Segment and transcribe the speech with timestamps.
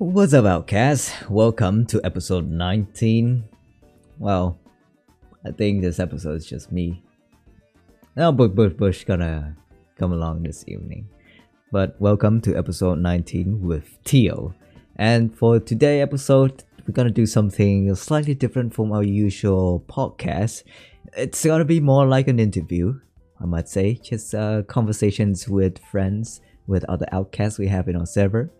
[0.00, 1.28] What's up, Outcast?
[1.28, 3.44] Welcome to episode 19.
[4.18, 4.58] Well,
[5.44, 7.04] I think this episode is just me.
[8.16, 9.54] Now, Bush Bush Bush gonna
[9.98, 11.06] come along this evening.
[11.70, 14.54] But welcome to episode 19 with Tio.
[14.96, 20.62] And for today episode, we're gonna do something slightly different from our usual podcast.
[21.14, 22.98] It's gonna be more like an interview,
[23.38, 28.06] I might say, just uh, conversations with friends, with other outcasts we have in our
[28.06, 28.50] server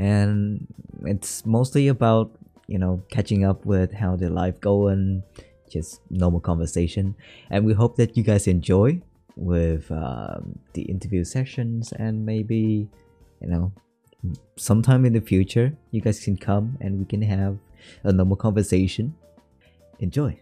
[0.00, 0.66] and
[1.04, 2.32] it's mostly about
[2.66, 5.22] you know catching up with how their life going
[5.70, 7.14] just normal conversation.
[7.50, 9.00] And we hope that you guys enjoy
[9.36, 12.88] with um, the interview sessions and maybe
[13.40, 13.72] you know
[14.56, 17.58] sometime in the future you guys can come and we can have
[18.04, 19.14] a normal conversation.
[20.00, 20.34] Enjoy.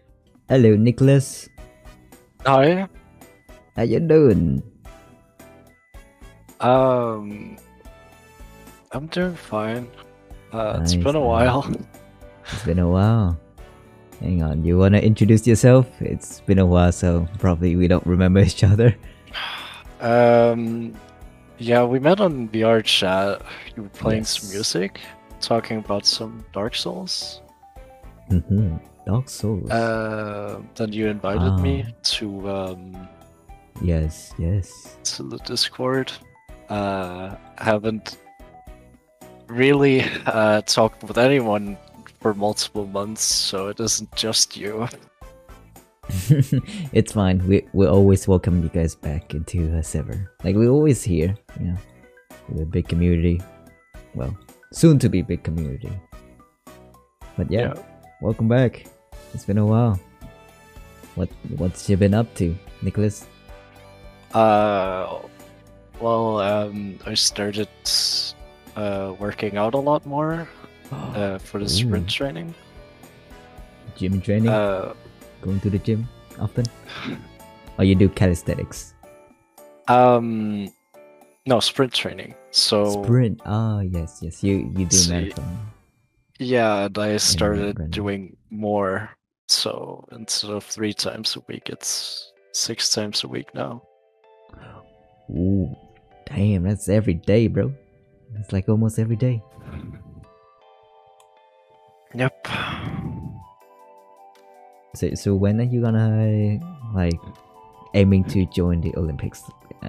[0.47, 1.49] Hello nicholas.
[2.45, 2.87] Hi.
[3.75, 4.63] how you doing?
[6.59, 7.57] Um,
[8.91, 9.87] I'm doing fine.
[10.51, 11.71] Uh, it's Nice, been a while.
[12.51, 13.39] It's been a while.
[14.19, 15.87] Hang on, you wanna introduce yourself?
[16.01, 18.95] It's been a while, so probably we don't remember each other.
[20.01, 20.93] Um,
[21.57, 23.41] yeah, we met on VRChat.
[23.75, 24.99] You were playing some music,
[25.39, 27.41] talking about some Dark Souls.
[28.31, 28.77] Mm-hmm.
[29.05, 29.69] Dark Souls.
[29.69, 31.91] Uh, then you invited me Ah.
[32.03, 33.07] to um
[33.81, 34.97] yes, yes.
[35.15, 36.11] to the Discord.
[36.69, 38.17] Uh, haven't
[39.49, 41.77] really uh talked with anyone
[42.21, 44.87] for multiple months, so it isn't just you.
[46.93, 47.45] it's fine.
[47.47, 50.31] We we always welcome you guys back into a server.
[50.43, 51.77] Like we always here, you know.
[52.49, 53.41] We're a big community.
[54.15, 54.35] Well,
[54.73, 55.91] soon to be big community.
[57.37, 57.73] But yeah,
[58.21, 58.85] welcome back.
[59.33, 59.99] It's been a while.
[61.15, 63.27] What what's you been up to, Nicholas?
[64.33, 65.19] Uh,
[65.99, 67.69] well, um, I started
[68.75, 70.47] uh, working out a lot more
[70.91, 72.17] uh, for the sprint Ooh.
[72.17, 72.53] training.
[73.95, 74.49] Gym training?
[74.49, 74.93] Uh,
[75.41, 76.07] Going to the gym
[76.39, 76.65] often?
[77.77, 78.93] Or you do calisthenics?
[79.87, 80.69] um,
[81.45, 82.35] no, sprint training.
[82.51, 83.41] So Sprint.
[83.45, 84.43] Ah, yes, yes.
[84.43, 85.71] You you do See, marathon.
[86.39, 89.09] yeah, and I started doing more.
[89.47, 93.81] So instead of three times a week, it's six times a week now.
[95.31, 95.75] Ooh,
[96.27, 97.71] damn, that's every day, bro.
[98.33, 99.41] That's like almost every day.
[102.13, 102.47] Yep.
[104.95, 106.59] So, so when are you gonna
[106.93, 107.19] like
[107.93, 109.43] aiming to join the Olympics?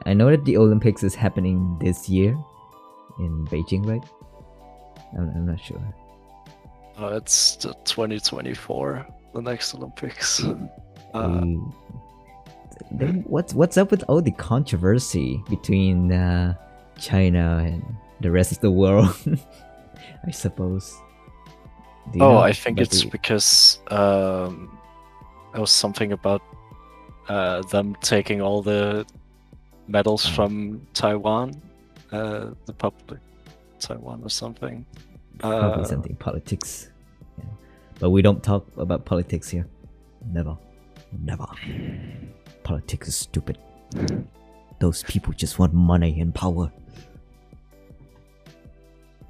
[0.06, 2.36] I know that the Olympics is happening this year
[3.18, 4.04] in Beijing, right?
[5.16, 5.82] I'm, I'm not sure.
[6.98, 10.42] Uh, it's the 2024, the next Olympics.
[11.12, 11.40] Uh,
[13.24, 16.54] what's what's up with all the controversy between uh,
[17.00, 17.82] China and
[18.20, 19.14] the rest of the world?
[20.26, 20.94] I suppose.
[22.14, 24.78] Oh, know I think about it's the- because um,
[25.52, 26.42] there was something about
[27.28, 29.06] uh, them taking all the
[29.88, 30.32] medals Oh.
[30.34, 31.60] from Taiwan,
[32.12, 33.20] uh, the public
[33.78, 34.84] Taiwan or something.
[35.38, 36.88] probably Uh, something politics.
[37.38, 37.44] Yeah.
[38.00, 39.66] But we don't talk about politics here.
[40.32, 40.56] Never.
[41.24, 41.46] Never.
[42.62, 43.58] Politics is stupid.
[44.80, 46.70] Those people just want money and power.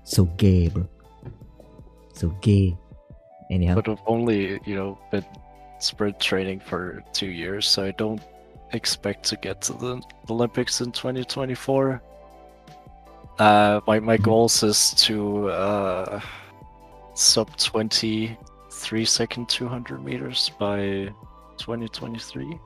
[0.04, 0.88] So gay, bro.
[2.14, 2.76] So gay.
[3.50, 3.74] Anyhow.
[3.76, 5.24] But I've only, you know, been
[5.78, 8.20] sprint training for two years, so I don't
[8.72, 12.00] expect to get to the Olympics in 2024.
[13.38, 14.22] Uh, my my Mhm.
[14.22, 16.20] goals is to uh,
[17.14, 21.08] sub 23 second 200 meters by
[21.56, 22.58] 2023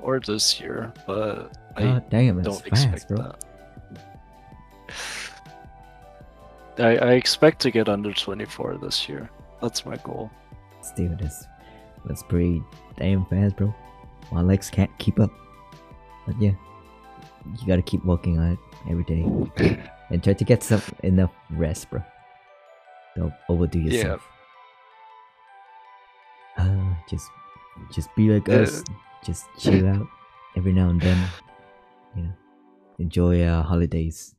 [0.00, 3.16] or this year, but I Ah, damn, don't fast, expect bro.
[3.18, 3.44] that.
[6.78, 9.30] I, I expect to get under 24 this year.
[9.60, 10.30] That's my goal.
[10.82, 11.46] Still, that's
[12.06, 12.62] that's pretty
[12.96, 13.74] damn fast, bro.
[14.30, 15.30] My legs can't keep up.
[16.26, 16.52] But yeah,
[17.58, 19.24] you gotta keep working on it every day
[20.10, 22.02] and try to get some enough rest, bro.
[23.16, 23.92] Don't overdo Yeah.
[23.92, 24.22] yourself.
[26.58, 27.26] Ah, just
[27.92, 28.84] just be like Uh, us.
[29.24, 30.06] Just chill out
[30.56, 31.18] every now and then.
[32.14, 32.32] You know,
[32.98, 34.34] enjoy our holidays.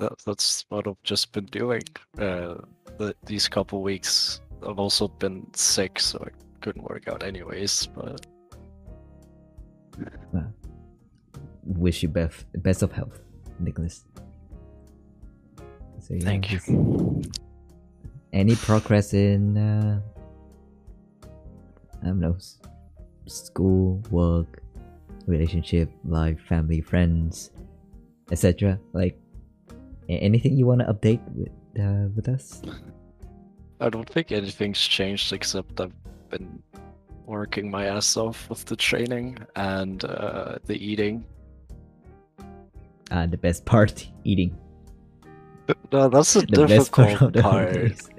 [0.00, 1.82] That, that's what I've just been doing.
[2.18, 2.54] Uh,
[2.96, 6.30] the, these couple weeks, I've also been sick, so I
[6.62, 7.86] couldn't work out anyways.
[7.94, 8.26] But
[10.32, 10.52] Well,
[11.64, 13.20] wish you best best of health,
[13.58, 14.04] Nicholas.
[16.00, 17.22] So yeah, thank you.
[18.32, 20.00] Any progress in uh,
[22.02, 22.36] I don't know,
[23.26, 24.62] school, work,
[25.26, 27.50] relationship, life, family, friends,
[28.32, 28.78] etc.
[28.94, 29.18] Like
[30.18, 31.48] anything you want to update with
[31.78, 32.62] uh, with us?
[33.80, 35.92] I don't think anything's changed except I've
[36.28, 36.62] been
[37.26, 41.24] working my ass off with the training and uh, the eating.
[43.10, 44.56] Uh, the best part, eating.
[45.92, 47.74] No, that's the, The best part difficult of the part.
[47.74, 48.10] holidays.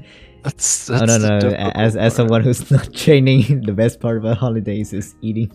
[0.44, 1.50] That's, Oh that's no no!
[1.76, 5.52] As as someone who's not training, the best part about holidays is eating.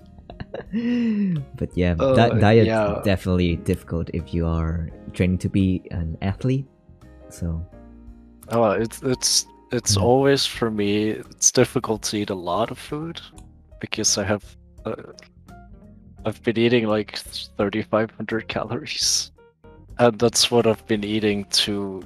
[1.56, 3.00] but yeah, di- Uh, diet yeah.
[3.04, 6.66] definitely difficult if you are training to be an athlete.
[7.30, 7.60] So
[8.50, 10.02] Oh, it's it's it's Mhm.
[10.02, 11.10] always for me.
[11.10, 13.20] It's difficult to eat a lot of food
[13.80, 14.44] because I have
[14.84, 15.12] uh,
[16.24, 17.16] I've been eating like
[17.58, 19.32] thirty five hundred calories,
[19.98, 22.02] and that's what I've been eating to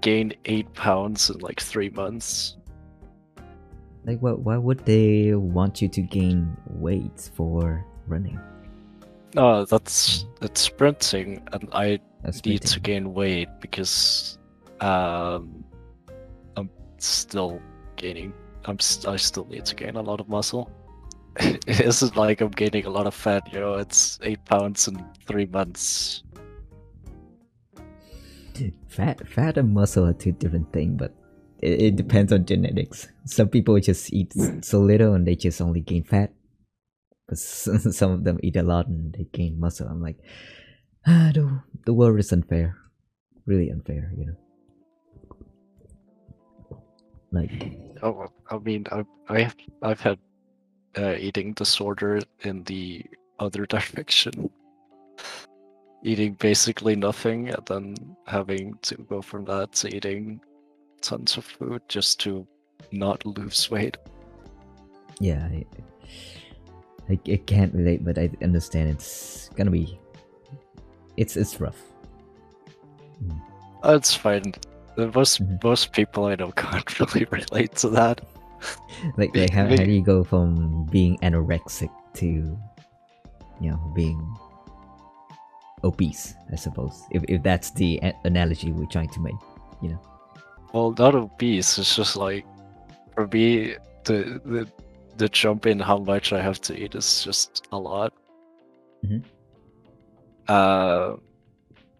[0.00, 2.56] gain eight pounds in like three months.
[4.04, 4.40] Like, what?
[4.40, 8.38] Why would they want you to gain weight for running?
[9.34, 14.38] No, that's it's sprinting, and I That's need to gain weight because
[14.80, 15.64] um
[16.56, 17.60] I'm still
[17.96, 18.32] gaining.
[18.64, 20.70] I'm st- I still need to gain a lot of muscle.
[21.40, 23.74] it isn't like I'm gaining a lot of fat, you know.
[23.74, 26.24] It's eight pounds in three months.
[28.88, 31.14] Fat, fat and muscle are two different things, but
[31.60, 33.08] it, it depends on genetics.
[33.24, 34.32] Some people just eat
[34.62, 36.32] so little and they just only gain fat,
[37.28, 39.88] but some of them eat a lot and they gain muscle.
[39.88, 40.18] I'm like,
[41.06, 42.76] ah, the the world is unfair,
[43.46, 44.36] really unfair, you know.
[47.30, 50.18] Like, Oh, I mean, I I've I've had
[50.96, 53.04] uh, eating disorder in the
[53.38, 54.50] other direction.
[56.04, 60.40] Eating basically nothing and then having to go from that to eating
[61.00, 62.46] tons of food just to
[62.92, 63.96] not lose weight.
[65.20, 65.64] yeah, I,
[67.10, 69.98] I, I can't relate, but I understand it's gonna be,
[71.16, 71.80] it's it's rough.
[73.24, 73.40] Mm.
[73.84, 74.54] Uh, It's fine.
[74.96, 75.62] Most Mhm.
[75.64, 78.20] most people I know can't really relate to that.
[79.16, 82.26] like like how, how do you go from being anorexic to
[83.60, 84.18] you know being
[85.84, 89.38] obese i suppose if, if that's the analogy we're trying to make
[89.80, 90.00] you know
[90.72, 91.78] Well, not obese.
[91.78, 92.44] It's just like
[93.14, 94.68] for me, the the
[95.16, 98.12] the jump in how much I have to eat is just a lot.
[99.04, 99.22] Mhm.
[100.48, 101.16] Uh,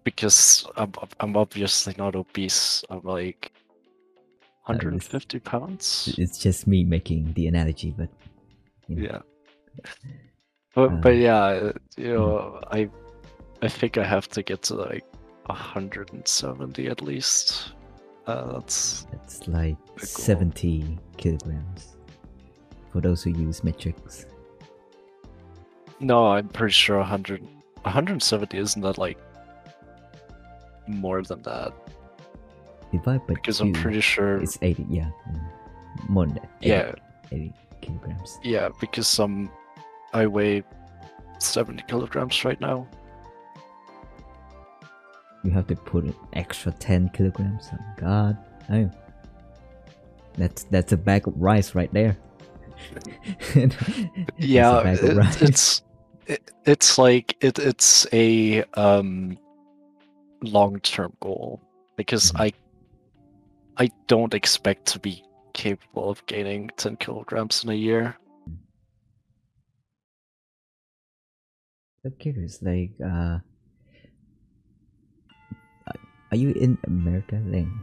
[0.05, 2.85] because I'm I'm obviously not obese.
[2.91, 3.53] I'm like
[4.69, 6.15] Uh, 150 pounds.
[6.19, 8.11] it's just me making the analogy but
[8.87, 9.21] you know, Yeah.
[10.75, 12.91] But but Uh, yeah, you know, I
[13.63, 15.05] I think I have to get to like
[15.49, 17.73] 170 at least.
[18.29, 20.25] Uh, that's that's like The goal.
[20.27, 21.97] 70 kilograms.
[22.93, 24.27] For those who use metrics.
[25.99, 27.43] No, I'm pretty sure 100
[27.83, 29.19] 170 isn't that like
[30.87, 31.73] more than that.
[32.93, 35.11] Divide by because two I'm pretty sure it's 80 yeah.
[35.31, 36.93] Mm, more than that, 80, yeah.
[37.33, 38.39] 80 kilograms.
[38.45, 39.51] Yeah because um
[40.13, 40.65] I weigh
[41.39, 42.87] 70 kilograms right now.
[45.45, 48.37] You have to put an extra 10 kilograms oh god
[48.71, 48.91] oh
[50.37, 52.17] that's that's a bag of rice right there
[54.39, 55.43] yeah it- rice.
[55.43, 55.83] it's
[56.27, 59.39] it, it's like it, it's a um
[60.43, 61.61] long-term goal
[61.97, 62.41] because Mhm.
[62.41, 62.53] i
[63.85, 65.25] i don't expect to be
[65.55, 68.17] capable of gaining 10 kilograms in a year
[72.05, 73.39] i'm curious like uh
[76.31, 77.37] are- you in america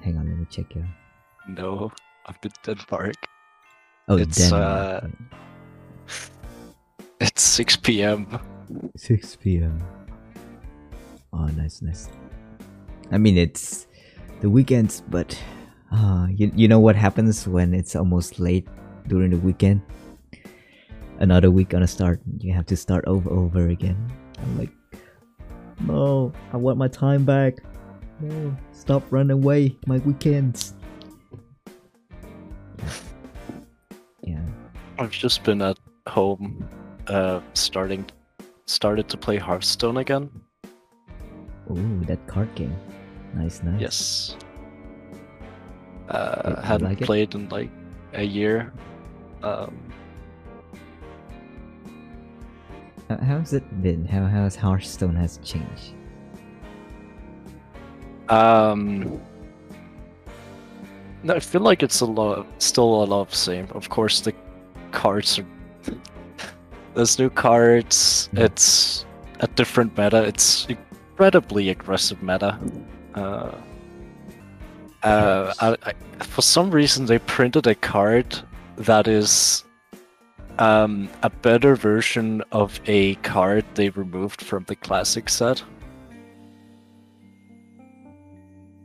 [0.04, 0.88] hang on let me check your
[1.48, 1.92] no
[2.26, 3.16] i'm in denmark
[4.10, 5.04] oh It's, Denmark.
[5.04, 5.08] uh,
[7.20, 8.28] it's 6 p.m
[8.98, 9.78] 6 p.m.
[11.32, 12.10] Oh, nice, nice.
[13.12, 13.86] I mean, it's
[14.42, 15.38] the weekends, but
[15.94, 18.68] uh, you, you know what happens when it's almost late
[19.08, 19.82] during the weekend?
[21.20, 22.22] Another week gonna start.
[22.40, 23.98] You have to start over over again.
[24.42, 24.74] I'm like,
[25.86, 27.62] no, I want my time back.
[28.20, 30.74] No, stop running away my weekends.
[34.24, 34.40] Yeah.
[34.98, 36.68] i've just been at home
[37.08, 38.06] uh starting
[38.66, 40.30] started to play hearthstone again
[41.72, 42.76] Ooh, that card game.
[43.34, 43.82] Nice, nice.
[43.82, 44.38] Yes.
[46.10, 47.06] Uh, you hadn't like it?
[47.06, 47.72] played in like
[48.14, 48.72] a year.
[49.42, 49.76] Um,
[53.10, 54.06] how's it been?
[54.06, 55.94] How has Hearthstone has changed?
[58.30, 59.20] Um,
[61.24, 63.68] no, I feel like it's a lot, still a lot of the same.
[63.72, 64.34] Of course, the
[64.92, 65.46] cards are.
[66.94, 68.30] There's new cards.
[68.34, 69.06] It's
[69.40, 70.24] a different meta.
[70.24, 72.60] It's incredibly aggressive meta.
[73.16, 73.52] Uh,
[75.04, 78.38] uh, I, I, for some reason, they printed a card
[78.78, 79.64] that is
[80.60, 85.64] um, a better version of a card they removed from the classic set.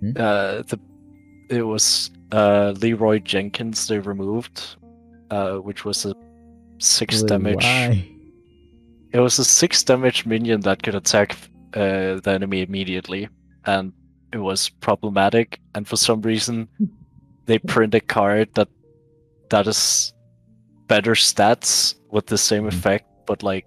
[0.01, 0.13] Hmm?
[0.17, 0.79] Uh, the
[1.51, 4.77] it was uh, Leroy Jenkins they removed,
[5.31, 6.15] uh, which was a
[6.79, 7.57] six Wait, damage.
[7.57, 8.09] Why?
[9.13, 11.37] It was a six damage minion that could attack
[11.75, 13.29] uh, the enemy immediately,
[13.67, 13.93] and
[14.33, 15.59] it was problematic.
[15.75, 16.69] And for some reason,
[17.47, 18.69] they print a card that
[19.51, 20.13] that is
[20.87, 22.69] better stats with the same Mhm.
[22.69, 23.67] effect, but like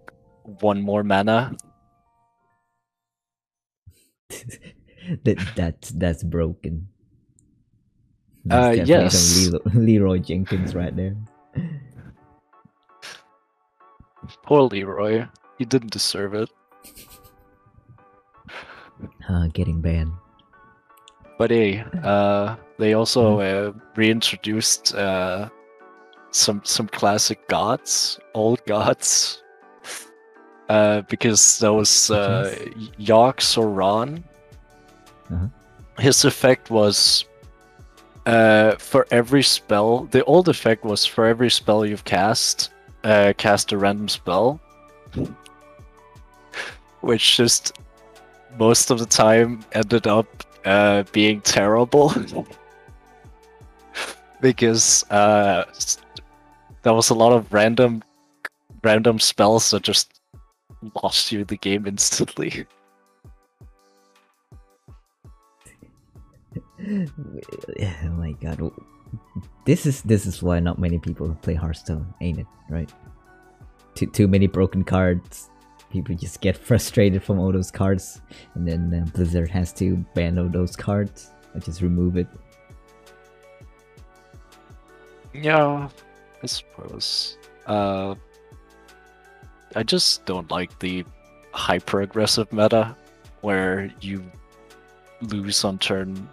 [0.61, 1.55] one more mana.
[5.23, 6.87] that that's that's broken.
[8.49, 9.47] Uh, definitely yes.
[9.47, 11.15] some Leroy, Leroy Jenkins right there.
[14.43, 15.25] Poor Leroy,
[15.57, 16.49] he didn't deserve it.
[19.29, 20.11] Uh, getting banned.
[21.37, 25.49] But hey, uh, they also uh, reintroduced uh,
[26.31, 29.41] some some classic gods, old gods,
[30.69, 32.55] uh, because there was uh,
[33.57, 33.69] or
[35.33, 35.47] Uh-huh.
[35.99, 37.25] His effect was
[38.25, 40.05] uh, for every spell.
[40.05, 42.71] The old effect was for every spell you've cast,
[43.03, 44.59] uh, cast a random spell,
[47.01, 47.73] which just
[48.57, 50.27] most of the time ended up
[50.65, 52.13] uh, being terrible
[54.41, 55.65] because uh,
[56.83, 58.03] there was a lot of random
[58.83, 60.19] random spells that just
[61.01, 62.65] lost you the game instantly.
[68.03, 68.71] oh my god.
[69.65, 72.47] This is this is why not many people play Hearthstone, ain't it?
[72.69, 72.91] Right?
[73.95, 75.49] Too too many broken cards.
[75.91, 78.21] People just get frustrated from all those cards,
[78.55, 82.27] and then uh, Blizzard has to ban all those cards or just remove it.
[85.33, 85.89] Yeah,
[86.41, 87.37] I suppose.
[87.65, 88.15] Uh,
[89.75, 91.05] I just don't like the
[91.51, 92.95] hyper aggressive meta
[93.41, 94.23] where you
[95.21, 96.27] lose on turn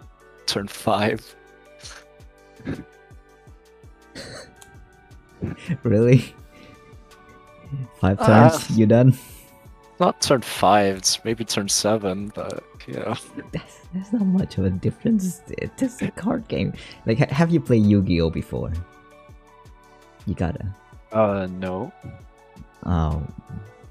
[0.51, 1.35] turn five.
[5.83, 6.35] really?
[7.99, 9.17] Five Uh, you done?
[9.99, 13.15] Not turn five, it's maybe turn seven, but yeah.
[13.51, 15.41] That's, that's not much of a difference.
[15.49, 16.73] It's just a card game.
[17.05, 18.73] Like, ha- have you played Yu-Gi-Oh before?
[20.25, 20.75] You gotta.
[21.11, 21.91] Uh, no.
[22.85, 23.23] Oh,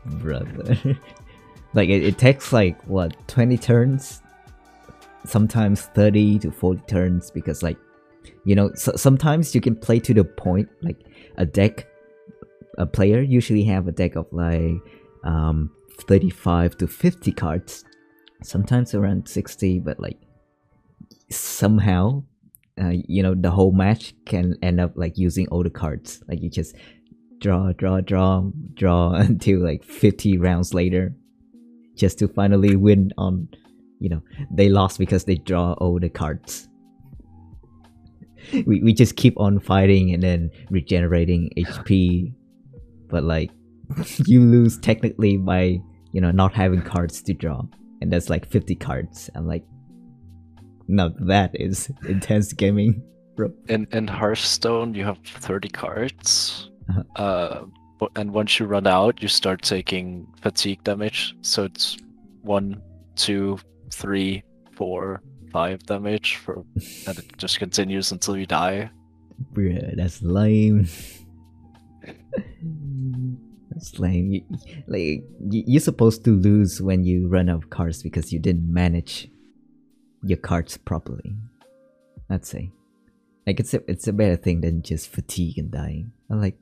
[0.05, 0.77] brother.
[1.75, 4.21] like it, it takes like what 20 turns,
[5.25, 7.79] sometimes 30 to 40 turns because like
[8.45, 11.05] you know so, sometimes you can play to the point like
[11.37, 11.87] a deck.
[12.79, 14.81] A player usually have a deck of like
[15.25, 15.71] um
[16.03, 17.85] 35 to 50 cards,
[18.43, 20.19] sometimes around 60, but like
[21.31, 22.23] somehow.
[22.81, 26.41] Uh, you know the whole match can end up like using all the cards like
[26.41, 26.75] you just
[27.41, 31.15] draw, draw, draw, draw until like 50 rounds later,
[31.97, 33.49] just to finally win on,
[34.01, 36.69] you know, they lost because they draw all the cards.
[38.67, 42.33] We, we just keep on fighting and then regenerating HP,
[43.09, 43.51] but like,
[44.27, 45.79] you lose technically by,
[46.13, 47.63] you know, not having cards to draw.
[48.01, 49.29] And that's like 50 cards.
[49.35, 49.65] I'm like,
[50.91, 53.03] now that is intense gaming,
[53.37, 53.53] bro.
[53.69, 56.71] In in Hearthstone, you have thirty cards.
[56.89, 57.03] Uh-huh.
[57.17, 61.37] Uh, and once you run out, you start taking fatigue damage.
[61.43, 61.97] So it's
[62.43, 62.83] one,
[63.15, 63.59] two,
[63.91, 64.43] three,
[64.73, 66.65] four, five damage for,
[67.07, 68.91] and it just continues until you die.
[69.53, 70.89] Bruh, that's lame.
[73.71, 74.33] that's lame.
[74.33, 74.43] You,
[74.87, 78.73] like you, you're supposed to lose when you run out of cards because you didn't
[78.73, 79.31] manage
[80.23, 81.35] your cards properly.
[82.29, 82.71] I'd say,
[83.47, 86.13] like it's a it's a better thing than just fatigue and dying.
[86.31, 86.57] I'm like,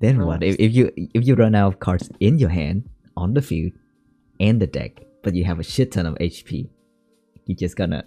[0.00, 0.42] then what?
[0.42, 3.72] If, if you if you run out of cards in your hand on the field
[4.40, 6.68] and the deck, but you have a shit ton of HP,
[7.46, 8.04] you just gonna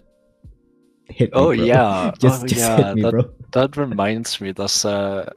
[1.10, 1.66] hit me, Oh, bro.
[1.66, 2.12] yeah.
[2.20, 3.30] just Oh, just yeah, hit me, that- bro.
[3.52, 4.54] That reminds me.
[4.54, 5.30] There's a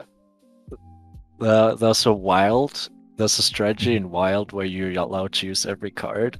[1.40, 2.88] uh, there's a wild.
[3.16, 6.38] There's a strategy in wild where you're allowed to use every card.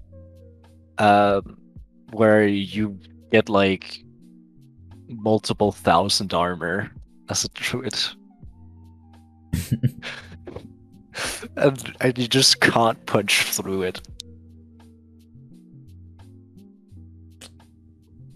[0.98, 1.58] Um,
[2.12, 3.00] where you
[3.32, 4.04] get like
[5.08, 6.92] multiple thousand armor
[7.30, 7.98] as a druid.
[11.56, 14.00] and, and you just can't punch through it.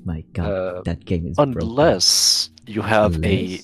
[0.07, 1.59] My God, Uh, that game is broken.
[1.61, 3.61] Unless you have a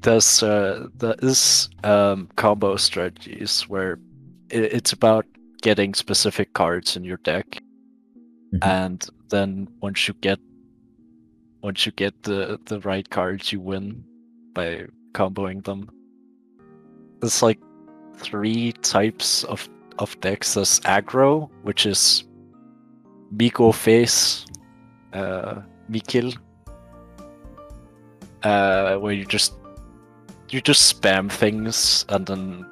[0.00, 3.98] there's uh, there is um, combo strategies where
[4.50, 5.26] i it's about
[5.60, 7.62] getting specific cards in your deck.
[8.52, 8.58] Mhm.
[8.80, 8.98] and
[9.30, 10.38] then once you get
[11.62, 14.04] once you get the the right cards, you win
[14.54, 15.88] by comboing them.
[17.20, 17.60] There's like
[18.16, 19.68] three types of
[19.98, 20.54] of decks.
[20.54, 22.24] There's aggro, which is
[23.30, 24.44] Miko face,
[25.12, 26.32] uh, Mikil,
[28.42, 29.54] uh, where you just
[30.50, 32.66] you just spam things and then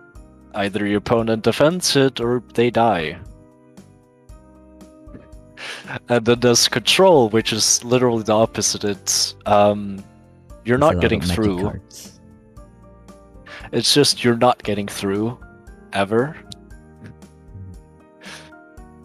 [0.55, 3.19] either your opponent defends it or they die.
[6.09, 8.85] And then there's control, which is literally the opposite.
[8.85, 10.03] It's um,
[10.65, 11.63] you're There's not getting through.
[11.63, 12.21] cards.
[13.73, 15.39] It's just you're not getting through
[15.93, 16.37] ever.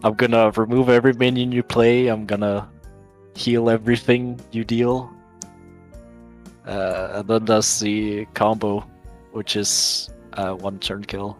[0.04, 2.08] I'm gonna remove every minion you play.
[2.08, 2.68] I'm gonna
[3.36, 5.12] heal everything you deal.
[6.66, 8.82] Uh, and then there's the combo,
[9.32, 11.38] which is uh, one turn kill.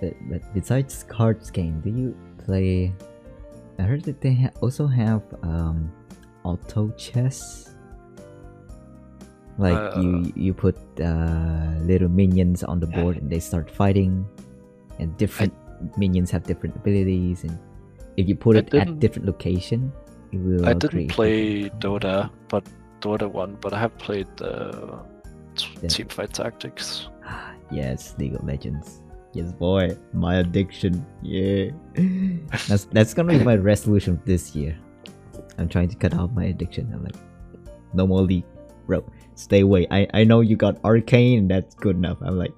[0.00, 2.92] But, but besides cards game, do you play?
[3.78, 5.92] I heard that they ha- also have um,
[6.42, 7.68] auto chess.
[9.58, 14.24] Like Uh, you you put uh, little minions on the board and they start fighting,
[14.98, 15.52] and different
[16.00, 17.60] minions have different abilities, and
[18.20, 19.92] if you put it at different location,
[20.32, 20.66] it will.
[20.68, 22.64] I didn't play different- Dota, but
[23.00, 24.52] Dota one, but I have played the
[25.82, 25.88] Yeah.
[25.92, 27.08] Teamfight Tactics.
[27.72, 29.02] yes, League of Legends.
[29.32, 31.04] Yes, boy, my addiction.
[31.22, 31.70] Yeah,
[32.68, 34.74] that's that's gonna be my resolution this year.
[35.58, 36.90] I'm trying to cut out my addiction.
[36.94, 37.18] I'm like,
[37.94, 38.46] no more League,
[38.86, 39.04] bro.
[39.34, 39.86] Stay away.
[39.90, 42.18] I I know you got Arcane, that's good enough.
[42.22, 42.54] I'm like,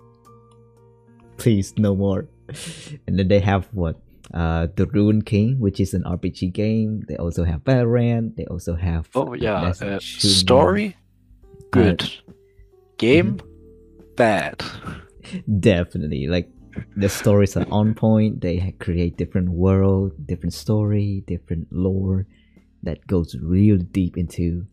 [1.37, 2.29] please, no more.
[3.07, 3.97] And then they have what?
[4.33, 7.03] Uh, the Ruined King, which is an RPG game.
[7.09, 8.37] They also have Valorant.
[8.37, 9.09] They also have.
[9.15, 10.97] Oh yeah, uh, story,
[11.71, 12.01] good.
[12.99, 14.15] Game, Mm-hmm.
[14.17, 14.63] bad.
[15.61, 16.51] Definitely, like
[16.97, 18.41] the stories are on point.
[18.41, 22.27] They create different world, different story, different lore
[22.83, 24.67] that goes real deep into,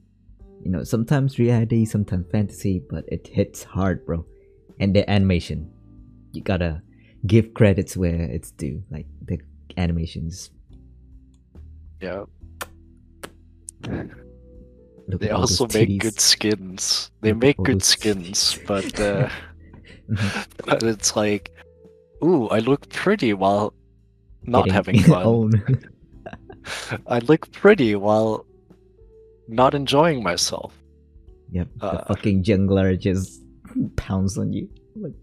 [0.63, 4.25] you know, sometimes reality, sometimes fantasy, but it hits hard, bro.
[4.79, 5.69] And the animation,
[6.31, 6.81] you gotta
[7.27, 8.83] give credits where it's due.
[8.89, 9.39] Like the
[9.79, 10.51] animations.
[12.01, 12.25] Yeah,
[15.09, 17.09] Look they at all those also make good skins.
[17.21, 18.67] They Look make good skins, titties.
[18.67, 19.29] but uh,
[20.65, 21.51] but it's like,
[22.23, 23.73] ooh, I look pretty while
[24.43, 25.83] not Getting having fun.
[27.07, 28.45] I look pretty while
[29.47, 30.73] not enjoying myself.
[31.51, 33.41] Yep, Uh, the fucking jungler just
[33.95, 34.69] pounds on you.
[34.95, 35.13] Like,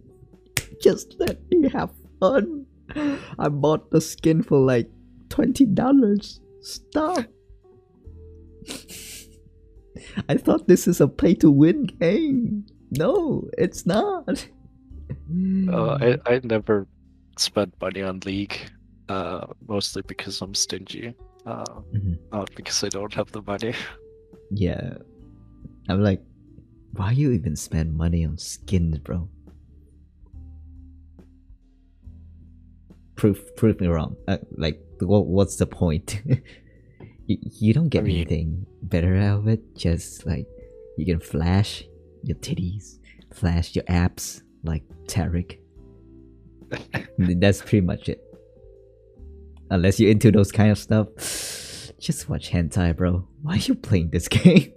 [0.82, 2.65] just let me have fun.
[3.38, 4.88] I bought the skin for like
[5.28, 6.40] twenty dollars.
[6.60, 7.24] Stop.
[10.28, 12.66] I thought this is a pay to win game.
[12.90, 14.28] No, it's not.
[14.28, 16.86] Uh, I I never
[17.38, 18.56] spent money on League,
[19.08, 21.14] uh, mostly because I'm stingy.
[21.46, 22.18] Uh, Mhm.
[22.32, 23.74] not because I don't have the money.
[24.50, 24.98] Yeah.
[25.88, 26.20] I'm like,
[26.98, 29.28] why you even spend money on skins, bro?
[33.16, 34.16] Prove prove me wrong.
[34.28, 36.22] Uh, like, what what's the point?
[37.26, 39.76] you, you don't get I mean- anything better out of it.
[39.76, 40.46] Just like
[40.96, 41.84] you can flash
[42.22, 42.98] your titties,
[43.32, 45.58] flash your abs like Tarek.
[47.18, 48.22] That's pretty much it.
[49.70, 51.08] Unless you're into those kind of stuff,
[51.98, 53.26] just watch hentai, bro.
[53.42, 54.72] Why are you playing this game?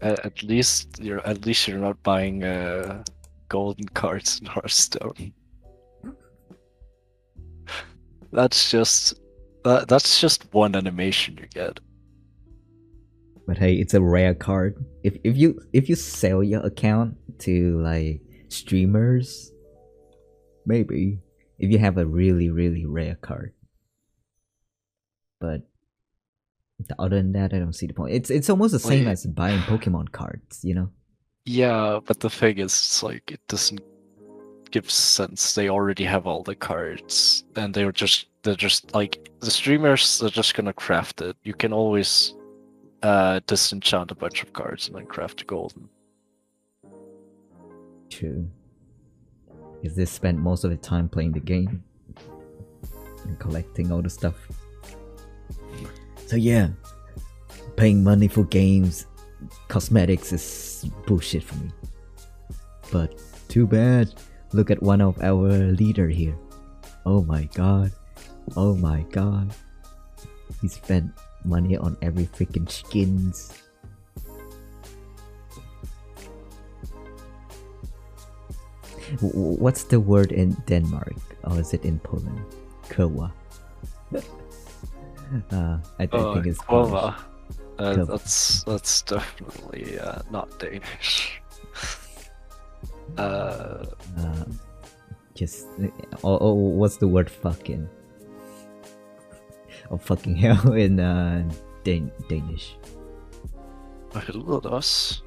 [0.00, 3.04] At, at least you're at least you're not buying uh,
[3.48, 5.32] golden cards in Hearthstone.
[8.32, 9.20] That's just
[9.64, 11.78] that, that's just one animation you get.
[13.46, 14.84] But hey, it's a rare card.
[15.02, 19.52] If if you if you sell your account to like streamers,
[20.64, 21.18] maybe
[21.58, 23.52] if you have a really really rare card.
[25.40, 25.62] But
[26.98, 28.14] other than that, I don't see the point.
[28.14, 30.90] It's it's almost the same as buying Pokemon cards, you know.
[31.44, 33.82] Yeah, but the thing is, it's like it doesn't
[34.72, 35.54] give sense.
[35.54, 40.30] They already have all the cards, and they're just they're just like the streamers are
[40.30, 41.36] just gonna craft it.
[41.44, 42.34] You can always
[43.02, 45.88] uh disenchant a bunch of cards and then craft a golden.
[48.10, 48.48] True.
[49.80, 51.82] Because they spend most of the time playing the game
[53.24, 54.36] and collecting all the stuff.
[56.26, 56.68] So yeah,
[57.76, 59.06] paying money for games,
[59.68, 61.70] cosmetics is bullshit for me.
[62.90, 64.14] But too bad.
[64.52, 66.36] Look at one of our leader here.
[67.06, 67.92] Oh my god.
[68.56, 69.54] Oh my god.
[70.60, 71.10] He spent
[71.44, 73.52] money on every freaking skins.
[79.20, 81.14] What's the word in Denmark?
[81.44, 82.40] Or is it in Poland?
[82.88, 83.32] Kerwa.
[85.50, 86.92] Uh, I, I Oh, think it's Polish.
[86.92, 87.16] Kova.
[87.80, 91.40] Uh, that's that's definitely uh, not Danish.
[93.16, 93.84] Uh,
[94.18, 94.44] Uh,
[95.34, 95.66] just
[96.24, 97.88] oh, oh, what's the word fucking?
[99.90, 101.42] Oh fucking hell in uh,
[101.84, 102.76] Dan- Danish.
[104.12, 105.22] helvedes.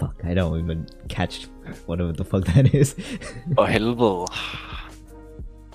[0.00, 1.44] Fuck, I don't even catch
[1.84, 2.96] whatever the fuck that is.
[3.58, 4.28] oh helvede.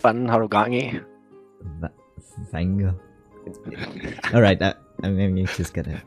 [0.02, 1.00] Fanden har du gang i?
[2.52, 2.94] Vango.
[4.34, 6.02] Alright, I, I mean, you just gotta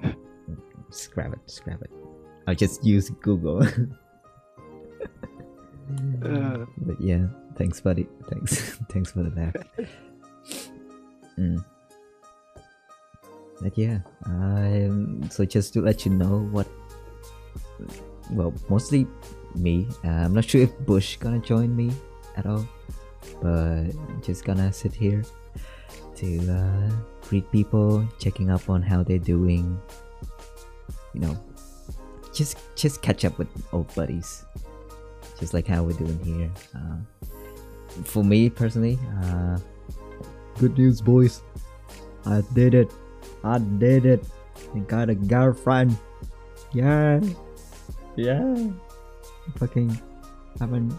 [0.90, 1.90] scrap it, scrap it.
[2.48, 3.62] I'll just use Google.
[3.62, 3.68] Uh.
[6.78, 8.08] but yeah, thanks, buddy.
[8.30, 9.54] Thanks, thanks for the laugh.
[11.38, 11.64] Mm.
[13.62, 16.66] But yeah, um, so just to let you know what,
[18.32, 19.06] well, mostly
[19.54, 19.86] me.
[20.04, 21.92] Uh, I'm not sure if Bush gonna join me
[22.36, 22.66] at all,
[23.40, 25.22] but just gonna sit here
[26.16, 26.90] to uh,
[27.28, 29.80] greet people, checking up on how they're doing.
[31.14, 31.38] You know,
[32.38, 34.46] just just catch up with old buddies,
[35.40, 36.50] just like how we're doing here.
[36.70, 37.02] Uh,
[38.04, 39.58] for me personally, uh,
[40.58, 41.42] good news, boys.
[42.24, 42.94] I did it.
[43.42, 44.24] I did it.
[44.74, 45.98] I got a girlfriend.
[46.72, 47.20] Yeah.
[48.14, 48.70] Yeah.
[49.58, 49.98] Fucking
[50.60, 50.94] haven't.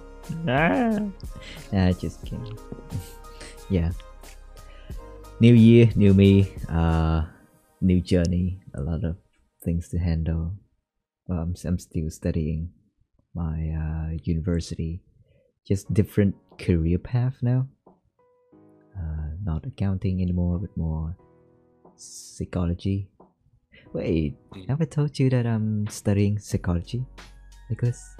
[0.46, 1.08] Yeah.
[1.72, 2.60] Nah, just kidding.
[3.70, 3.92] yeah.
[5.40, 6.52] New year, new me.
[6.68, 7.24] Uh,
[7.80, 8.60] new journey.
[8.74, 9.16] A lot of
[9.64, 10.52] things to handle.
[11.30, 12.72] Well, I'm, I'm still studying
[13.36, 15.00] my uh, university.
[15.64, 17.68] Just different career path now.
[18.98, 21.16] Uh, not accounting anymore, but more
[21.96, 23.12] psychology.
[23.94, 24.38] Wait,
[24.68, 27.06] have I told you that I'm studying psychology,
[27.70, 28.18] Nicholas?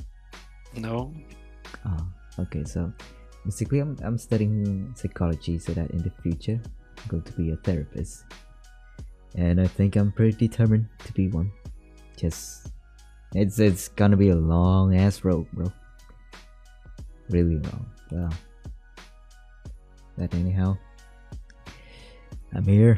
[0.78, 1.12] No.
[1.88, 2.64] Oh, okay.
[2.64, 2.94] So
[3.44, 7.56] basically, I'm I'm studying psychology so that in the future I'm going to be a
[7.58, 8.26] therapist,
[9.34, 11.52] and I think I'm pretty determined to be one.
[12.16, 12.70] Just
[13.34, 15.72] it's it's gonna be a long ass road, bro.
[17.30, 17.86] Really long.
[18.12, 18.34] Well,
[20.18, 20.78] but anyhow,
[22.54, 22.98] I'm here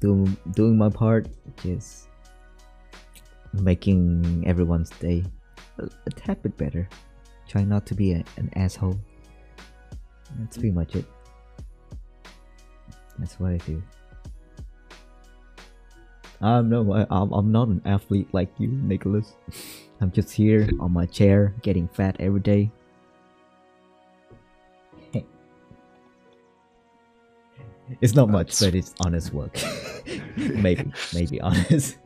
[0.00, 1.28] doing doing my part,
[1.62, 2.08] just
[3.52, 5.24] making everyone's day
[5.78, 6.88] a, a tad bit better.
[7.46, 8.98] Try not to be a, an asshole.
[10.38, 11.04] That's pretty much it.
[13.18, 13.82] That's what I do.
[16.42, 19.36] Um, no, I, I'm, I'm not an athlete like you, Nicholas.
[20.00, 22.68] I'm just here on my chair getting fat every day.
[28.00, 29.56] it's not much, but it's honest work.
[30.36, 31.98] maybe, maybe honest.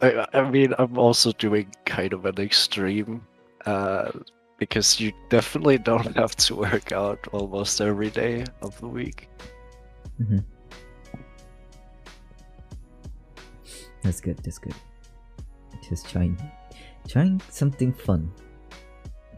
[0.00, 3.26] I, I mean, I'm also doing kind of an extreme,
[3.66, 4.12] uh,
[4.56, 9.28] because you definitely don't have to work out almost every day of the week.
[10.16, 10.38] hmm
[14.02, 14.38] That's good.
[14.38, 14.74] That's good.
[15.88, 16.36] Just trying,
[17.06, 18.30] trying something fun,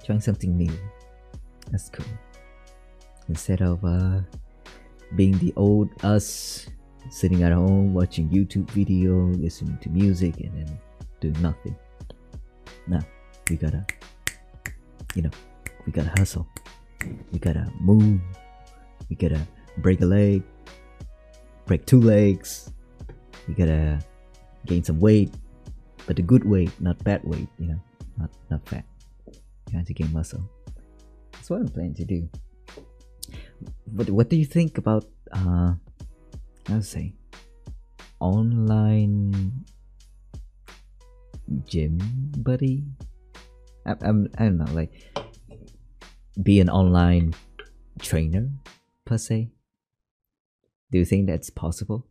[0.04, 0.72] trying something new.
[1.70, 2.06] That's cool.
[3.28, 4.20] Instead of uh,
[5.16, 6.66] being the old us,
[7.10, 10.80] sitting at home watching YouTube video, listening to music, and then
[11.20, 11.76] doing nothing.
[12.86, 13.00] Now
[13.48, 13.86] we gotta,
[15.14, 15.30] you know,
[15.86, 16.46] we gotta hustle.
[17.32, 18.20] We gotta move.
[19.08, 19.46] We gotta
[19.78, 20.42] break a leg,
[21.66, 22.72] break two legs.
[23.46, 24.00] We gotta
[24.66, 25.32] gain some weight,
[26.06, 27.48] but the good weight, not bad weight.
[27.58, 27.80] You know,
[28.18, 28.84] not not fat.
[29.70, 30.42] Trying to gain muscle.
[31.32, 32.28] That's what I'm planning to do.
[33.86, 35.74] But what do you think about uh,
[36.68, 37.14] I'll say,
[38.20, 39.64] online
[41.66, 41.98] gym
[42.38, 42.84] buddy?
[43.86, 44.92] I, I'm I don't know, like
[46.42, 47.34] be an online
[48.00, 48.50] trainer
[49.04, 49.50] per se.
[50.90, 52.09] Do you think that's possible?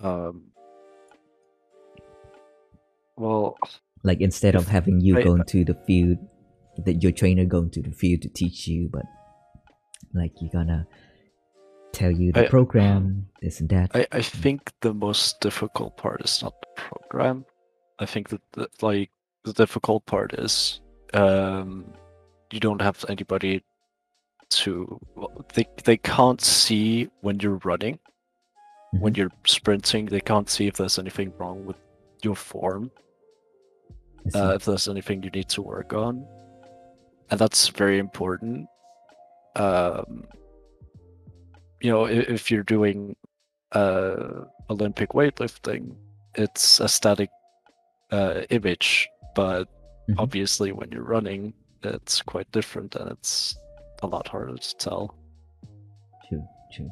[0.00, 0.52] Um,
[3.16, 3.56] well,
[4.04, 6.18] Like instead of having you I- going to the field,
[6.84, 9.04] that your trainer going to the field to teach you, but
[10.14, 10.86] like you're gonna
[11.92, 13.90] tell you the I- program, this and that.
[13.94, 17.44] I, I think the most difficult part is not the program.
[17.98, 19.10] I think that the, like
[19.44, 20.80] the difficult part is
[21.14, 21.92] um,
[22.52, 23.64] you don't have anybody
[24.50, 27.98] to well, they they can't see when you're running
[28.92, 29.16] when Mhm.
[29.16, 31.76] you're sprinting they can't see if there's anything wrong with
[32.22, 32.90] your form
[34.34, 36.26] uh, if there's anything you need to work on
[37.30, 38.66] and that's very important
[39.56, 40.26] um,
[41.80, 43.14] you know if, if you're doing
[43.72, 45.94] uh, olympic weightlifting
[46.34, 47.30] it's a static
[48.10, 49.68] uh, image but
[50.08, 50.14] Mhm.
[50.18, 53.56] obviously when you're running it's quite different and it's
[54.02, 55.14] a lot harder to tell.
[56.28, 56.90] True, true.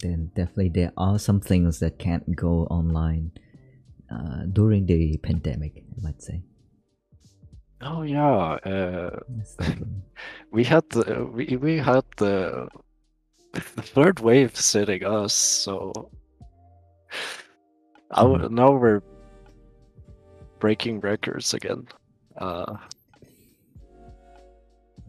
[0.00, 3.32] Then definitely there are some things that can't go online
[4.10, 5.84] uh, during the pandemic.
[6.02, 6.42] Let's say.
[7.80, 9.18] Oh yeah, uh,
[10.50, 12.68] we had the we, we had the
[13.52, 15.92] the third wave sitting us, so
[18.10, 19.02] I w- now we're
[20.58, 21.86] breaking records again.
[22.38, 22.76] Uh,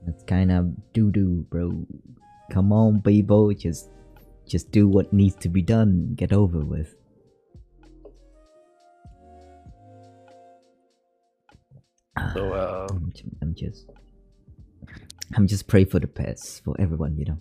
[0.05, 1.85] That's kind of doo doo, bro.
[2.51, 3.89] Come on, people, just
[4.47, 6.13] just do what needs to be done.
[6.15, 6.95] Get over with.
[12.33, 13.89] so uh, I'm, I'm just,
[15.35, 17.17] I'm just pray for the best for everyone.
[17.17, 17.37] You know,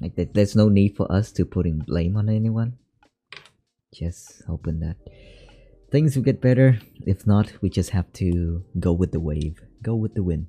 [0.00, 2.78] like there, there's no need for us to putting blame on anyone.
[3.92, 4.96] Just hoping that
[5.90, 6.78] things will get better.
[7.06, 10.46] If not, we just have to go with the wave, go with the wind,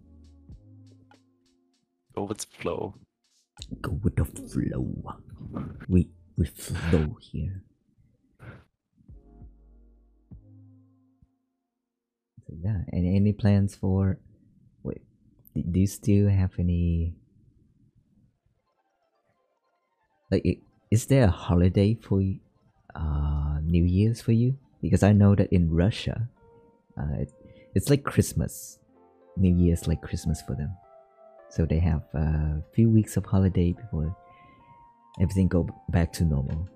[2.16, 2.96] go with the flow.
[3.82, 5.18] Go with the flow.
[5.88, 7.64] We we flow here.
[12.48, 14.20] So yeah, any any plans for?
[14.84, 15.02] Wait,
[15.54, 17.16] do you still have any?
[20.32, 22.22] Like, is there a holiday for
[22.96, 24.58] uh New Year's for you?
[24.82, 26.30] Because I know that in Russia,
[26.98, 27.32] uh, it,
[27.76, 28.80] it's like Christmas.
[29.38, 30.72] New Year's like Christmas for them.
[31.50, 34.16] So they have a few weeks of holiday before
[35.20, 36.68] everything go back to normal.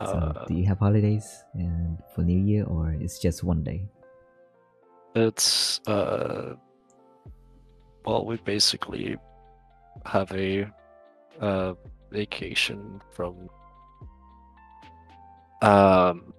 [0.00, 3.84] So Uh, do you have holidays and for New Year or it's just one day?
[5.14, 6.54] It's uh
[8.06, 9.18] well we basically
[10.06, 10.66] have a
[11.40, 11.74] uh
[12.10, 13.50] vacation from
[15.60, 16.32] um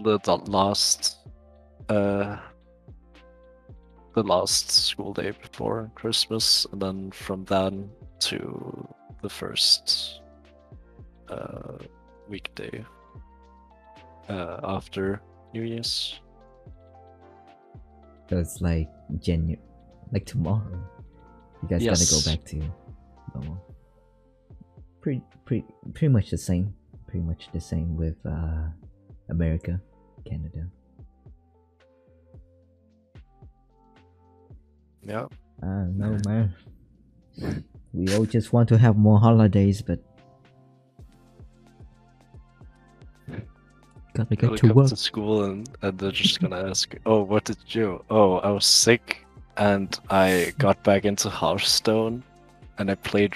[0.00, 1.18] the, the last
[1.90, 2.38] uh
[4.14, 8.88] the last school day before Christmas and then from then to
[9.22, 10.20] the first
[11.28, 11.78] uh
[12.28, 12.84] weekday
[14.28, 15.20] uh after
[15.52, 16.20] New Year's.
[18.30, 19.60] So it's like January,
[20.12, 20.80] like tomorrow.
[21.62, 21.98] You guys Yes.
[22.00, 22.56] gotta go back to
[23.34, 23.62] normal.
[25.00, 26.72] Pretty, pretty, pretty much the same.
[27.06, 28.68] Pretty much the same with uh,
[29.28, 29.80] America,
[30.26, 30.66] Canada.
[35.06, 35.26] Yeah.
[35.62, 36.54] I don't know, man.
[37.92, 39.98] We all just want to have more holidays, but
[44.14, 44.88] gotta get Gotta come work.
[44.88, 48.04] to school and, and they're just gonna ask, "Oh, what did you?
[48.10, 49.24] Oh, I was sick,
[49.56, 52.22] and I got back into Hearthstone,
[52.78, 53.34] and I played,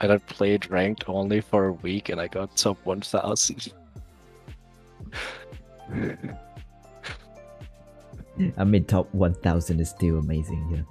[0.00, 3.72] and I played ranked only for a week, and I got top one thousand.
[8.56, 10.86] I mean, top 1000 is still amazing,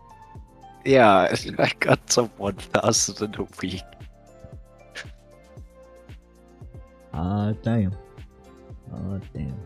[0.85, 1.29] yeah.
[1.29, 3.81] yeah, I got top one thousand in a week.
[7.13, 7.93] Ah, damn.
[8.93, 9.59] Ah, damn.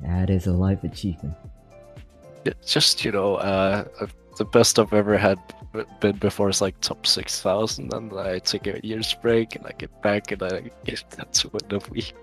[0.00, 1.34] That is a life achievement.
[2.44, 5.38] It's just you know, uh, uh, the best I've ever had
[6.00, 9.72] been before is like top six thousand, and I take a year's break, and I
[9.76, 12.14] get back, and I get that to in a week.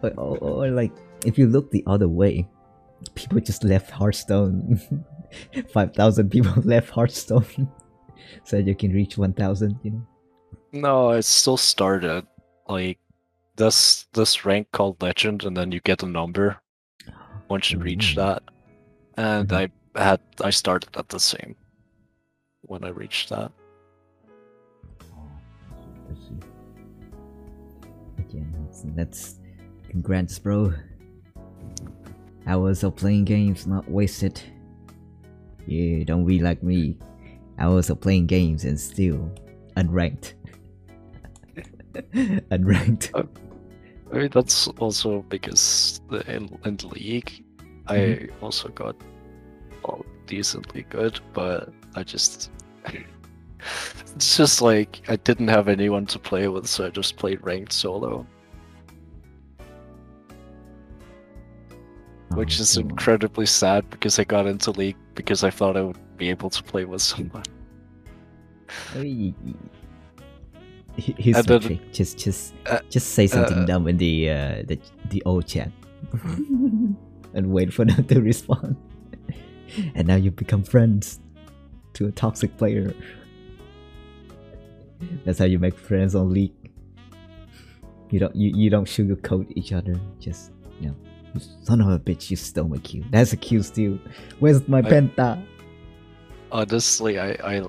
[0.00, 0.92] But, or, or, like,
[1.24, 2.48] if you look the other way,
[3.14, 4.80] people just left Hearthstone.
[5.72, 7.68] 5,000 people left Hearthstone.
[8.44, 10.06] so you can reach 1,000, you know.
[10.72, 12.26] No, it still started
[12.68, 12.98] like
[13.56, 16.60] this this rank called legend, and then you get a number
[17.48, 18.16] once you reach Mm.
[18.16, 18.42] that.
[19.16, 19.70] And Mhm.
[19.96, 21.56] I had I started at the same
[22.62, 23.50] when I reached that.
[26.08, 26.38] Let's see.
[28.18, 29.40] Again, that's, that's
[29.88, 30.72] congrats, bro.
[32.48, 34.40] Hours of playing games not wasted.
[35.66, 36.96] Yeah, don't be like me.
[37.58, 39.30] Hours of playing games and still
[39.76, 40.32] unranked.
[42.50, 43.10] unranked.
[44.10, 47.44] I mean that's also because the in, in the league
[47.86, 48.44] I Mm-hmm.
[48.44, 48.96] also got
[49.82, 52.50] well, decently good, but I just
[54.14, 57.72] it's just like I didn't have anyone to play with, so I just played ranked
[57.72, 58.26] solo.
[62.34, 66.28] Which is incredibly sad because I got into League because I thought I would be
[66.30, 67.44] able to play with someone.
[70.96, 71.92] Here's then- trick.
[71.92, 74.78] Just, just, uh, just say something uh, dumb in the uh, the
[75.10, 75.70] the all chat,
[76.12, 78.76] and wait for them to respond.
[79.94, 81.20] and now you become friends
[81.94, 82.94] to a toxic player.
[85.24, 86.52] That's how you make friends on League.
[88.10, 89.94] You don't you, you don't sugarcoat each other.
[90.18, 90.96] Just you know,
[91.62, 93.04] Son of a bitch, you stole my Q.
[93.10, 93.98] That's a a Q steal.
[94.38, 95.44] Where's my I- penta?
[96.50, 97.62] Honestly, I, I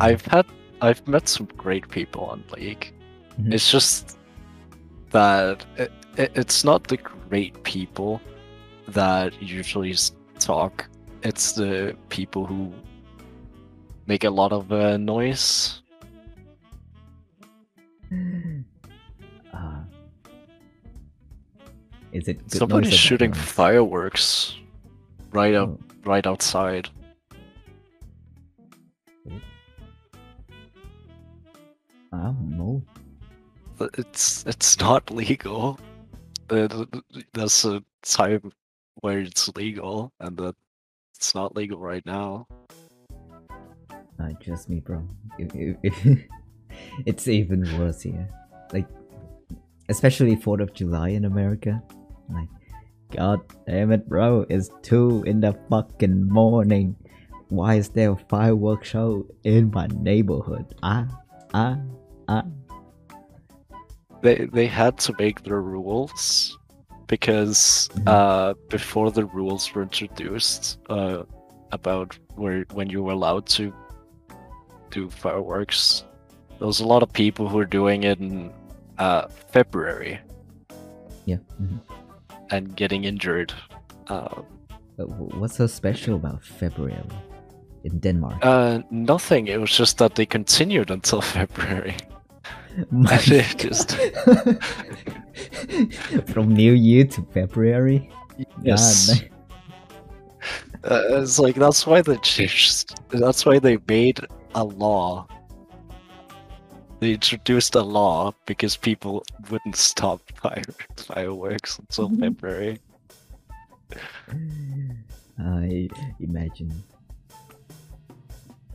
[0.00, 0.46] I've had
[0.80, 2.92] I've met some great people on League.
[3.40, 3.52] Mhm.
[3.54, 4.18] It's just
[5.10, 8.20] that it, it, it's not the great people
[8.88, 10.86] that usually s- talk.
[11.22, 12.72] It's the people who
[14.06, 15.82] make a lot of uh, noise.
[22.14, 24.56] is it good Somebody's shooting fireworks
[25.32, 26.88] right up Oh, right outside.
[32.12, 32.82] I don't know.
[33.98, 35.78] It's it's not legal.
[36.48, 38.52] Th- th- There's a time
[39.00, 40.54] where it's legal, and that
[41.16, 42.46] it's not legal right now.
[44.20, 45.02] Uh, trust me, bro.
[47.06, 48.28] It's even worse here.
[48.72, 48.86] Like,
[49.88, 51.82] especially Fourth of July in America.
[52.32, 52.48] Like,
[53.10, 54.46] god damn it, bro!
[54.48, 56.96] It's two in the fucking morning.
[57.48, 60.74] Why is there a fireworks show in my neighborhood?
[60.82, 61.06] Ah,
[61.54, 61.76] ah,
[62.28, 62.44] ah.
[64.22, 66.56] They they had to make the rules
[67.06, 68.08] because Mhm.
[68.08, 71.24] uh, before the rules were introduced uh,
[71.72, 73.72] about where when you were allowed to
[74.90, 76.04] do fireworks,
[76.58, 78.50] there was a lot of people who were doing it in
[78.98, 80.18] uh, February
[81.26, 81.38] Yeah.
[81.60, 81.80] mhm.
[82.50, 83.52] And getting injured.
[84.08, 84.42] Uh,
[84.96, 86.96] what's so special about February
[87.84, 88.38] in Denmark?
[88.42, 89.48] uh, nothing.
[89.48, 91.96] It was just that they continued until February.
[92.90, 93.58] My and it God.
[93.68, 93.96] just-
[96.32, 98.10] From New Year to February?
[98.62, 99.10] Yes.
[99.20, 99.30] God,
[100.84, 102.92] Uh, it's like that's why they changed.
[103.08, 104.20] That's why they made
[104.54, 105.26] a law.
[107.04, 110.64] They introduced a law because people wouldn't stop fire
[110.96, 112.18] fireworks until Mhm.
[112.20, 112.80] February.
[115.38, 116.72] I imagine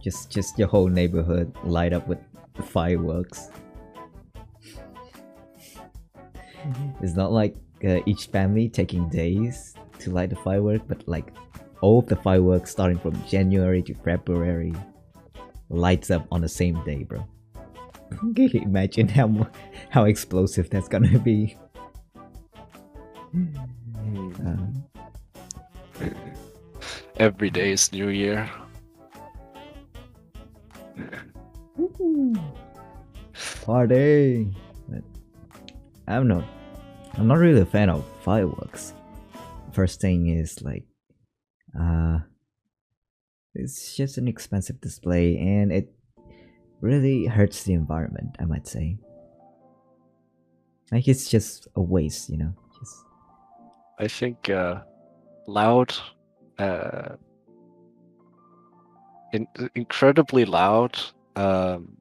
[0.03, 2.19] just just your whole neighborhood light up with
[2.65, 3.49] fireworks.
[7.01, 9.73] It's not like uh, each family taking days
[10.05, 11.33] to light the firework, but like
[11.81, 14.75] all of the fireworks starting from January to February
[15.69, 17.25] lights up on the same day, bro.
[18.11, 19.47] Can you imagine how
[19.89, 21.57] how explosive that's gonna be?
[23.33, 24.83] Um,
[27.17, 28.49] Every day is New Year.
[33.65, 34.47] Party!
[34.87, 35.03] But
[36.07, 36.43] I don't know.
[37.13, 38.93] I'm not really a fan of fireworks.
[39.73, 40.85] First thing is like,
[41.79, 42.19] uh,
[43.53, 45.93] it's just an expensive display and it
[46.81, 48.97] really hurts the environment, I might say.
[50.91, 52.53] Like it's just a waste, you know?
[52.79, 52.95] Just
[53.99, 54.81] I think uh,
[55.47, 55.93] loud,
[56.57, 57.15] uh,
[59.33, 60.97] in- incredibly loud,
[61.35, 61.97] um,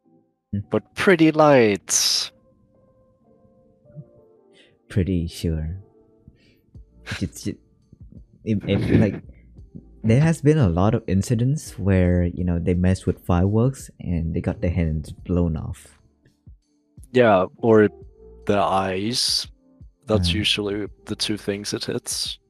[0.52, 0.60] Hmm.
[0.70, 2.32] but pretty lights.
[4.88, 5.76] pretty sure.
[7.20, 7.58] It's just,
[8.44, 9.22] it, it, like
[10.04, 14.34] there has been a lot of incidents where you know they messed with fireworks and
[14.34, 15.98] they got their hands blown off.
[17.12, 17.88] Yeah, or
[18.46, 19.46] the eyes.
[20.06, 20.34] That's Mm.
[20.34, 22.38] usually the two things it hits.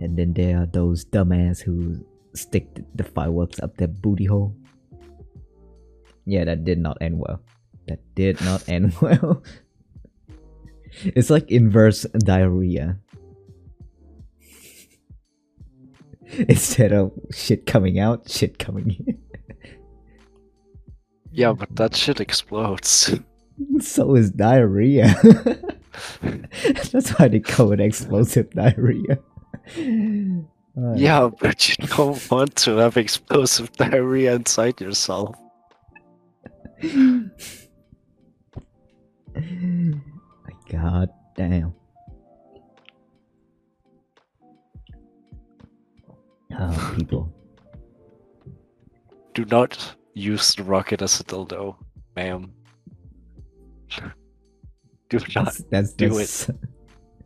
[0.00, 4.54] And then there are those dumbass who stick the fireworks up their booty hole.
[6.26, 7.40] Yeah, that did not end well.
[7.88, 9.42] That did not end well.
[11.04, 12.98] it's like inverse diarrhea.
[16.48, 19.18] Instead of shit coming out, shit coming in.
[21.30, 23.14] Yeah, but that shit explodes.
[23.80, 25.14] so is diarrhea.
[26.92, 29.18] That's why they call it explosive diarrhea.
[29.76, 35.36] Yeah, but you don't want to have explosive diarrhea inside yourself.
[40.70, 41.74] God damn.
[46.58, 47.32] Oh, people.
[49.34, 51.76] Do not use the rocket as a dildo,
[52.16, 52.52] ma'am.
[55.08, 55.44] Do not.
[55.44, 56.50] That's, that's, do that's,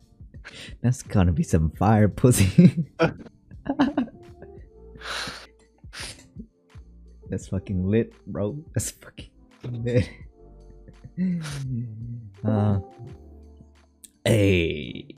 [0.81, 2.85] that's gonna be some fire pussy.
[7.29, 8.61] that's fucking lit, bro.
[8.73, 9.31] That's fucking
[9.63, 10.09] lit.
[12.45, 12.79] uh,
[14.25, 15.15] hey,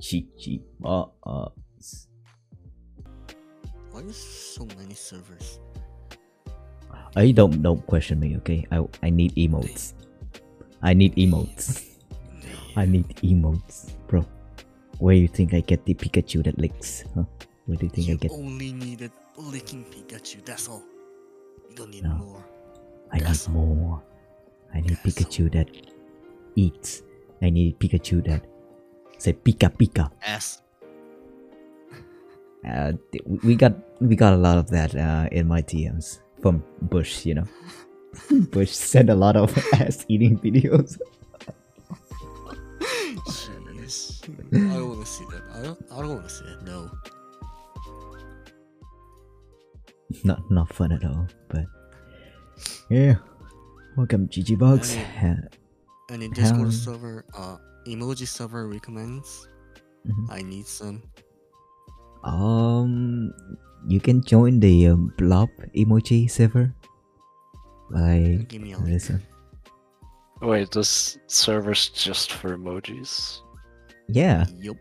[0.00, 0.62] cheap, cheap.
[0.84, 1.48] Uh, uh,
[3.94, 5.62] Why is so many servers?
[7.14, 8.66] I don't don't question me, okay?
[8.74, 9.94] I I need emotes.
[10.82, 11.94] I need emotes.
[12.76, 14.26] I need emotes, bro.
[14.98, 17.06] Where you think I get the Pikachu that licks?
[17.14, 17.22] Huh?
[17.70, 18.34] Where do you think you I get?
[18.34, 20.42] only needed licking Pikachu.
[20.42, 20.82] That's all.
[21.70, 22.18] You don't need No.
[22.18, 22.42] more.
[23.14, 23.54] I need That's all.
[23.54, 24.02] more.
[24.74, 25.70] I need That's Pikachu that
[26.58, 27.06] eats.
[27.38, 28.42] I need Pikachu that
[29.22, 30.10] say Pika Pika.
[30.26, 30.63] Ass.
[32.66, 32.92] Uh,
[33.26, 37.24] we- we got we got a lot of that uh, in my DMs from Bush.
[37.26, 37.46] You know,
[38.50, 40.98] Bush sent a lot of ass eating videos.
[43.28, 44.20] Jeez.
[44.54, 45.42] I don't want to see that.
[45.54, 45.78] I don't.
[45.92, 46.62] I don't want to see that.
[46.64, 46.90] No.
[50.24, 51.26] not not fun at all.
[51.48, 51.64] But
[52.88, 53.16] yeah,
[53.96, 54.96] welcome GG Box.
[54.96, 55.36] I
[56.10, 57.56] And in Discord Um, server, uh,
[57.86, 59.48] emoji server recommends.
[60.06, 60.26] Mhm.
[60.30, 61.02] I need some.
[62.24, 63.32] Um,
[63.86, 66.74] you can join the um, blob emoji server.
[67.90, 68.90] Like, Give me a link.
[68.90, 69.22] listen.
[70.40, 73.40] Wait, this server's just for emojis?
[74.08, 74.76] Yeah, Yup.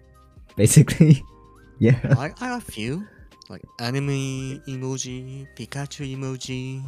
[0.56, 1.24] basically.
[1.80, 2.00] yeah.
[2.18, 3.06] I, I have a few.
[3.50, 6.82] Like anime emoji, Pikachu emoji,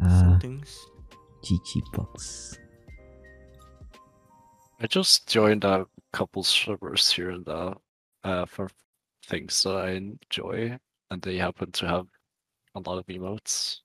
[0.00, 0.78] some Uh, things.
[1.42, 2.56] GG box.
[4.80, 7.74] I just joined a couple servers here and there
[8.24, 8.70] uh, for
[9.28, 10.78] things that I enjoy,
[11.10, 12.06] and they happen to have
[12.74, 13.80] a lot of emotes.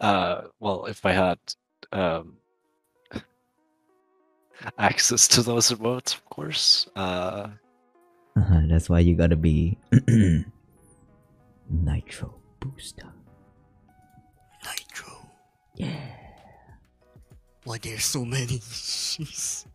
[0.00, 1.38] Uh, well, if I had
[1.92, 2.36] um,
[4.78, 6.88] access to those emotes, of course.
[6.96, 7.48] Uh,
[8.36, 9.76] Uh-huh, that's why you gotta be
[11.70, 13.12] Nitro Booster.
[14.64, 15.12] Nitro.
[15.76, 16.00] Yeah.
[17.64, 18.58] Why there's so many?
[18.58, 19.66] Jeez.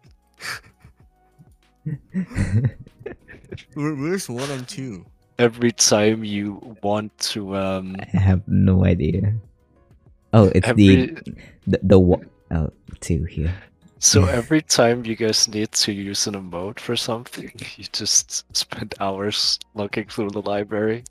[3.73, 5.05] Where, where's one and two?
[5.39, 9.33] every time you want to um, I have no idea.
[10.33, 11.35] Oh, it's every the
[11.67, 13.53] the the wa- oh two here.
[13.99, 18.95] So every time you guys need to use an emote for something, you just spend
[18.99, 21.03] hours looking through the library.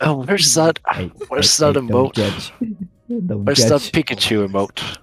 [0.00, 0.78] Oh, where's that?
[0.88, 2.52] Hey, Where's hey, that hey, don't judge.
[3.10, 3.80] Don't Where's that.
[3.92, 4.98] Pikachu emote?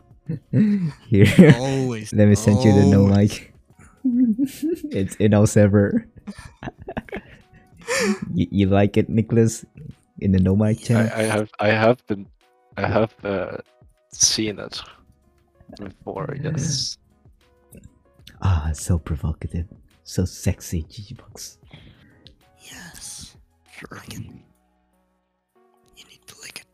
[1.10, 2.14] Here, Always.
[2.14, 3.40] let me send you the no always.
[4.08, 4.50] Mic.
[4.92, 6.08] it's in our server.
[8.34, 9.66] you, you like it, Nicholas?
[10.20, 11.14] In the no mic I, chat?
[11.14, 12.28] I have, I have been,
[12.76, 13.58] I have uh,
[14.12, 14.82] seen it
[15.80, 16.36] before.
[16.42, 16.98] Yes.
[18.42, 19.68] Ah, so provocative,
[20.04, 21.58] so sexy, GG Box.
[22.60, 23.36] Yes.
[23.72, 23.98] Sure.
[23.98, 24.24] Like it.
[25.96, 26.68] You need to lick it.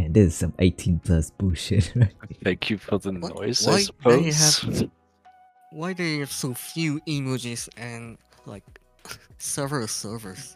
[0.00, 2.14] Man, this is some 18 plus bullshit, right?
[2.42, 3.66] Thank you for the Why- noise.
[3.66, 4.90] why I they have-
[5.72, 8.64] Why do you have so few emojis and like
[9.38, 10.54] several servers?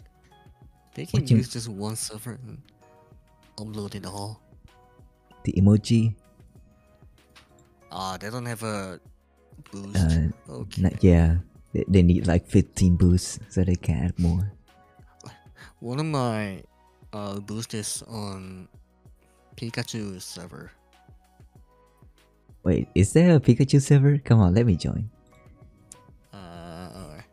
[0.94, 2.58] They can What you- use just one server and
[3.58, 4.40] upload it all.
[5.44, 6.14] The emoji,
[7.92, 8.98] Ah, they don't have a
[9.70, 9.96] boost.
[10.48, 10.82] uh, okay.
[10.82, 11.36] not, yeah,
[11.72, 14.50] they, they need like 15 boosts so they can add more.
[15.80, 16.62] One of my
[17.12, 18.66] uh boost is on
[19.56, 20.70] Pikachu server.
[22.62, 24.18] Wait, is there a Pikachu server?
[24.18, 25.10] Come on, let me join.
[26.32, 27.24] Uh, alright.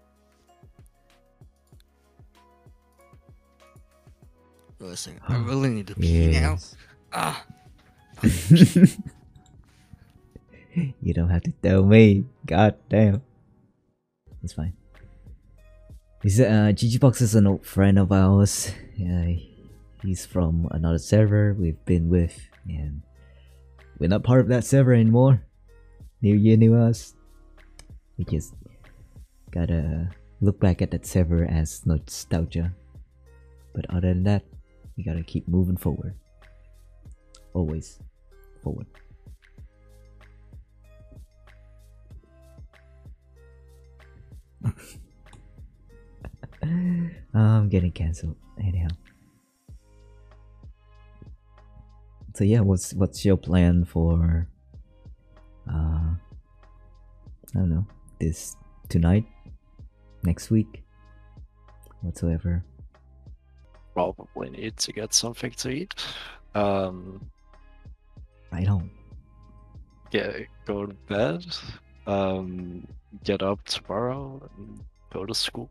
[4.79, 5.21] Wait a second.
[5.27, 6.57] I really need to pee now.
[7.13, 7.45] Ah,
[11.01, 12.25] you don't have to tell me.
[12.45, 13.21] God damn.
[14.43, 14.73] It's fine.
[16.21, 18.71] He's, uh, GG Box is an old friend of ours.
[18.95, 19.25] Yeah,
[20.03, 23.01] he's from another server we've been with, and
[23.99, 25.45] we're not part of that server anymore.
[26.21, 27.15] New year, new us.
[28.17, 28.53] We just
[29.51, 32.73] gotta look back at that server as nostalgia.
[33.73, 34.43] But other than that,
[34.97, 36.15] we gotta keep moving forward.
[37.53, 37.99] Always
[38.63, 38.87] forward.
[47.33, 48.89] I'm getting cancelled anyhow.
[52.33, 54.47] So yeah, what's what's your plan for
[55.69, 56.15] uh
[57.53, 57.85] I don't know,
[58.19, 58.55] this
[58.87, 59.25] tonight,
[60.23, 60.83] next week,
[62.01, 62.63] whatsoever.
[63.93, 65.95] Probably need to get something to eat.
[66.55, 67.29] Um,
[68.51, 68.89] Right on.
[70.11, 71.45] get go to bed.
[72.07, 72.87] Um,
[73.23, 74.81] get up tomorrow and
[75.13, 75.69] go to school.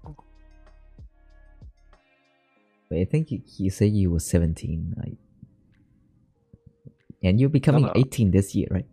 [2.90, 5.16] But I think you, you said you were 17, right?
[7.23, 7.93] And you're becoming no.
[7.95, 8.87] 18 this year, right?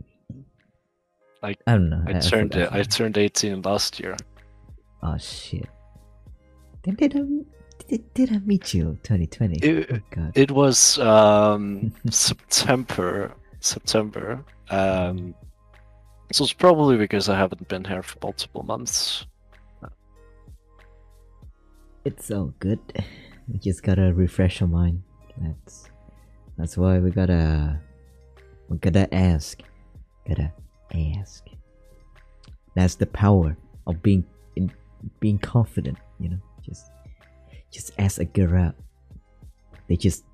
[1.43, 2.03] I- I don't know.
[2.07, 2.73] I turned forgot.
[2.75, 2.79] it.
[2.79, 4.15] I turned 18 last year.
[5.03, 5.67] Oh shit.
[6.83, 7.21] Then did I
[7.87, 9.57] did, did I meet you 2020?
[9.59, 10.31] It- oh god.
[10.35, 13.33] It was um, September.
[13.59, 14.43] September.
[14.69, 15.33] Um,
[16.33, 19.25] so it's probably because I haven't been here for multiple months.
[22.03, 22.79] It's all good.
[23.47, 25.03] We just gotta refresh our mind.
[25.37, 25.89] That's
[26.57, 27.79] that's why we gotta
[28.69, 29.61] we gotta ask.
[30.27, 30.51] Gotta
[31.17, 31.45] ask.
[32.75, 34.71] That's the power of being in
[35.19, 36.39] being confident, you know.
[36.61, 36.91] Just
[37.71, 38.75] just ask a girl out.
[39.87, 40.25] They just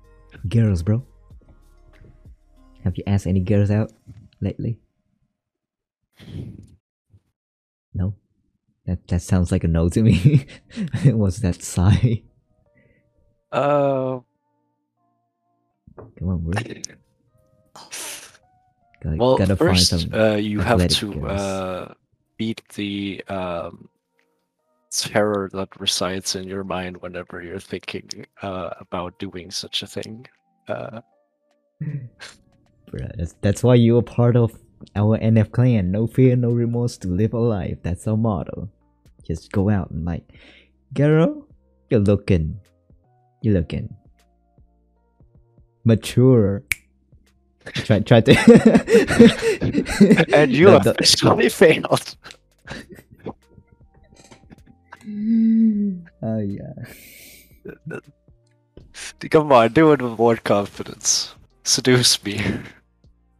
[0.48, 1.04] girls, bro.
[2.82, 3.92] Have you asked any girls out
[4.40, 4.78] lately?
[7.94, 8.14] No?
[8.86, 10.46] That that sounds like a no to me.
[11.04, 12.22] it was that sigh?
[13.50, 14.18] Uh,
[15.96, 16.62] Come on, bro.
[19.04, 21.92] Gotta, well, gotta first uh, you have to uh,
[22.38, 23.88] beat the um,
[24.90, 30.26] terror that resides in your mind whenever you're thinking uh, about doing such a thing.
[30.68, 31.02] Uh,
[31.82, 34.58] Bruh, that's, that's why you're part of
[34.96, 35.90] our NF clan.
[35.90, 37.76] No fear, no remorse to live a life.
[37.82, 38.70] That's our motto.
[39.26, 40.24] Just go out and like,
[40.94, 41.46] girl,
[41.90, 42.58] you're looking,
[43.42, 43.94] you're looking
[45.84, 46.62] mature.
[47.72, 48.32] Try, try to.
[50.34, 52.16] and you The- the- officially failed.
[56.22, 56.72] Oh yeah.
[59.30, 61.34] Come on, do it with more confidence.
[61.62, 62.40] Seduce me.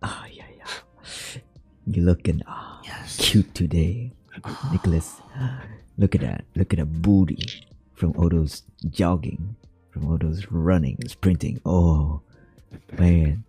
[0.03, 1.41] Oh yeah, yeah.
[1.87, 3.17] You're looking ah, Yes.
[3.17, 4.13] cute today,
[4.73, 5.21] Nicholas.
[5.97, 6.45] Look at that.
[6.55, 7.47] Look at that booty
[7.95, 9.57] from those jogging,
[9.91, 11.61] from those running, sprinting.
[11.65, 12.21] Oh
[12.99, 13.45] man,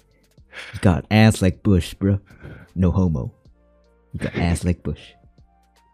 [0.74, 2.20] you got ass like Bush, bro.
[2.76, 3.34] No homo.
[4.14, 5.02] You got ass like Bush.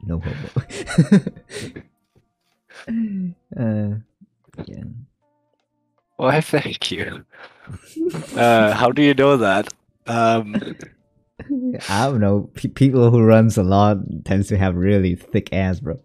[0.03, 0.49] No homo.
[3.59, 3.95] uh,
[4.65, 4.83] yeah.
[6.17, 7.25] Why, thank you.
[8.35, 9.73] Uh, how do you know that?
[10.07, 10.55] Um,
[11.89, 12.49] I don't know.
[12.53, 15.99] Pe- people who runs a lot tends to have really thick ass, bro.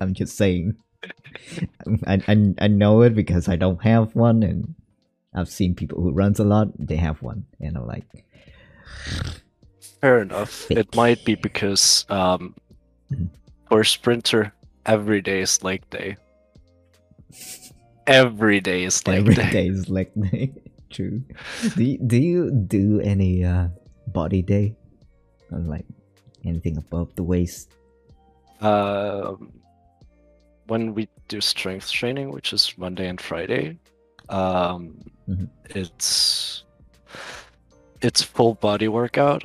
[0.00, 0.76] I'm just saying.
[2.06, 4.74] I, I I know it because I don't have one, and
[5.38, 6.68] I've seen people who runs a lot.
[6.78, 8.04] They have one, and I'm like,
[10.00, 10.68] fair enough.
[10.70, 12.54] It might be because um,
[13.12, 13.28] Mhm.
[13.68, 14.52] for a sprinter,
[14.84, 16.16] every day is leg day.
[18.06, 19.50] Every day is leg every day.
[19.50, 20.52] day is leg day.
[20.90, 21.22] True.
[21.76, 23.68] Do you, do you do any uh
[24.08, 24.74] body day?
[25.52, 25.84] Or like
[26.44, 27.70] anything above the waist?
[28.60, 29.52] Um,
[30.66, 33.78] when we do strength training, which is Monday and Friday,
[34.30, 34.98] um,
[35.28, 35.48] Mhm.
[35.70, 36.64] it's
[38.00, 39.42] it's full body workout.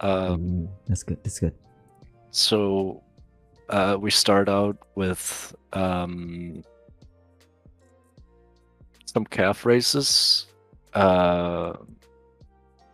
[0.00, 1.18] Um, that's good.
[1.22, 1.54] That's good.
[2.30, 3.02] So
[3.68, 6.62] uh, we start out with um,
[9.06, 10.46] some calf raises,
[10.94, 11.74] uh,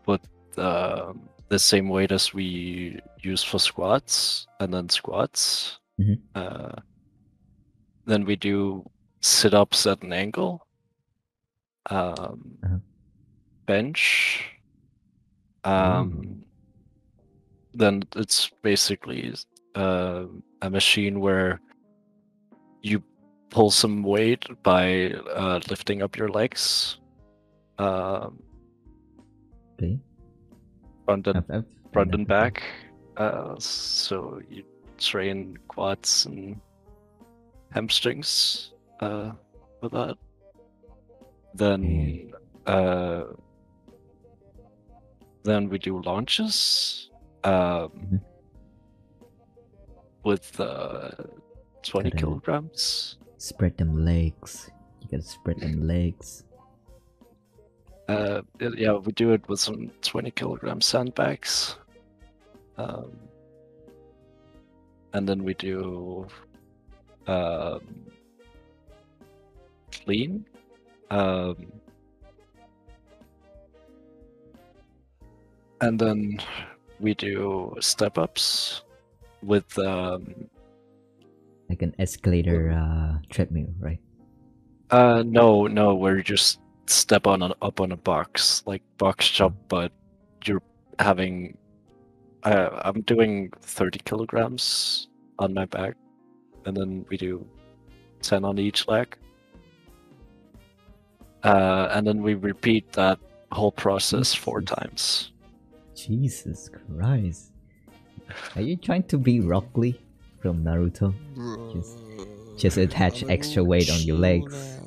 [0.07, 0.21] but
[0.57, 5.79] um the same weight as we use for squats, and then squats.
[6.01, 6.19] Mhm.
[6.35, 6.73] Uh,
[8.07, 8.83] then we do
[9.21, 10.64] sit ups at an angle,
[11.91, 12.79] um, Uh-huh.
[13.67, 14.45] bench.
[15.65, 16.45] Um,
[17.73, 19.35] then it's basically
[19.75, 20.25] uh,
[20.63, 21.61] a machine where
[22.83, 23.03] you
[23.51, 26.99] pull some weight by uh, lifting up your legs,
[27.79, 28.43] um,
[29.79, 29.99] Okay.
[31.07, 32.63] front and I've, I've done front and back.
[33.17, 34.65] Uh, so you
[34.99, 36.61] train quads and
[37.73, 39.33] hamstrings uh,
[39.81, 40.17] with that.
[41.55, 42.33] Then,
[42.67, 43.25] uh,
[45.45, 47.11] then we do lunges
[47.45, 47.53] um,
[47.93, 48.21] Mhm.
[50.25, 51.11] with uh,
[51.83, 53.19] 20 Gotta- kilograms.
[53.39, 54.71] Spread them legs.
[55.01, 56.45] You gotta spread them legs.
[58.09, 58.43] Uh,
[58.77, 61.77] yeah, we do it with some 20 kilogram sandbags.
[62.77, 63.13] Um,
[65.13, 66.27] and then we do
[67.27, 67.81] um,
[69.93, 70.47] clean.
[71.11, 71.73] Um,
[75.81, 76.41] and then
[77.01, 78.83] we do step ups
[79.43, 80.49] with um,
[81.69, 84.01] Like an escalator uh treadmill, right?
[84.91, 89.29] Uh, no, no, where you just step on an, up on a box, like box
[89.31, 89.93] jump, but
[90.45, 90.63] you're
[90.99, 91.57] having.
[92.45, 95.97] Uh, I'm doing 30 kilograms on my back,
[96.67, 97.47] and then we do
[98.21, 99.17] 10 on each leg.
[101.45, 103.19] Uh, and then we repeat that
[103.53, 105.31] whole process four times.
[105.95, 107.53] Jesus Christ.
[108.57, 110.01] Are you trying to be Rock Lee
[110.45, 111.15] from Naruto.
[111.73, 111.99] Just-
[112.59, 114.79] just attach extra weight on your legs.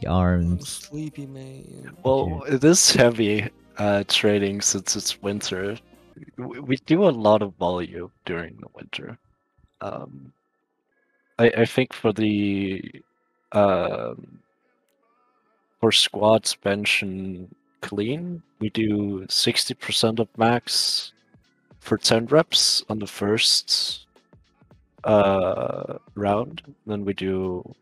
[0.00, 0.68] Your arms.
[0.68, 1.96] sleepy, man.
[2.04, 3.48] Well, it is heavy
[3.78, 5.78] uh, training since it's winter.
[6.36, 9.18] We do a lot of volume during the winter.
[9.80, 10.32] Um,
[11.38, 12.82] I, I think for the
[13.52, 14.40] um,
[15.80, 21.12] for squats, bench, and clean, we do sixty percent of max
[21.80, 24.06] for ten reps on the first
[25.04, 26.62] uh, round.
[26.86, 27.74] Then we do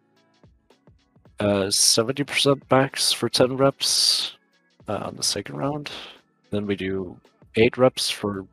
[1.41, 4.33] uh, 70% max for 10 reps
[4.89, 5.91] uh, on the second round.
[6.51, 7.19] Then we do
[7.57, 8.47] 8 reps for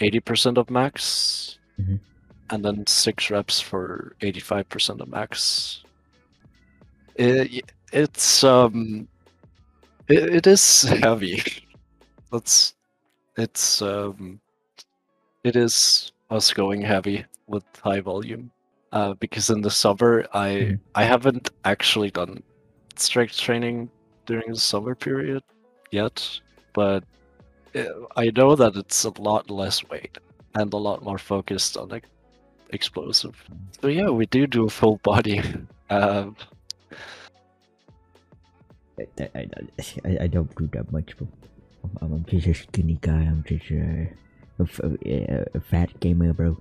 [0.00, 1.58] 80% of max.
[1.80, 1.98] Mhm.
[2.50, 5.82] And then 6 reps for 85% of max.
[7.16, 9.08] It, it's um
[10.08, 11.42] it, it is heavy.
[12.32, 12.74] That's
[13.36, 14.40] it's um
[15.44, 18.50] it is us going heavy with high volume
[18.92, 20.80] uh, because in the summer I Mhm.
[20.94, 22.42] I haven't actually done
[22.96, 23.90] strength training
[24.26, 25.42] during the summer period
[25.90, 26.40] yet,
[26.74, 27.04] but
[27.74, 27.84] uh,
[28.16, 30.18] I know that it's a lot less weight
[30.54, 32.04] and a lot more focused on like
[32.70, 33.36] explosive.
[33.80, 35.42] So yeah, we do do a full body.
[35.90, 36.36] Um,
[39.20, 39.46] I,
[40.04, 41.16] I, I, don't do that much.
[41.16, 41.28] Bro.
[42.00, 43.12] I'm, I'm just a skinny guy.
[43.12, 44.08] I'm just a
[45.54, 46.58] a fat gamer, bro.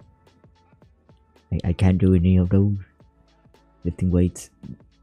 [1.52, 2.78] I, I can't do any of those.
[3.84, 4.50] Lifting weights,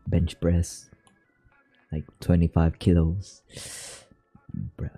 [0.07, 0.91] bench press,
[1.93, 3.43] like 25 kilos.
[4.77, 4.89] Bro.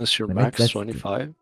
[0.00, 1.34] is your But that- max that's twenty five?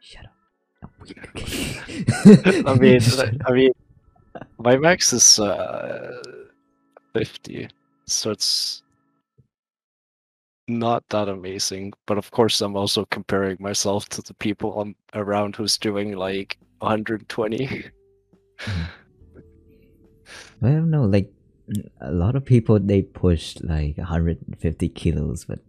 [0.00, 0.90] Shut up.
[2.66, 3.00] I mean,
[3.46, 3.72] I mean,
[4.58, 6.22] my max is uh,
[7.14, 7.68] 50,
[8.06, 8.82] so it's
[10.68, 11.92] not that amazing.
[12.06, 16.58] But of course, I'm also comparing myself to the people I'm around who's doing like
[16.80, 17.90] 120.
[20.60, 21.32] I don't know, like
[22.00, 25.60] a lot of people they push like 150 kilos, but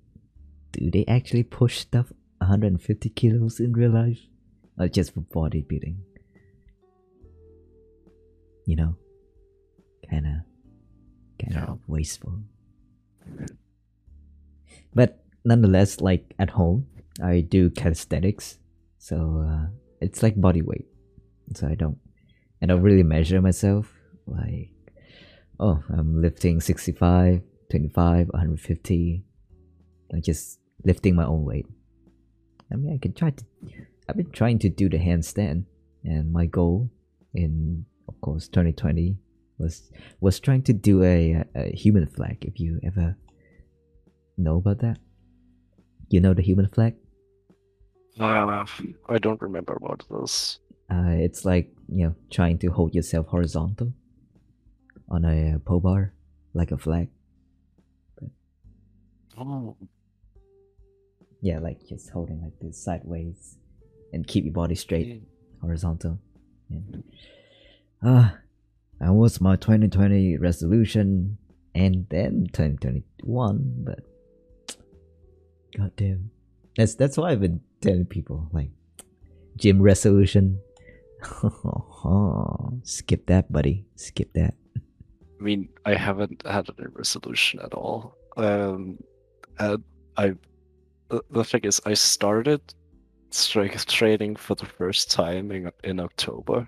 [0.71, 4.19] do they actually push stuff 150 kilos in real life?
[4.77, 5.97] Or just for bodybuilding?
[8.65, 8.95] You know?
[11.39, 12.43] Kinda kinda wasteful.
[14.93, 16.87] But nonetheless, like at home,
[17.21, 18.59] I do calisthenics.
[18.97, 19.67] So uh,
[20.01, 20.85] it's like body weight.
[21.55, 21.97] So I don't
[22.61, 23.91] I don't really measure myself
[24.27, 24.69] like
[25.59, 29.23] oh i'm lifting 65 25 150
[30.11, 31.65] like just lifting my own weight
[32.71, 33.43] i mean i can try to
[34.07, 35.65] i've been trying to do the handstand
[36.03, 36.89] and my goal
[37.33, 39.17] in of course 2020
[39.59, 39.91] was
[40.21, 42.37] was trying to do a, a human flag.
[42.41, 43.15] If you ever
[44.37, 44.97] know about that?
[46.09, 46.95] You know the human flag?
[49.07, 50.59] I don't remember what it is.
[50.89, 53.93] uh, it's like you know trying to hold yourself horizontal
[55.09, 56.13] on a uh, pole bar
[56.53, 57.09] like a flag.
[59.37, 59.77] Oh,
[61.41, 63.57] yeah like just holding like this sideways
[64.11, 65.15] and keep your body straight yeah.
[65.61, 66.19] horizontal.
[66.69, 66.99] Yeah.
[68.03, 68.37] ah
[68.99, 71.37] that was my 2020 resolution?
[71.75, 73.99] And then 2021 but
[75.77, 76.31] god damn
[76.75, 78.71] that's that's why i've been telling people like
[79.59, 80.59] gym resolution.
[82.83, 83.85] Skip that buddy.
[83.95, 84.55] Skip that.
[84.77, 88.15] I mean, I haven't had any resolution at all.
[88.37, 88.97] Um,
[89.59, 89.83] and
[90.17, 90.33] I,
[91.09, 92.61] the thing is, I started
[93.31, 96.67] strength training for the first time in in October,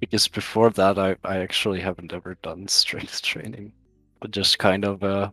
[0.00, 3.72] because before that, I I actually haven't ever done strength training,
[4.20, 5.30] but just kind of uh,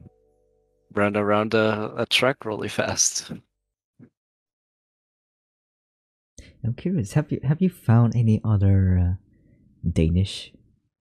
[0.93, 3.32] ran around a, a track really fast.
[6.64, 7.14] I'm curious.
[7.14, 9.14] Have you have you found any other uh,
[9.88, 10.53] Danish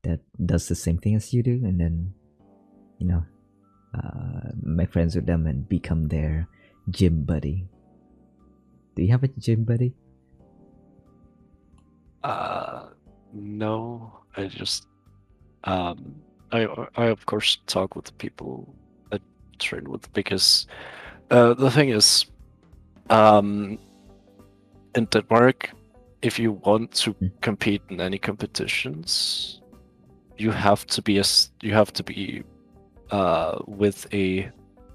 [0.02, 2.14] that does the same thing as you do, and then
[2.98, 3.24] you know,
[3.94, 6.46] uh, make friends with them and become their
[6.90, 7.66] gym buddy?
[8.94, 9.94] Do you have a gym buddy?
[12.22, 12.88] Uh,
[13.32, 14.86] no, I just
[15.64, 16.14] um,
[16.52, 16.66] I
[16.96, 18.74] I of course talk with the people
[19.12, 19.18] I
[19.58, 20.66] train with because
[21.30, 22.26] uh, the thing is,
[23.10, 23.78] um,
[24.94, 25.70] in Denmark,
[26.22, 27.30] if you want to Mm.
[27.40, 29.60] compete in any competitions,
[30.38, 31.24] you have to be a,
[31.62, 32.42] you have to be
[33.10, 34.50] uh with a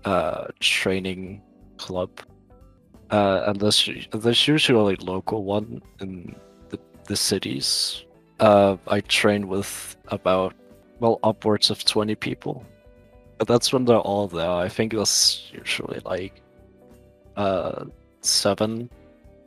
[0.05, 1.41] uh training
[1.77, 2.09] club.
[3.11, 6.35] Uh, and there's there's usually a local one in
[6.69, 8.04] the, the cities.
[8.39, 10.53] Uh, I train with about
[10.99, 12.65] well upwards of twenty people,
[13.37, 14.49] but that's when they're all there.
[14.49, 16.41] I think there's usually like
[17.37, 17.85] uh
[18.21, 18.89] seven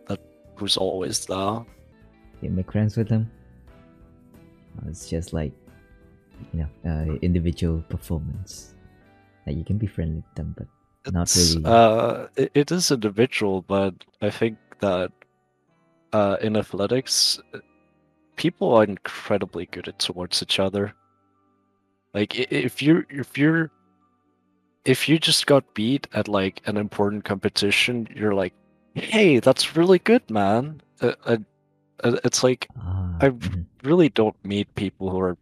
[0.08, 0.20] that
[0.56, 1.64] who's always there.
[2.40, 3.30] you make friends with them.
[4.78, 5.52] Uh, It's just like
[6.52, 8.74] you know, uh, individual performance.
[9.46, 10.68] Like you can be friendly with them, but
[11.12, 11.64] not It's, really.
[11.66, 15.10] Uh, it, it is individual, but I think that
[16.12, 17.40] uh, in athletics,
[18.38, 20.94] people are incredibly good at towards each other.
[22.14, 23.70] Like if you're if you're
[24.86, 28.54] if you just got beat at like an important competition, you're like,
[28.94, 31.36] "Hey, that's really good, man." Uh, uh,
[32.02, 33.66] uh, it's like Ah, I mhm.
[33.82, 35.36] really don't meet people who are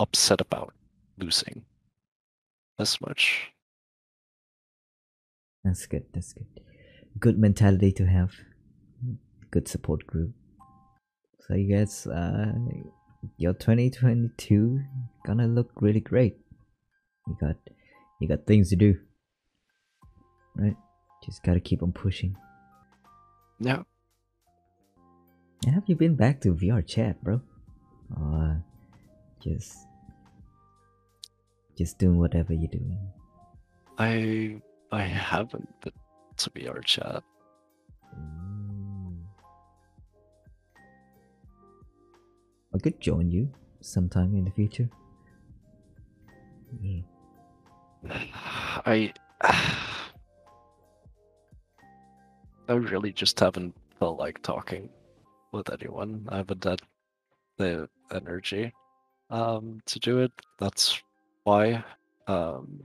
[0.00, 0.72] upset about
[1.18, 1.64] losing
[2.78, 3.52] as much.
[5.64, 6.04] That's good.
[6.14, 6.46] That's good.
[7.18, 8.32] Good mentality to have.
[9.50, 10.32] Good support group.
[11.46, 12.52] So you guys, uh,
[13.36, 14.80] your 2022
[15.24, 16.36] gonna look really great.
[17.26, 17.56] You got,
[18.20, 18.98] you got things to do.
[20.56, 20.76] Right?
[21.24, 22.36] Just gotta keep on pushing.
[23.60, 23.82] Yeah.
[25.64, 27.40] And have you been back to VRChat, bro?
[28.16, 28.62] Or
[29.42, 29.86] just,
[31.78, 32.98] just doing whatever you're doing.
[33.98, 34.60] I
[34.92, 35.92] I haven't been
[36.38, 37.22] to VRChat.
[42.76, 43.50] I could join you
[43.80, 44.90] sometime in the future.
[46.82, 47.00] Yeah.
[48.84, 49.14] I
[52.68, 54.90] I really just haven't felt like talking
[55.52, 56.26] with anyone.
[56.28, 56.82] I haven't had
[57.56, 58.74] the energy
[59.30, 60.32] um to do it.
[60.58, 61.02] That's
[61.44, 61.82] why.
[62.26, 62.82] Um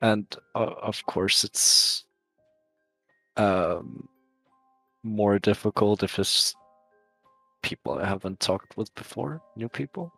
[0.00, 0.24] and
[0.54, 2.04] uh, of course it's
[3.36, 4.08] um
[5.02, 6.54] more difficult if it's
[7.62, 10.12] people I haven't talked with before, new people.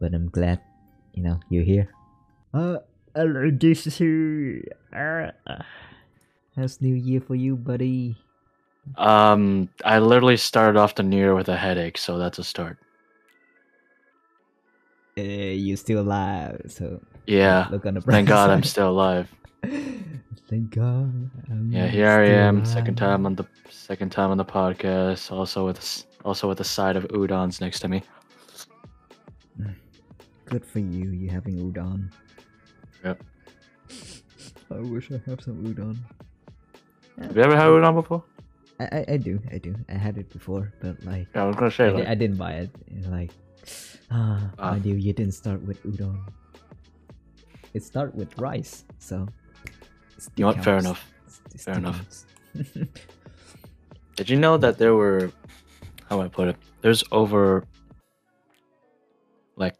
[0.00, 0.60] But I'm glad,
[1.12, 1.88] you know, you're here.
[2.54, 2.78] Uh,
[3.14, 4.62] hello, this is here.
[5.46, 5.62] Uh,
[6.56, 8.16] how's New Year for you, buddy?
[8.96, 12.78] Um, I literally started off the new year with a headache, so that's a start.
[15.18, 19.28] Uh, you still alive, so Yeah, look on the bright thank God I'm still alive.
[20.48, 21.30] Thank God.
[21.50, 25.30] I'm Yeah, here I am, second time on the second time on the podcast.
[25.32, 28.02] Also with also with a side of udons next to me.
[30.46, 31.10] Good for you.
[31.10, 32.10] You having udon.
[33.04, 33.22] Yep.
[34.70, 35.96] I wish I have some udon.
[37.20, 38.24] Have you ever had udon before?
[38.80, 39.74] I, I, I do, I do.
[39.88, 42.14] I had it before, but like Yeah, I was gonna I, say di- like, I
[42.14, 42.70] didn't buy it.
[43.10, 43.30] Like
[44.10, 44.72] ah, Ah.
[44.72, 46.16] I knew you didn't start with udon.
[47.74, 49.26] It start with rice, so
[50.36, 50.64] you know what?
[50.64, 51.10] Fair enough.
[51.54, 52.00] It Fair enough.
[54.16, 55.30] Did you know that there were
[56.08, 56.56] how do I put it?
[56.80, 57.64] There's over
[59.56, 59.74] like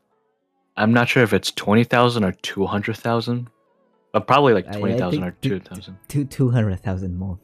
[0.77, 3.49] I'm not sure if it's twenty thousand or two hundred thousand.
[4.13, 5.97] But probably like I- I twenty thousand or two- two thousand.
[6.09, 7.37] Two two hundred thousand more.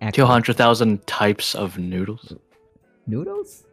[0.00, 2.32] Two Actual hundred thousand types of noodles.
[3.06, 3.64] noodles.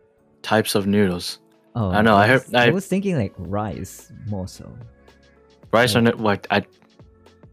[0.41, 1.39] Types of noodles.
[1.75, 4.75] Oh, I know, I heard- was, I I- was thinking like rice more so.
[5.71, 5.99] Rice Oh.
[5.99, 6.17] on it.
[6.17, 6.65] What I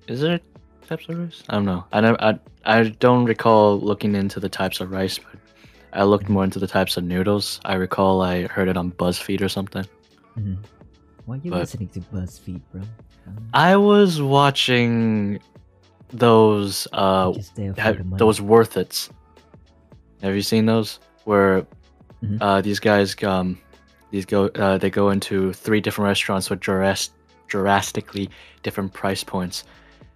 [0.09, 0.41] is there
[0.89, 1.43] types of rice?
[1.49, 1.85] I don't know.
[1.93, 2.21] I never.
[2.23, 5.39] I I don't recall looking into the types of rice, but
[5.93, 7.61] I looked more into the types of noodles.
[7.65, 9.85] I recall I heard it on BuzzFeed or something.
[10.39, 10.57] Mhm.
[11.27, 12.83] Why are you But- listening to BuzzFeed, bro?
[13.27, 15.39] Um, I was watching
[16.09, 19.11] those uh just there for ha- those Worth Its.
[20.23, 21.67] Have you seen those where
[22.23, 22.39] Mhm.
[22.41, 23.59] uh these guys um
[24.11, 26.61] these go uh they go into three different restaurants with
[27.49, 28.31] drastically
[28.63, 29.65] different price points.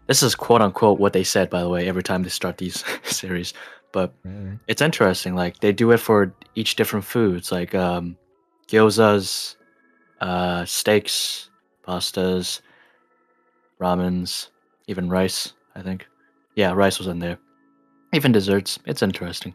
[0.08, 2.82] This is quote unquote what they said by the way every time they start these
[3.04, 3.54] series,
[3.92, 4.58] but right.
[4.66, 5.34] it's interesting.
[5.34, 8.16] Like they do it for each different foods, like um,
[8.68, 9.56] gyozas,
[10.20, 11.50] uh, steaks,
[11.86, 12.62] pastas,
[13.80, 14.48] ramens,
[14.86, 15.52] even rice.
[15.76, 16.06] I think,
[16.56, 17.38] yeah, rice was in there.
[18.14, 18.78] Even desserts.
[18.86, 19.54] It's interesting.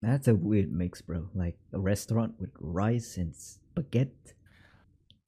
[0.00, 1.28] That's a weird mix, bro.
[1.34, 4.12] Like a restaurant with rice and spaghetti.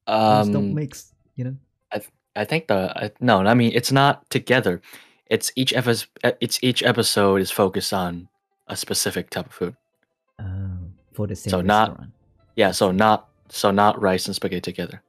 [0.07, 1.57] Those don't Um, mix, you know.
[1.93, 2.01] I
[2.45, 4.81] think the I, no, I mean it's not together.
[5.29, 6.09] It's each episode.
[6.41, 8.29] It's each episode is focused on
[8.69, 9.77] a specific type of food.
[10.39, 12.13] Um, for the same So not- restaurant.
[12.57, 15.03] Yeah, so not so not rice and spaghetti together.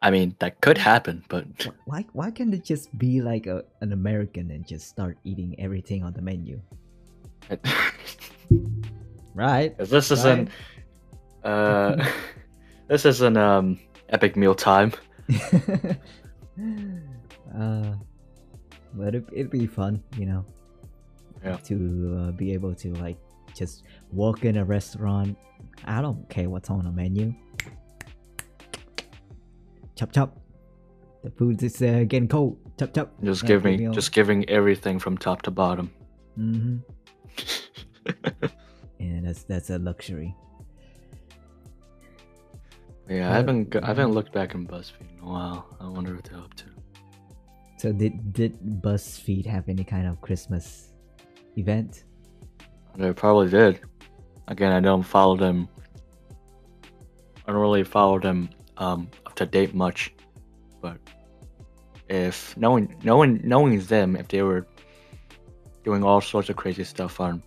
[0.00, 3.64] I mean that could happen, but Wh- Why why can't it just be like a,
[3.80, 6.60] an American and just start eating everything on the menu?
[9.34, 9.76] right.
[9.78, 10.50] this isn't
[11.44, 11.96] uh
[12.88, 13.78] this isn't um
[14.10, 14.92] epic meal time.
[17.56, 17.94] uh,
[18.94, 20.44] but it, it'd be fun, you know.
[21.44, 21.56] Yeah.
[21.56, 23.18] To uh, be able to like
[23.54, 25.36] just walk in a restaurant.
[25.84, 27.34] I don't care what's on the menu.
[29.94, 30.36] Chop chop.
[31.22, 32.58] the food is uh, getting cold.
[32.78, 33.12] Chop chop.
[33.22, 35.90] Just give me giving just giving everything from top to bottom.
[36.38, 36.78] Mm-hmm.
[38.98, 40.34] Yeah, that's that's a luxury.
[43.08, 45.76] Yeah, I haven't I haven't looked back in BuzzFeed in a while.
[45.80, 46.64] I wonder what they're up to.
[47.78, 50.92] So did did BuzzFeed have any kind of Christmas
[51.56, 52.04] event?
[52.96, 53.80] They probably did.
[54.48, 55.68] Again, I don't follow them.
[57.46, 60.12] I don't really follow them um, up to date much,
[60.82, 60.98] but
[62.10, 64.66] if knowing knowing knowing them, if they were
[65.82, 67.42] doing all sorts of crazy stuff on,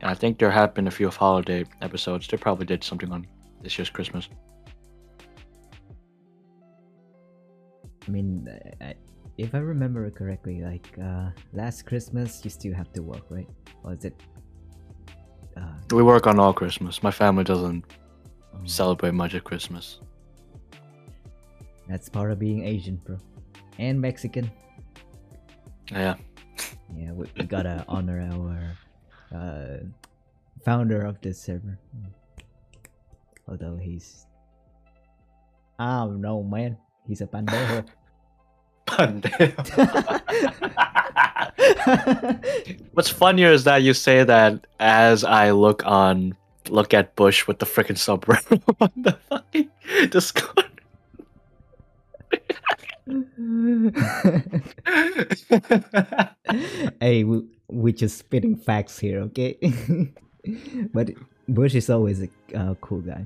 [0.00, 2.26] and I think there have been a few holiday episodes.
[2.26, 3.26] They probably did something on
[3.62, 4.28] this just Christmas.
[8.06, 8.48] I mean,
[8.80, 8.94] I,
[9.38, 13.48] if I remember correctly, like uh, last Christmas, you still have to work, right?
[13.84, 14.20] Or is it?
[15.56, 17.02] Uh, We work on all Christmas.
[17.02, 17.84] My family doesn't
[18.54, 20.00] um, celebrate much at Christmas.
[21.88, 23.18] That's part of being Asian, bro,
[23.78, 24.50] and Mexican.
[25.90, 26.14] Yeah,
[26.94, 29.78] Yeah, we, we gotta honor our uh,
[30.64, 31.78] founder of this server.
[33.50, 34.26] Although he's,
[35.78, 36.76] I don't know, man.
[37.06, 37.86] He's a pandejo.
[42.92, 46.36] What's funnier is that you say that as I look on,
[46.68, 49.70] look at Bush with the freaking subreddit on the fucking
[50.10, 50.66] Discord.
[57.00, 59.56] hey, we, we're just spitting facts here, okay?
[60.92, 61.10] but
[61.48, 63.24] Bush is always a uh, cool guy.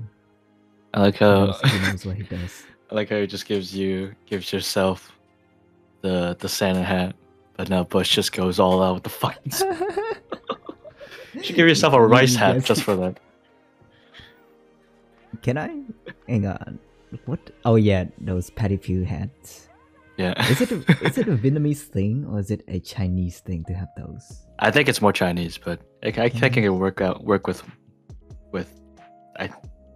[0.95, 2.63] I like how he knows what he does.
[2.91, 5.11] I like how he just gives you gives yourself
[6.01, 7.15] the the Santa hat,
[7.57, 9.51] but now Bush just goes all out with the fucking.
[11.33, 13.19] you should give yourself a rice hat just for that.
[15.41, 15.81] Can I?
[16.29, 16.79] Hang on.
[17.25, 17.39] What?
[17.65, 19.67] Oh yeah, those patty pew hats.
[20.17, 20.75] Yeah, Is it a,
[21.05, 24.45] is it a Vietnamese thing or is it a Chinese thing to have those?
[24.59, 27.63] I think it's more Chinese, but I, I think it can work out work with
[28.53, 28.79] with
[29.37, 29.49] I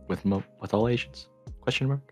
[0.09, 1.29] with mo- with all Asians.
[1.61, 2.11] Question mark.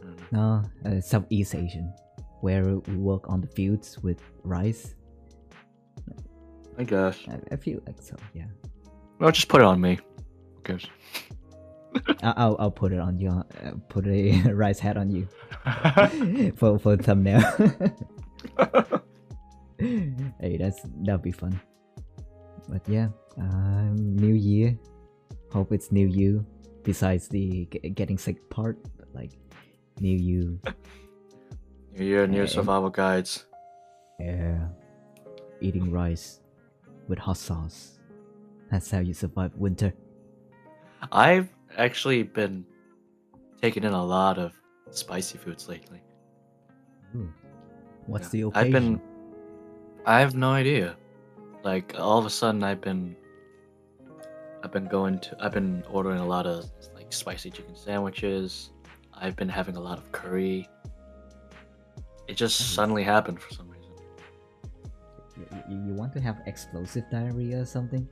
[0.00, 0.62] I don't know.
[0.84, 1.92] No, uh, Southeast Asian,
[2.40, 4.94] where we work on the fields with rice.
[6.78, 7.18] I guess.
[7.28, 8.16] I, I feel like so.
[8.34, 8.46] Yeah.
[9.18, 9.98] Well, just put it on me.
[10.54, 10.86] Who cares?
[12.22, 13.30] I- I'll I'll put it on you.
[13.30, 13.44] Uh,
[13.88, 15.26] put a rice hat on you
[16.56, 17.40] for for thumbnail.
[19.78, 21.60] hey, that's that'll be fun.
[22.68, 23.08] But yeah,
[23.38, 24.76] um, New Year.
[25.52, 26.44] Hope it's New You.
[26.86, 28.78] Besides the g- getting sick part,
[29.12, 29.34] like
[29.98, 30.60] New You.
[31.98, 33.46] New Year, new survival guides.
[34.20, 34.68] Yeah,
[35.60, 36.40] eating rice
[37.08, 37.98] with hot sauce.
[38.70, 39.92] That's how you survive winter.
[41.10, 42.64] I've actually been
[43.60, 44.54] taking in a lot of
[44.90, 46.02] spicy foods lately.
[47.16, 47.32] Ooh.
[48.06, 48.46] What's Yeah.
[48.46, 48.66] the occasion?
[48.66, 49.00] I've been.
[50.06, 50.94] I have no idea.
[51.64, 53.16] Like all of a sudden, I've been.
[54.66, 55.36] I've been going to.
[55.38, 58.72] I've been ordering a lot of like spicy chicken sandwiches.
[59.14, 60.68] I've been having a lot of curry.
[62.26, 62.68] It just Nice.
[62.70, 63.92] suddenly happened for some reason.
[65.38, 68.08] Y- y- you want to have explosive diarrhea or something?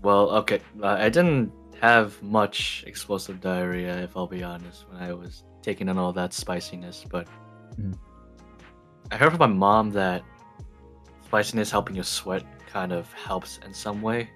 [0.00, 1.50] Well, okay, uh, I didn't
[1.80, 6.32] have much explosive diarrhea, if I'll be honest, when I was taking in all that
[6.32, 7.04] spiciness.
[7.10, 7.26] But
[7.80, 7.98] Mhm.
[9.10, 10.22] I heard from my mom that
[11.24, 14.30] spiciness helping you sweat kind of helps in some way.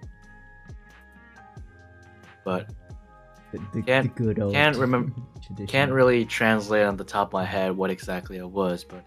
[2.48, 2.64] But
[3.52, 5.12] The, the, Can't- the good old can't remem-
[5.46, 5.66] tradition.
[5.66, 8.84] can't really translate on the top of my head what exactly it was.
[8.84, 9.02] But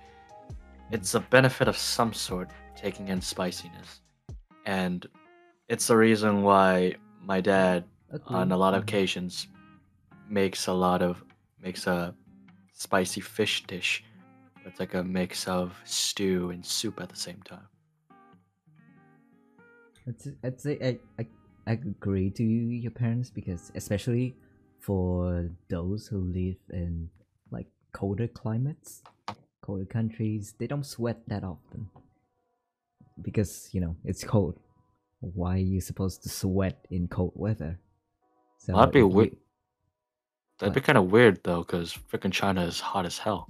[0.92, 4.02] it's a benefit of some sort taking in spiciness,
[4.66, 5.06] and
[5.70, 7.84] it's the reason why my dad
[8.28, 9.48] on a lot of occasions
[10.30, 11.24] makes a lot of
[11.62, 12.14] makes a
[12.74, 14.04] spicy fish dish
[14.66, 17.68] it's like a mix of stew and soup at the same time
[20.08, 21.28] I'd say, I'd say I, I
[21.68, 24.36] agree to your parents because especially
[24.80, 27.09] for those who live in
[27.51, 29.03] like colder climates,
[29.62, 31.89] colder countries, they don't sweat that often
[33.22, 34.59] because you know it's cold.
[35.20, 37.80] Why are you supposed to sweat in cold weather?
[38.57, 39.38] So That'd be if wei- you-
[40.59, 43.49] that'd be kind of weird though because freaking china is hot as hell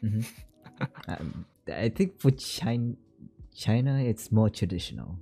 [1.08, 2.94] um, I think for China,
[3.54, 5.18] China it's more traditional,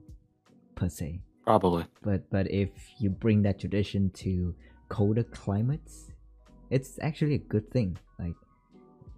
[0.75, 1.23] per se.
[1.47, 2.69] Probably but but if
[2.99, 4.55] you bring that tradition to
[4.89, 6.13] colder climates
[6.71, 8.35] it's actually a good thing like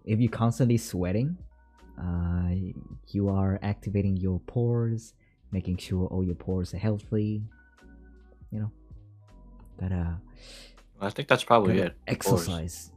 [0.05, 1.37] if you're constantly sweating
[2.01, 2.51] uh,
[3.09, 5.15] you are activating your pores
[5.51, 7.43] making sure all your pores are healthy
[8.53, 8.71] you know
[9.81, 10.21] gotta,
[11.01, 12.93] i think that's probably it exercise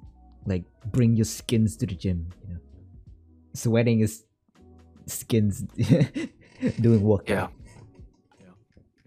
[0.46, 2.28] like bring your skins to the gym.
[2.48, 2.60] You know,
[3.54, 4.24] sweating is
[5.06, 5.62] skins
[6.82, 7.30] doing work.
[7.30, 7.48] Yeah.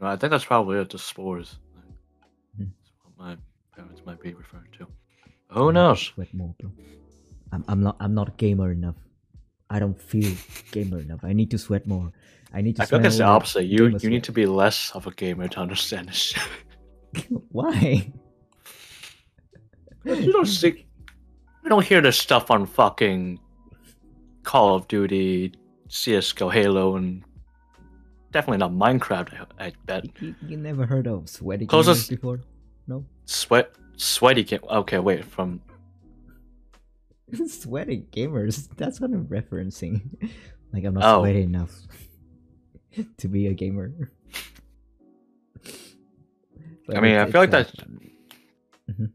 [0.00, 0.90] I think that's probably it.
[0.90, 1.58] The spores.
[2.56, 2.64] Hmm.
[3.02, 3.36] What my
[3.74, 4.86] parents might be referring to.
[5.50, 6.00] Who knows?
[6.00, 6.70] Sweat more, bro.
[7.52, 8.96] I'm, I'm not I'm not gamer enough.
[9.70, 10.34] I don't feel
[10.72, 11.20] gamer enough.
[11.22, 12.12] I need to sweat more.
[12.52, 12.82] I need to.
[12.82, 13.64] I feel like it's the opposite.
[13.64, 16.42] You you need to be less of a gamer to understand this shit.
[17.50, 18.12] Why?
[20.04, 20.86] you don't see.
[21.62, 23.38] You don't hear this stuff on fucking
[24.42, 25.54] Call of Duty,
[25.88, 27.24] CS:GO, Halo, and
[28.34, 29.46] definitely not Minecraft.
[29.58, 30.04] I, I bet.
[30.20, 32.40] You, you never heard of sweaty gamers before?
[32.86, 33.04] No.
[33.24, 34.60] Sweat, sweaty game.
[34.68, 35.24] Okay, wait.
[35.24, 35.60] From
[37.46, 38.68] sweaty gamers.
[38.76, 40.02] That's what I'm referencing.
[40.72, 41.20] like I'm not Oh.
[41.22, 41.72] sweaty enough
[43.18, 44.10] to be a gamer.
[46.94, 47.88] I mean, I feel like it's that's-
[48.90, 49.10] Mhm.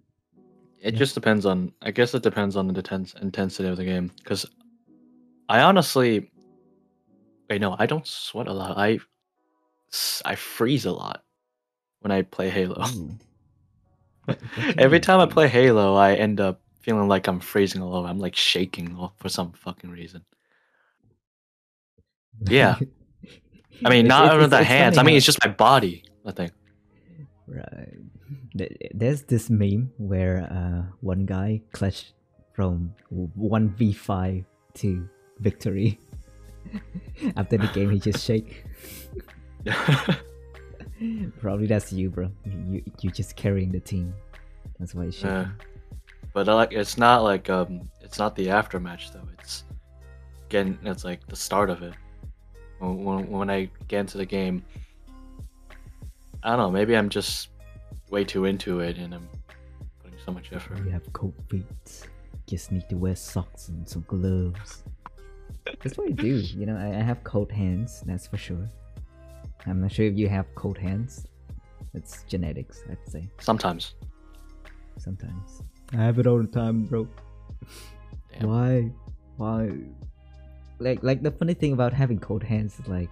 [0.82, 1.00] it Yeah.
[1.00, 1.72] just depends on.
[1.84, 4.12] I guess it depends on the intensity of the game.
[4.18, 4.46] Because
[5.48, 6.32] I honestly,
[7.50, 8.78] wait, no, I don't sweat a lot.
[8.78, 8.98] I
[10.26, 11.24] I freeze a lot
[12.02, 12.84] when I play Halo.
[12.88, 13.18] Ooh.
[14.26, 17.40] What- what do you Every time I play Halo, I end up feeling like I'm
[17.40, 18.08] freezing all over.
[18.08, 20.24] I'm like shaking for some fucking reason.
[22.48, 22.76] Yeah.
[23.84, 24.98] I mean, not it's- under it's- the it's hands.
[24.98, 26.04] I mean, it's just my body.
[26.26, 26.52] I think.
[27.48, 27.98] Right.
[28.94, 32.14] There's this meme where uh, one guy clutched
[32.54, 35.10] from 1v5 to
[35.40, 36.00] victory.
[37.38, 38.66] After the game, he just shake.
[41.40, 42.30] Probably that's you, bro.
[42.46, 44.14] You you, just carrying the team.
[44.80, 45.22] That's why it's.
[45.22, 45.48] Yeah.
[46.34, 49.28] but uh, like, it's not like um, it's not the aftermatch though.
[49.40, 49.64] It's
[50.48, 51.94] again, it's like the start of it.
[52.80, 54.64] When, when when I get into the game,
[56.44, 56.72] I don't know.
[56.72, 57.50] Maybe I'm just
[58.10, 59.30] way too into it, and I'm
[60.04, 60.78] putting so much effort.
[60.80, 61.66] You have cold feet.
[62.48, 64.84] Just need to wear socks and some gloves.
[65.84, 66.38] That's what I do.
[66.38, 68.02] You know, I, I have cold hands.
[68.06, 68.68] That's for sure.
[69.66, 71.28] I'm not sure if you have cold hands.
[71.94, 73.30] It's genetics, I'd say.
[73.40, 73.96] Sometimes.
[74.98, 75.62] Sometimes.
[75.94, 77.08] I have it all the time, bro.
[78.32, 78.48] Damn.
[78.50, 78.92] Why?
[79.38, 79.72] Why?
[80.80, 83.10] Like, like the funny thing about having cold hands is like,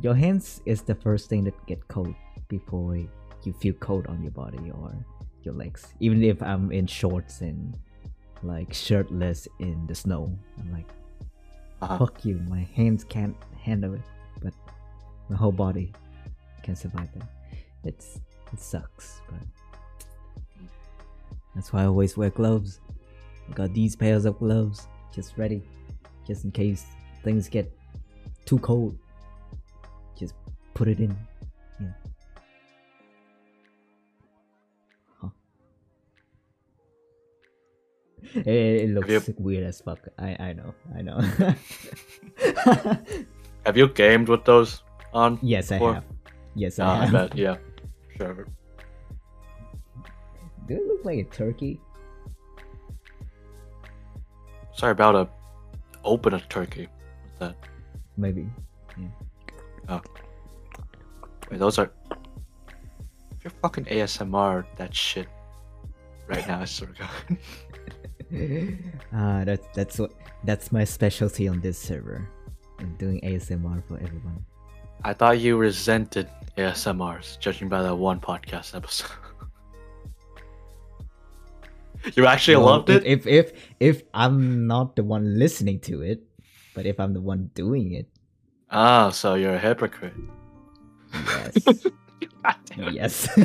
[0.00, 2.14] your hands is the first thing that get cold
[2.48, 4.92] before you feel cold on your body or
[5.42, 5.92] your legs.
[6.00, 7.76] Even if I'm in shorts and
[8.42, 10.88] like shirtless in the snow, I'm like,
[11.82, 11.98] Uh-huh.
[11.98, 12.38] fuck you.
[12.48, 14.02] My hands can't handle it,
[14.42, 14.54] but
[15.32, 15.92] my whole body
[16.62, 17.28] can survive that.
[17.84, 18.20] It's
[18.52, 19.40] it sucks, but
[21.54, 22.80] that's why I always wear gloves.
[23.48, 25.62] I got these pairs of gloves just ready,
[26.26, 26.84] just in case
[27.24, 27.72] things get
[28.44, 28.96] too cold.
[30.18, 30.34] Just
[30.74, 31.16] put it in.
[31.80, 31.86] Yeah.
[35.20, 35.28] Huh.
[38.34, 40.06] It, it you- looks weird as fuck.
[40.18, 40.74] I I know.
[40.94, 41.20] I know.
[43.64, 44.82] Have you gamed with those
[45.12, 45.38] on?
[45.42, 46.04] yes, I Or- have.
[46.54, 47.36] Yes, I Ah, I bet.
[47.36, 47.56] Yeah.
[48.18, 48.46] Sure.
[50.68, 51.80] Do it look like a turkey?
[54.74, 55.28] Sorry about a
[56.04, 56.88] open a turkey.
[57.24, 57.56] What's that?
[58.16, 58.46] Maybe.
[61.50, 61.90] Wait, those are.
[63.32, 65.26] If you're fucking ASMR, that shit.
[66.28, 67.38] Right now, I swear to God.
[69.12, 70.12] Ah, that's that's what
[70.44, 72.26] that's my specialty on this server.
[72.78, 74.44] I'm doing ASMR for everyone.
[75.04, 79.10] I thought you resented ASMRs, judging by that one podcast episode.
[82.14, 83.04] you actually Well, loved it?
[83.04, 86.22] If, if if I'm not the one listening to it,
[86.74, 88.06] but if I'm the one doing it,
[88.70, 90.14] Ah, so you're a hypocrite.
[91.12, 91.58] yes,
[92.42, 92.94] God damn it.
[92.94, 93.28] yes.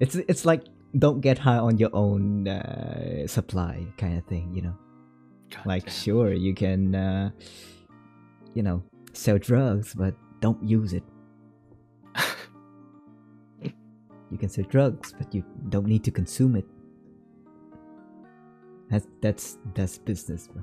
[0.00, 0.64] it's it's like
[0.98, 4.74] don't get high on your own uh, supply kind of thing, you know.
[5.50, 5.94] God like damn.
[5.94, 7.30] sure you can uh,
[8.56, 8.82] you know
[9.12, 11.04] sell drugs but don't use it.
[14.28, 16.64] You can sell drugs but you don't need to consume it.
[18.90, 20.62] That's that's that's business bro.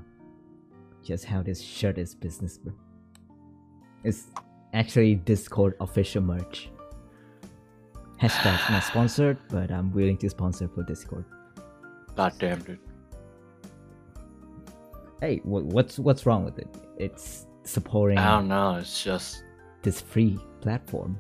[1.02, 2.74] Just how this shirt is business bro.
[4.04, 4.28] It's
[4.74, 6.70] actually discord official merch.
[8.22, 11.26] Hashtag not sponsored but i'm willing to sponsor for discord
[12.16, 12.80] God damn, dude.
[15.20, 16.68] hey what's what's wrong with it?
[16.98, 18.76] It's supporting I don't know.
[18.76, 19.44] It's just
[19.82, 21.20] this free platform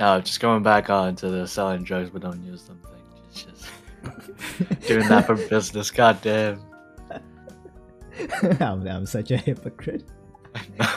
[0.00, 0.18] no.
[0.18, 3.02] Just going back on to the selling drugs but don't use them thing.
[3.28, 3.66] It's just
[4.88, 5.90] doing that for business.
[5.90, 6.62] God damn.
[8.60, 10.04] I'm, I'm such a hypocrite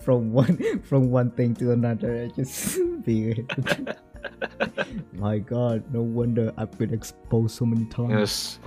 [0.00, 3.48] from one from one thing to another I just being
[5.12, 8.10] My God, no wonder I've been exposed so many times.
[8.10, 8.58] Yes.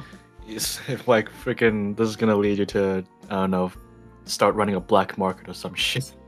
[0.87, 3.71] If like freaking this is gonna lead you to I don't know,
[4.25, 6.13] start running a black market or some shit.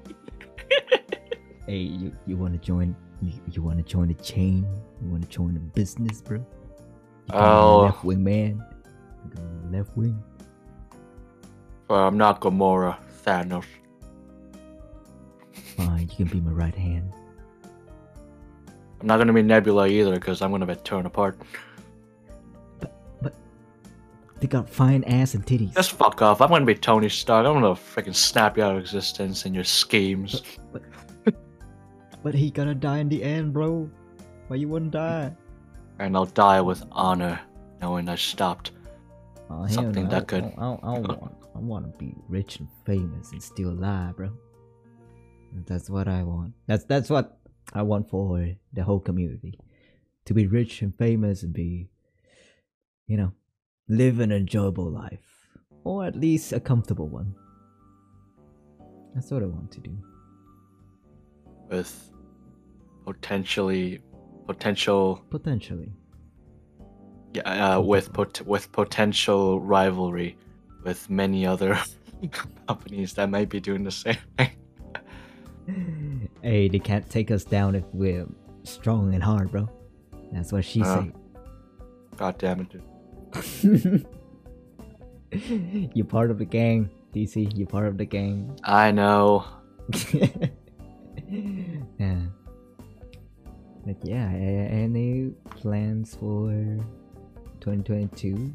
[1.68, 2.96] Hey, you you want to join?
[3.22, 4.66] You, you want to join a chain?
[5.02, 6.38] You want to join a business, bro?
[6.38, 6.44] You
[7.34, 7.80] can be a Oh.
[7.88, 8.64] left wing man.
[9.26, 10.24] You can be Left wing.
[11.90, 12.96] Well, I'm not Gamora,
[13.26, 13.66] Thanos.
[15.76, 17.12] Fine, you can be my right hand.
[19.02, 21.38] I'm not gonna be Nebula either because I'm gonna be torn apart.
[24.40, 25.74] They got fine ass and titties.
[25.74, 26.42] Just fuck off.
[26.42, 27.46] I'm gonna be Tony Stark.
[27.48, 30.42] I'm gonna freaking snap you out of existence and your schemes.
[32.24, 33.90] But he gonna die in the end, bro.
[34.48, 35.34] Why you wouldn't die?
[36.00, 37.40] And I'll die with honor,
[37.80, 38.72] knowing I stopped.
[39.50, 40.10] Oh, Something no.
[40.10, 41.34] that I, could- I, I, I want.
[41.56, 44.30] I want to be rich and famous and still alive, bro.
[45.66, 46.54] That's what I want.
[46.68, 47.40] That's that's what
[47.74, 49.58] I want for the whole community.
[50.26, 51.88] To be rich and famous and be,
[53.08, 53.32] you know,
[53.90, 55.48] live an enjoyable life,
[55.84, 57.34] or at least a comfortable one.
[59.16, 59.98] That's what I want to do.
[61.70, 62.12] With
[63.06, 64.00] potentially,
[64.46, 65.92] potential, Potentially.
[67.34, 70.38] yeah, uh, with pot- with potential rivalry
[70.84, 71.78] with many other
[72.68, 74.52] companies that might be doing the same thing.
[76.42, 78.26] hey, they can't take us down if we're
[78.64, 79.70] strong and hard, bro.
[80.32, 80.86] That's what she Uh.
[80.96, 81.14] said.
[82.18, 82.84] God damn it, dude.
[85.94, 87.52] you're part of the gang, DC.
[87.58, 88.58] You're part of the gang.
[88.64, 89.46] I know.
[91.30, 92.22] yeah.
[93.86, 96.52] But yeah, any plans for
[97.62, 98.54] 2022?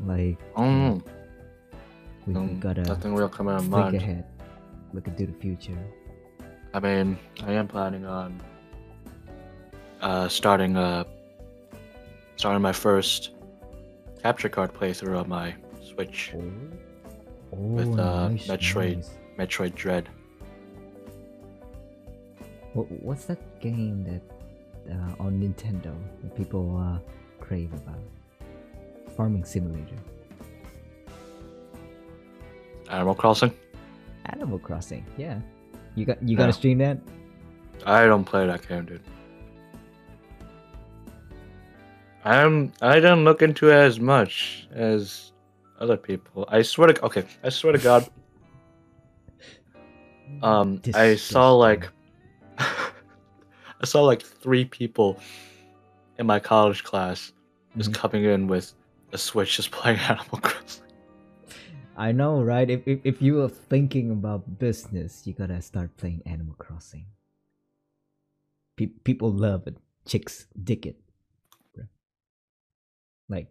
[0.00, 1.02] Like, Mm,
[2.26, 3.94] we, um, gotta nothing real coming think mind.
[3.94, 4.24] ahead,
[4.92, 5.78] look into the future.
[6.72, 8.40] I mean, I am planning on
[10.00, 11.04] uh, starting uh,
[12.36, 13.30] starting my first
[14.24, 16.40] capture card playthrough on my Switch, Oh,
[17.52, 18.96] oh With, uh, nice, Metroid.
[18.96, 19.10] nice.
[19.38, 20.08] Metroid Dread.
[22.72, 24.22] What, what's that game that
[24.90, 26.98] uh, on Nintendo that people uh,
[27.38, 28.00] crave about?
[29.14, 29.98] Farming Simulator.
[32.88, 33.52] Animal Crossing.
[34.26, 35.04] Animal Crossing.
[35.18, 35.38] Yeah.
[35.96, 36.98] You got you gotta stream that?
[37.84, 39.02] I don't play that game, dude.
[42.24, 45.32] I'm I don't look into it as much as
[45.78, 46.46] other people.
[46.48, 48.08] I swear to okay, I swear to God.
[50.42, 51.88] Um, I saw like
[52.58, 55.18] I saw like three people
[56.18, 57.32] in my college class
[57.78, 57.94] just Mhm.
[57.94, 58.74] coming in with
[59.12, 60.84] a Switch, just playing Animal Crossing.
[61.96, 62.68] I know, right?
[62.68, 67.06] If, if if you are thinking about business, you gotta start playing Animal Crossing.
[68.76, 69.76] Pe- people love it.
[70.04, 70.96] Chicks dig it.
[71.74, 71.84] bro.
[73.30, 73.48] Like,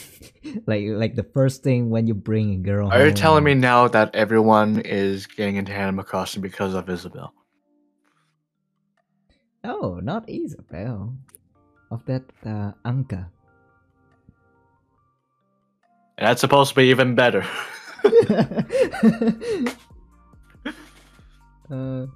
[0.66, 2.90] like, like the first thing when you bring a girl.
[2.92, 7.32] Are you telling me now that everyone is getting into Animal Crossing because of Isabelle?
[9.64, 11.14] No, not Isabelle.
[11.90, 13.28] Of that uh, Ankha.
[16.18, 17.44] And that's supposed to be even better.
[21.70, 22.06] uh,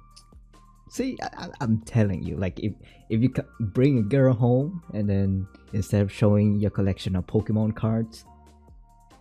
[0.97, 2.73] see, I, I'm telling you, like if
[3.09, 7.75] if you bring a girl home and then instead of showing your collection of Pokemon
[7.75, 8.25] cards,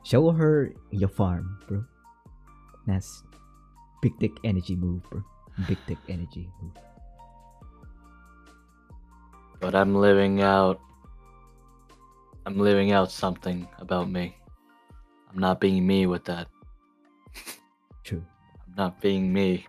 [0.02, 1.84] show her your farm, bro.
[2.86, 3.22] That's
[4.02, 5.22] big dick energy move, bro.
[5.68, 6.72] Big dick energy move.
[9.60, 10.80] but I'm living out.
[12.46, 14.36] I'm living out something about me.
[15.28, 16.46] I'm not being me with that.
[18.05, 18.22] True.
[18.66, 19.66] I'm not being me,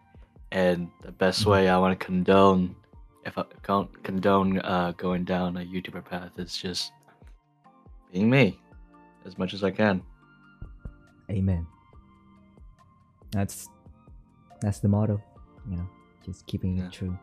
[0.57, 1.51] and the best Mhm.
[1.51, 2.75] way I want to condone,
[3.25, 6.93] if I can't condone uh, going down a YouTuber path, is just
[8.11, 8.59] being me
[9.25, 10.01] as much as I can.
[11.29, 11.67] Amen.
[13.31, 13.69] That's
[14.61, 15.21] that's the motto,
[15.69, 15.88] you know.
[16.25, 16.85] Just keeping Yeah.
[16.85, 17.15] it true.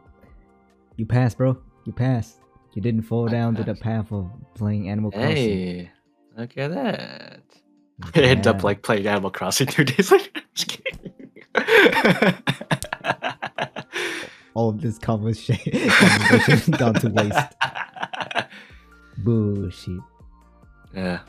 [0.97, 1.59] You passed, bro.
[1.87, 2.41] You passed.
[2.75, 5.37] You didn't fall I down to the path of playing Animal Crossing.
[5.37, 5.91] Hey,
[6.37, 7.43] look at that!
[8.05, 10.31] Look I end up like playing Animal Crossing two days later.
[14.55, 17.55] All of this conversation, conversation gone to waste.
[19.19, 20.01] Bullshit.
[20.95, 21.21] Yeah,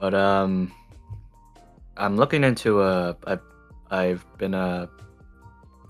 [0.00, 0.72] but um,
[1.96, 3.38] I'm looking into uh, I,
[3.90, 4.88] I've been a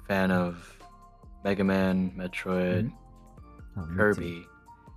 [0.07, 0.79] fan of
[1.45, 2.93] Mega Man, Metroid,
[3.77, 3.97] Oh, me too.
[3.97, 4.47] Kirby.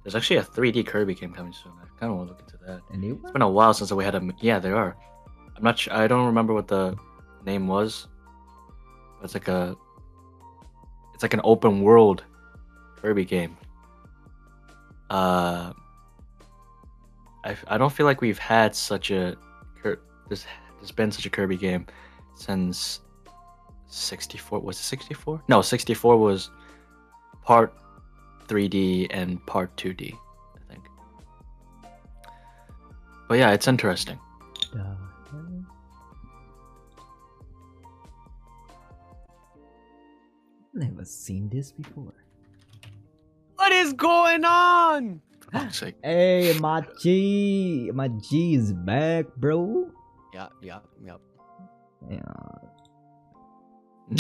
[0.04, 1.72] There's actually a 3D Kirby game coming soon.
[1.82, 2.82] I kind of want to look into that.
[2.94, 4.22] A new It's been a while since we had a.
[4.42, 4.98] Yeah, they are.
[5.56, 5.80] I'm not.
[5.80, 6.96] Sure, I don't remember what the
[7.46, 8.08] name was.
[9.24, 9.76] It's like a.
[11.24, 12.26] It's like an open world
[12.98, 13.56] Kirby game.
[15.10, 15.72] Uh,
[17.46, 19.38] I I don't feel like we've had such a
[20.28, 20.46] this
[20.80, 21.86] there's been such a Kirby game
[22.36, 23.00] since
[23.88, 25.42] 64 was it 64?
[25.48, 26.50] No, 64 was
[27.42, 27.74] part
[28.50, 30.84] 3D and part 2D, I think.
[33.30, 34.20] But yeah, it's interesting.
[40.74, 42.14] Never seen this before.
[43.56, 45.22] What is going on?
[46.04, 49.92] Hey, my G, my G is back, bro.
[50.34, 51.18] Yeah, yeah, yeah.
[52.10, 52.20] Yeah.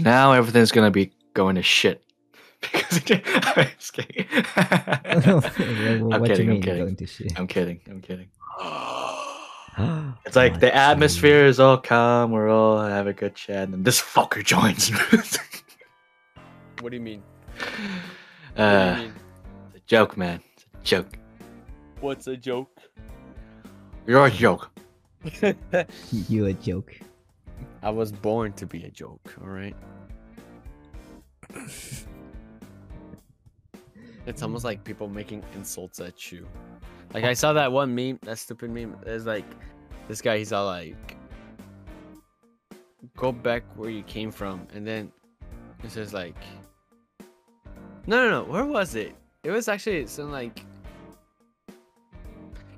[0.04, 2.04] Now everything's gonna be going to shit.
[2.62, 4.28] because I'm just kidding.
[6.06, 6.84] what I'm kidding, I'm kidding.
[6.84, 7.34] going to shit?
[7.36, 7.80] I'm kidding.
[7.90, 8.28] I'm kidding.
[10.26, 12.32] It's like the atmosphere is all calm.
[12.32, 14.92] We're all have a good chat, and this fucker joins.
[16.84, 17.24] What do you mean?
[18.58, 19.16] Uh, do you mean?
[19.68, 20.42] it's a joke, man.
[20.58, 21.18] It's a joke.
[22.02, 22.78] What's a joke?
[24.06, 24.70] You're a joke.
[26.12, 27.00] You a joke.
[27.82, 29.78] I was born to be a joke, alright?
[34.26, 36.46] it's almost like people making insults at you.
[37.14, 38.98] Like I saw that one meme, that stupid meme.
[39.06, 39.46] It's like
[40.10, 41.16] this guy, he's all like,
[43.16, 45.14] "Go back where you came from," and then
[45.82, 46.36] it says like,
[48.08, 48.52] "No, no, no.
[48.52, 49.16] Where was it?
[49.44, 50.66] It was actually something like,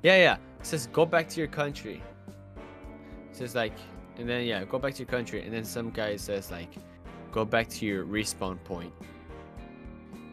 [0.02, 0.34] yeah, yeah.
[0.60, 2.02] It says go back to your country."
[3.30, 3.74] It says like,
[4.18, 6.70] and then yeah, go back to your country, and then some guy says like,
[7.32, 8.92] go back to your respawn point.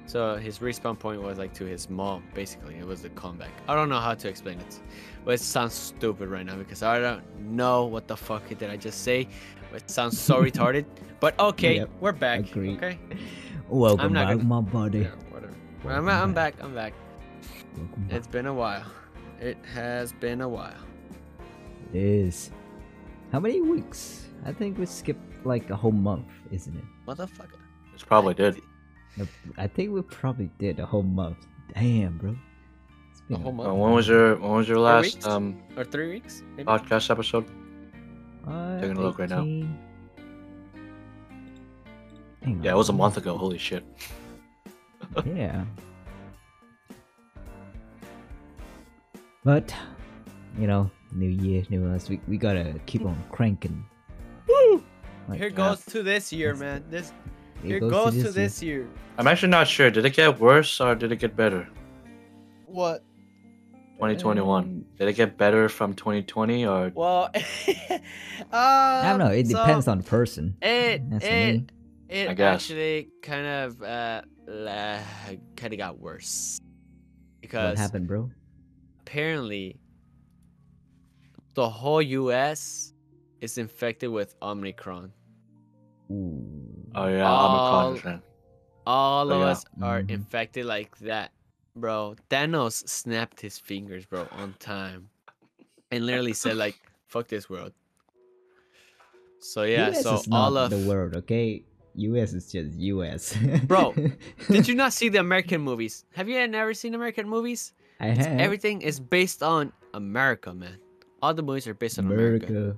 [0.06, 2.76] So his respawn point was like to his mom, basically.
[2.76, 3.52] It was the comeback.
[3.68, 4.80] I don't know how to explain it,
[5.26, 8.76] but it sounds stupid right now because I don't know what the fuck did I
[8.78, 9.28] just say.
[9.74, 10.86] It sounds so retarded.
[11.20, 12.40] But okay, Yep, we're back.
[12.41, 12.78] agreed.
[12.78, 12.99] Okay.
[13.69, 14.99] Welcome back, gonna- my buddy.
[14.99, 15.53] Yeah, whatever.
[15.85, 16.56] I'm, I'm back.
[16.57, 16.64] back.
[16.65, 16.94] I'm back.
[17.77, 18.18] Welcome back.
[18.18, 18.85] It's been a while.
[19.40, 20.73] It has been a while.
[21.94, 22.52] It is.
[23.31, 24.27] How many weeks?
[24.45, 26.84] I think we skipped like a whole month, isn't it?
[27.07, 27.60] Motherfucker.
[27.94, 28.60] It's probably did.
[29.57, 31.38] I think we probably did a whole month.
[31.73, 32.35] Damn, bro.
[33.11, 33.80] It's A been a whole Uh, month?
[33.80, 36.44] when was your when was your last um Or three weeks?
[36.56, 36.68] Maybe?
[36.68, 37.45] podcast episode?
[38.48, 39.45] Uh, Taking a look right now.
[42.44, 42.56] 18.
[42.56, 43.38] Hang Yeah, it was a month ago.
[43.38, 43.84] Holy shit.
[45.26, 45.64] yeah.
[49.44, 49.74] But,
[50.57, 52.10] you know, new year, new us.
[52.10, 53.84] We, we gotta keep on cranking.
[54.48, 54.84] Woo!
[55.28, 55.56] Like, Here yeah.
[55.56, 56.84] goes to this year, man.
[56.90, 57.11] This
[57.61, 58.32] here goes, to year.
[58.32, 58.88] this year.
[59.18, 59.90] I'm actually not sure.
[59.91, 61.68] Did it get worse or did it get better?
[62.65, 63.03] What?
[63.95, 64.64] 2021.
[64.64, 67.34] Um, Did it get better from 2020 or Well, um,
[68.52, 69.28] I don't know.
[69.32, 70.57] It so depends on the person.
[70.61, 71.10] it.
[71.10, 71.68] That's It me.
[72.09, 72.53] It I guess.
[72.53, 74.21] actually kind of uh
[75.55, 76.59] kind of got worse
[77.41, 78.30] because What happened, bro?
[79.01, 79.80] apparently
[81.55, 82.93] the whole U.S.
[83.41, 85.13] is infected with Omicron.
[86.11, 86.65] Ooh.
[86.95, 88.21] oh yeah, All- Omicron.
[88.85, 89.45] All Oh, of yeah.
[89.47, 90.09] us are Mhm.
[90.09, 91.31] infected like that,
[91.75, 92.15] bro.
[92.30, 95.09] Thanos snapped his fingers, bro, on time,
[95.91, 96.75] and literally said like,
[97.07, 97.71] "Fuck this world."
[99.39, 101.63] So yeah, US so is not all of the world, okay?
[101.95, 103.36] US is just US.
[103.65, 103.94] Bro,
[104.49, 106.06] Did you not see the American movies?
[106.15, 107.74] Have you never seen American movies?
[107.99, 110.78] I It's- have Everything is based on America, man.
[111.22, 112.48] All the movies are based on America.
[112.48, 112.78] America.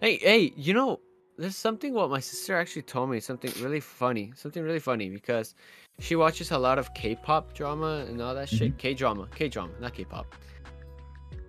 [0.00, 1.00] Hey, hey, you know,
[1.38, 4.32] there's something what my sister actually told me, something really funny.
[4.36, 5.54] Something really funny because
[5.98, 8.68] she watches a lot of K-pop drama and all that shit.
[8.72, 8.76] Mm-hmm.
[8.78, 10.26] K-drama, K-drama, not K-pop.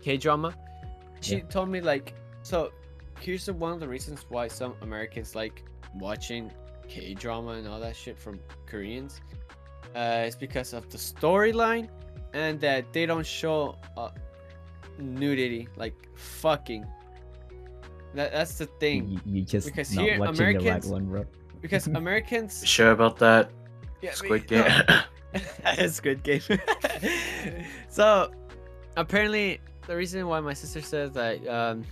[0.02, 0.56] K-drama.
[1.22, 1.44] She Yeah.
[1.50, 2.14] told me like,
[2.44, 2.72] so
[3.20, 5.64] here's the, one of the reasons why some Americans like
[5.96, 6.52] watching
[6.88, 9.22] K-drama and all that shit from Koreans.
[9.96, 11.88] Uh, it's because of the storyline
[12.34, 14.10] and that they don't show uh,
[15.00, 16.86] nudity, like fucking.
[18.14, 19.08] That, that's the thing.
[19.08, 21.26] You, you just Because not here, watching the Americans- one, bro.
[21.62, 22.66] Because Americans.
[22.66, 23.50] Sure about that?
[24.02, 24.72] Yeah, Squid we- Game.
[25.66, 26.42] it's Squid Game.
[27.90, 28.32] so,
[28.98, 31.84] apparently, the reason why my sister says that, um,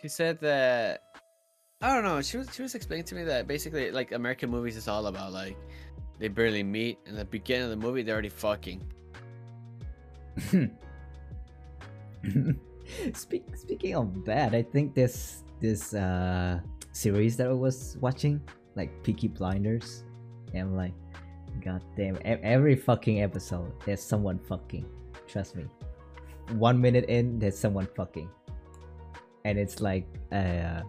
[0.00, 1.02] she said that,
[1.82, 2.20] I don't know.
[2.20, 5.32] She was she was explaining to me that basically, like American movies is all about
[5.32, 5.56] like
[6.18, 8.82] they barely meet, and the beginning of the movie they're already fucking.
[13.14, 16.60] Speak, speaking of that, I think this this uh
[16.92, 18.42] series that I was watching,
[18.76, 20.04] like Peaky Blinders,
[20.54, 20.92] I'm like,
[21.64, 24.84] god damn, every fucking episode there's someone fucking.
[25.26, 25.64] Trust me.
[26.58, 28.28] One minute in, there's someone fucking,
[29.46, 30.82] and it's like uh,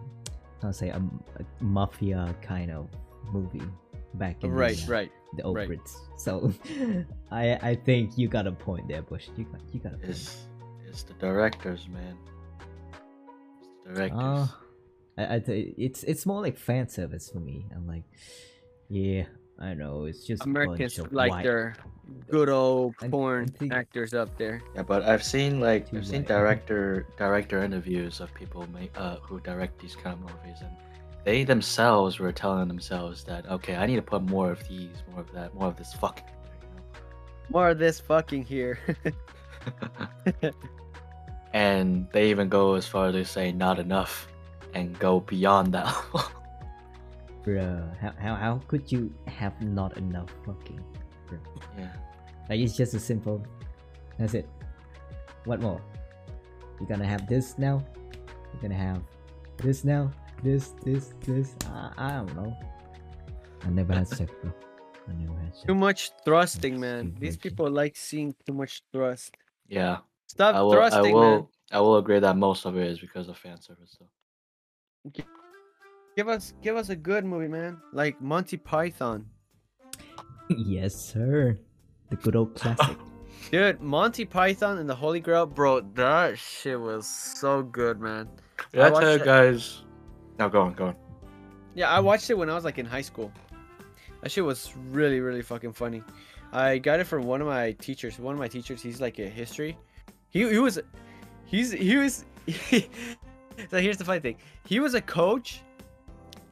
[0.64, 2.88] I'll say a, a mafia kind of
[3.32, 3.62] movie.
[4.14, 5.12] back in Right, the, right.
[5.36, 5.68] the old right.
[5.68, 5.96] Brits.
[6.18, 6.52] So
[7.30, 9.28] I I think you got a point there, Bush.
[9.36, 10.10] You got you got a point.
[10.10, 10.44] It's
[10.86, 12.16] it's the directors, man.
[13.78, 14.18] It's the directors.
[14.20, 14.46] Uh,
[15.18, 17.66] I, I th- it's it's more like fan service for me.
[17.74, 18.04] I'm like,
[18.88, 19.24] yeah,
[19.62, 20.04] I know.
[20.06, 21.74] It's just Americans like white- their
[22.28, 24.60] good old I- I porn think- actors up there.
[24.74, 29.16] Yeah, but I've seen like Too I've seen director director interviews of people make uh
[29.22, 30.74] who direct these kind of movies, and
[31.24, 35.20] they themselves were telling themselves that okay, I need to put more of these, more
[35.20, 36.26] of that, more of this fucking.
[37.48, 38.78] More of this fucking here.
[41.52, 44.26] and they even go as far as to say not enough,
[44.74, 45.94] and go beyond that.
[47.44, 50.80] Bruh, how, how how could you have not enough fucking?
[51.26, 51.38] Bro.
[51.78, 51.92] yeah.
[52.48, 53.44] Like it's just a simple.
[54.18, 54.48] That's it.
[55.44, 55.80] What more?
[56.78, 57.84] You're gonna have this now.
[58.52, 59.02] You're gonna have
[59.58, 60.10] this now.
[60.42, 61.54] This, this, this.
[61.66, 62.56] I, I don't know.
[63.64, 64.52] I never had sex, bro.
[65.08, 65.66] I never had sex.
[65.66, 67.14] too much thrusting, man.
[67.18, 69.36] These people like seeing too much thrust.
[69.68, 70.72] Yeah, Stop I will.
[70.72, 71.30] thrusting, I will.
[71.30, 71.46] man.
[71.70, 75.22] I will agree that most of it is because of fan service, though.
[76.16, 77.78] Give us give us a good movie, man.
[77.92, 79.26] Like Monty Python.
[80.48, 81.58] yes, sir.
[82.10, 82.96] The good old classic.
[83.50, 88.28] Dude, Monty Python and the Holy Grail, bro, that shit was so good, man.
[88.72, 89.82] Did I I, watched tell you it- guys?
[90.38, 90.96] No, go on, go on.
[91.74, 93.32] Yeah, I watched it when I was like in high school.
[94.22, 96.02] That shit was really, really fucking funny.
[96.52, 98.18] I got it from one of my teachers.
[98.18, 99.76] One of my teachers, he's like a history.
[100.30, 100.78] He he was,
[101.46, 102.24] he's he was.
[103.70, 104.36] so here's the funny thing.
[104.66, 105.60] He was a coach,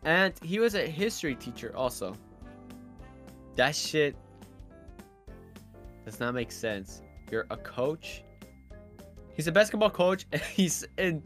[0.04, 2.14] and he was a history teacher also.
[3.56, 4.16] That shit
[6.04, 7.02] does not make sense.
[7.30, 8.24] You're a coach.
[9.34, 11.22] He's a basketball coach, and he's in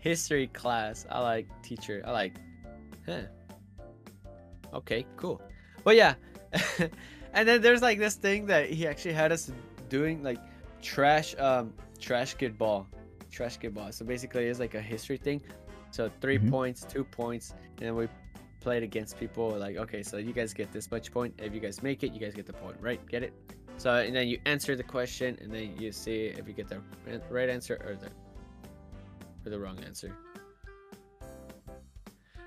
[0.00, 1.06] history class.
[1.10, 2.02] I like teacher.
[2.06, 2.36] I like
[3.06, 3.22] Huh.
[4.72, 5.42] Okay, cool.
[5.84, 6.14] But yeah.
[7.34, 9.50] and then there's like this thing that he actually had us
[9.88, 10.38] doing like
[10.80, 12.86] trash um trashketball.
[13.30, 13.90] Trash kid ball.
[13.92, 15.40] So basically it's like a history thing.
[15.92, 16.50] So 3 Mhm.
[16.50, 18.08] points, two points, and then we
[18.60, 21.34] played against people like okay, so you guys get this much point.
[21.38, 23.00] If you guys make it, you guys get the point, right?
[23.08, 23.32] Get it?
[23.76, 26.80] So and then you answer the question and then you see if you get the
[27.30, 28.10] right answer or the
[29.44, 30.12] or the wrong answer.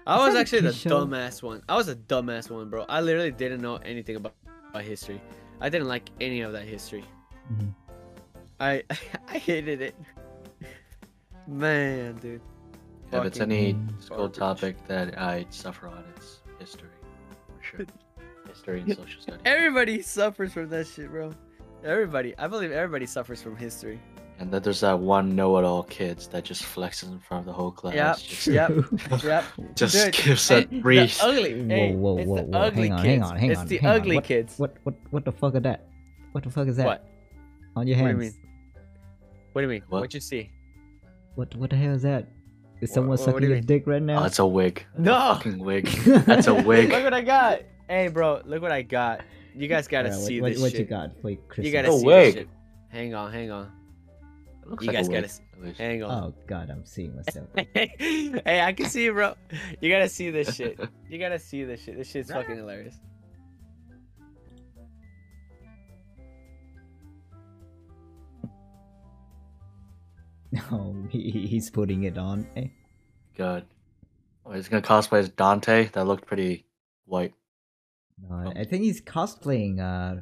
[0.08, 1.62] I was actually the dumbass one.
[1.68, 2.86] I was a dumbass one, bro.
[2.88, 4.36] I literally didn't know anything about,
[4.70, 5.20] about history.
[5.60, 7.04] I didn't like any of that history.
[7.52, 7.74] Mhm.
[8.60, 8.84] I
[9.28, 9.96] I hated it.
[11.48, 12.42] Man, dude.
[13.22, 14.38] If it's any school garbage.
[14.38, 16.90] topic that I suffer on, it's history,
[17.58, 17.86] for sure.
[18.48, 19.42] history and social studies.
[19.46, 21.32] Everybody suffers from that shit, bro.
[21.84, 22.34] Everybody.
[22.38, 24.00] I believe everybody suffers from history.
[24.38, 27.72] And then there's that one know-it-all kids that just flexes in front of the whole
[27.72, 27.96] class.
[27.96, 29.44] Yep, Just, yep, yep.
[29.76, 31.18] just Dude, gives Hey, a brief.
[31.20, 31.62] The ugly.
[31.62, 32.60] Whoa, hey, whoa, it's whoa, the whoa.
[32.60, 33.08] ugly Hang on, kids.
[33.08, 33.96] hang on, hang it's on, the hang on.
[33.96, 34.28] ugly What-
[34.58, 35.88] What what what the fuck is that?
[36.34, 36.86] What the fuck is that?
[36.86, 37.08] What?
[37.78, 38.12] On your What do hands.
[38.12, 38.34] you mean?
[39.54, 39.84] What do you mean?
[39.88, 40.02] What?
[40.02, 40.50] What you see?
[41.36, 42.28] What what the hell is that?
[42.82, 44.22] Is someone wha- what sucking your dick right now?
[44.24, 44.86] Oh, it's a wig.
[44.92, 45.34] It's a No!
[45.36, 45.86] fucking wig.
[46.26, 46.90] That's a wig.
[46.90, 47.62] Look what I got.
[47.90, 49.22] Hey, bro, look what I got.
[49.56, 50.80] You guys gotta Alright, what- see what, this what shit.
[50.82, 51.66] you got for your Christmas?
[51.68, 52.26] You gotta No see wig.
[52.26, 52.50] this shit.
[52.90, 53.72] Hang on, hang on,
[54.64, 55.78] It looks You like guys gotta wig, s- at least.
[55.80, 56.24] hang on.
[56.24, 57.48] Oh god, I'm seeing myself.
[57.74, 59.36] hey, I can see you, bro.
[59.82, 60.80] You gotta see this shit.
[61.10, 61.98] You gotta see this shit.
[61.98, 62.96] This shit's fucking hilarious.
[70.72, 72.48] Oh, he, he- he's putting it on.
[72.56, 72.68] Eh?
[73.38, 73.65] God.
[74.45, 75.90] Oh, he's gonna cosplay as Dante.
[75.94, 76.65] That looked pretty
[77.06, 77.34] white.
[78.30, 78.53] No, Oh.
[78.60, 80.22] I think he's cosplaying uh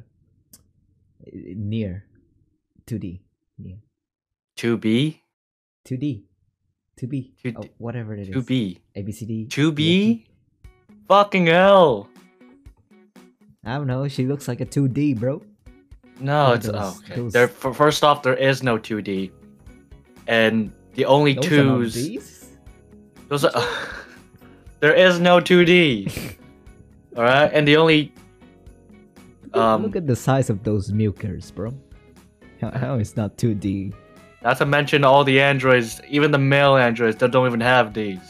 [1.32, 2.02] NieR
[2.86, 3.20] 2D.
[3.60, 3.78] NieR
[4.56, 5.20] 2B?
[5.86, 6.22] 2D.
[7.00, 7.30] 2B.
[7.42, 8.28] Two Oh, D- whatever it is.
[8.28, 8.78] 2B.
[8.96, 9.48] ABCD.
[9.48, 10.26] 2B?
[11.08, 12.08] Fucking hell.
[13.64, 14.06] I don't know.
[14.08, 15.42] She looks like a 2D, bro.
[16.20, 17.16] No, it's oh, okay.
[17.16, 19.30] those- There, first off, there is no 2D,
[20.26, 21.94] and the only Those twos.
[21.94, 22.46] Ds?
[23.28, 23.52] Those are.
[24.80, 26.36] there is no 2D.
[27.16, 28.12] All right, and the only.
[29.44, 31.72] Look- Um, Look at the size of those milkers, bro.
[32.60, 33.92] How, how is not 2D?
[34.42, 38.20] not to mention all the androids, even the male androids that don't even have these.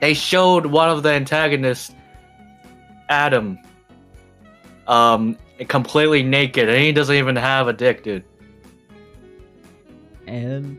[0.00, 1.94] They showed one of the antagonists,
[3.10, 3.58] Adam,
[4.88, 5.36] um,
[5.68, 8.24] completely naked, and he doesn't even have a dick, dude.
[10.26, 10.78] And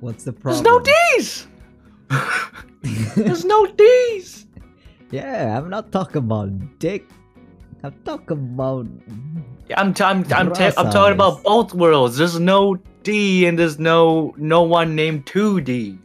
[0.00, 0.64] what's the problem?
[0.64, 0.80] There's no
[1.16, 1.46] D's.
[3.16, 4.44] There's no D's.
[5.10, 7.08] Yeah, I'm not talking about dick.
[7.82, 8.86] I'm talking about
[9.74, 12.18] I'm t- I'm I'm, Bra ta- I'm talking about both worlds.
[12.18, 15.96] There's no D and there's no no one named 2D.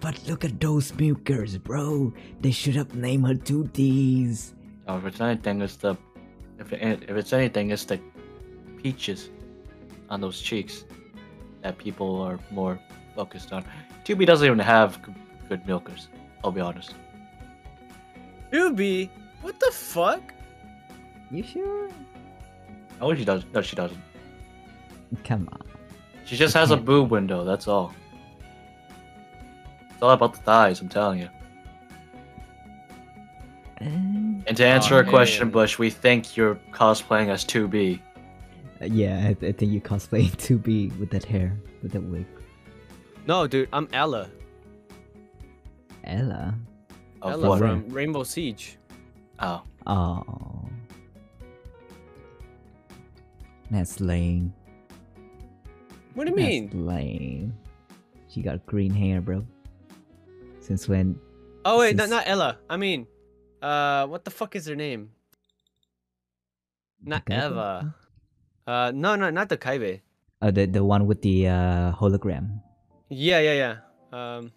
[0.00, 2.12] but look at those milkers, bro.
[2.42, 4.54] They should have named her two D's.
[4.86, 5.96] Oh, if it's anything, it's the
[6.58, 7.98] if it, if it's anything, it's the
[8.82, 9.30] peaches
[10.10, 10.84] on those cheeks
[11.62, 12.78] that people are more
[13.14, 13.64] focused on.
[14.04, 14.98] 2B doesn't even have
[15.48, 16.08] good milkers.
[16.44, 16.94] I'll be honest.
[18.52, 19.10] Ruby,
[19.42, 20.22] what the fuck?
[21.30, 21.88] You sure?
[23.00, 23.44] Oh, she does.
[23.52, 24.00] No, she doesn't.
[25.24, 25.62] Come on.
[26.24, 27.44] She just has a boob window.
[27.44, 27.94] That's all.
[29.90, 30.80] It's all about the thighs.
[30.80, 31.28] I'm telling you.
[33.80, 33.84] Uh,
[34.46, 35.52] And to answer Oh, your question, man.
[35.52, 38.00] Bush, we think you're cosplaying as 2B.
[38.80, 42.26] Yeah, I, I think you cosplay to be with that hair, with that wig.
[43.26, 44.28] No, dude, I'm Ella.
[46.04, 46.54] Ella.
[47.20, 47.58] Of Ella what?
[47.58, 48.78] from Rainbow Siege.
[49.40, 50.68] Oh, Oh.
[53.70, 54.52] That's lame.
[56.14, 56.86] What do you That's mean?
[56.86, 57.54] lame.
[58.28, 59.46] She got green hair, bro.
[60.60, 61.18] Since when?
[61.64, 62.58] Oh wait, not, since- not Ella.
[62.68, 63.06] I mean,
[63.62, 65.10] uh, what the fuck is her name?
[67.04, 67.46] Not Kaibe?
[67.46, 67.94] Eva.
[68.68, 70.04] Uh, no, no, not the Kaibe.
[70.44, 72.60] Oh, the the one with the uh, hologram.
[73.08, 73.74] Yeah, yeah, yeah.
[74.12, 74.52] Um,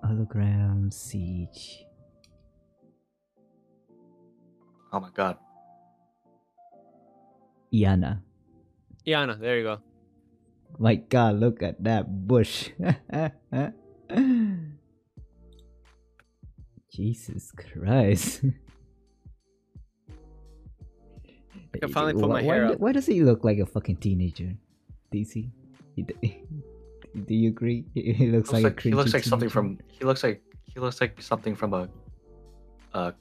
[0.00, 1.84] Hologram siege.
[4.92, 5.36] oh my God.
[7.72, 8.24] Iana.
[9.06, 9.38] Iana.
[9.38, 9.78] There you go.
[10.78, 12.70] My God, look at that bush.
[16.90, 18.44] Jesus Christ.
[21.82, 22.80] I finally put my Why- hair why, up.
[22.80, 24.54] Why does he look like a fucking teenager?
[25.12, 25.48] DC?
[25.96, 27.84] Do you agree?
[27.94, 29.78] He he looks, Looks like, like, a he looks cringy like something from.
[29.88, 31.88] He looks like he looks like something from a,
[32.94, 33.14] a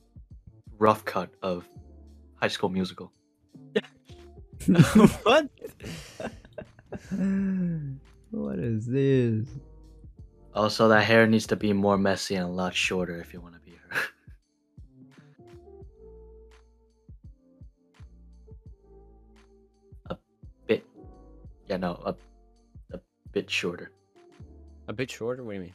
[0.79, 1.67] rough cut of
[2.35, 3.11] High School Musical.
[5.23, 5.49] what?
[8.31, 9.47] what is this?
[10.53, 13.55] Also, that hair needs to be more messy and a lot shorter if you want
[13.55, 13.60] to
[21.71, 22.13] yeah, no, a,
[22.93, 22.99] a
[23.31, 23.91] bit shorter.
[24.89, 25.41] A bit shorter.
[25.41, 25.73] What do you mean?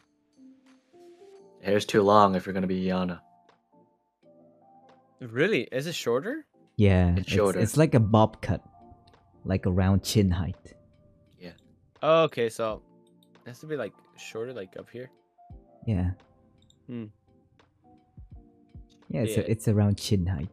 [1.62, 3.20] Hair's too long if you're gonna be Yana.
[5.20, 5.62] Really?
[5.73, 6.44] Is it shorter?
[6.77, 7.59] Yeah, It's it's, shorter.
[7.60, 8.62] it's like a bob cut,
[9.47, 10.56] like around chin height.
[12.02, 12.82] Oh, okay, so
[13.35, 15.10] it has to be like shorter, like up here.
[15.86, 16.10] Yeah.
[16.86, 17.06] Hmm.
[19.09, 19.44] Yeah, it's Yeah.
[19.44, 20.51] A, it's around chin height.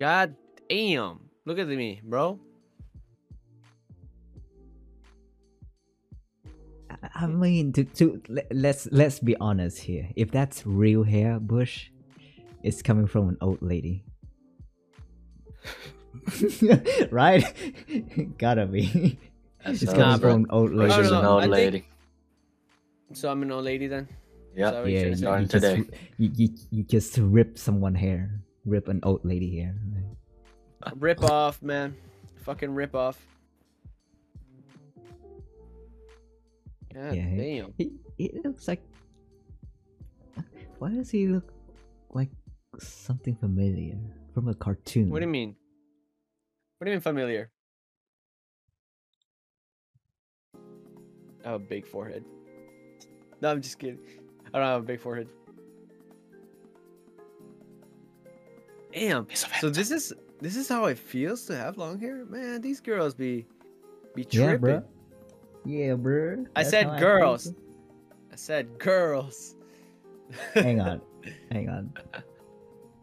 [0.00, 0.34] God
[0.70, 1.20] damn!
[1.44, 2.40] Look at me, bro.
[7.02, 10.08] I- I mean, to to let's let's be honest here.
[10.16, 11.90] If that's real hair, Bush,
[12.62, 14.04] it's coming from an old lady,
[17.10, 17.44] right?
[18.38, 19.18] Gotta be.
[19.64, 20.94] That's It's coming from an old lady.
[20.94, 21.84] is no, an old I think- lady.
[23.14, 24.08] So I'm an old lady then.
[24.56, 25.76] Yeah, Yeah, you're you, trying you just
[26.18, 29.74] you, you you just rip someone hair, rip an old lady hair.
[30.84, 30.94] right?
[31.00, 31.94] Rip off, man.
[32.44, 33.20] Fucking rip off.
[36.94, 37.74] God Yeah, damn.
[37.78, 38.82] He, he looks like.
[40.78, 41.52] Why does he look
[42.10, 42.30] like
[42.78, 43.98] something familiar
[44.34, 45.10] from a cartoon?
[45.10, 45.54] What do you mean?
[46.78, 47.50] What do you mean familiar?
[51.44, 52.24] I have a big forehead.
[53.40, 53.98] No, I'm just kidding.
[54.52, 55.28] I don't have a big forehead.
[58.92, 59.26] Damn.
[59.60, 62.60] So this is this is how it feels to have long hair, man.
[62.60, 63.46] These girls be
[64.14, 64.50] be tripping.
[64.50, 64.84] Yeah, bro.
[65.64, 66.44] Yeah, bro.
[66.56, 67.44] I said girls.
[67.44, 67.54] feel.
[68.32, 69.56] I said girls.
[70.54, 71.00] Hang on,
[71.50, 71.92] hang on.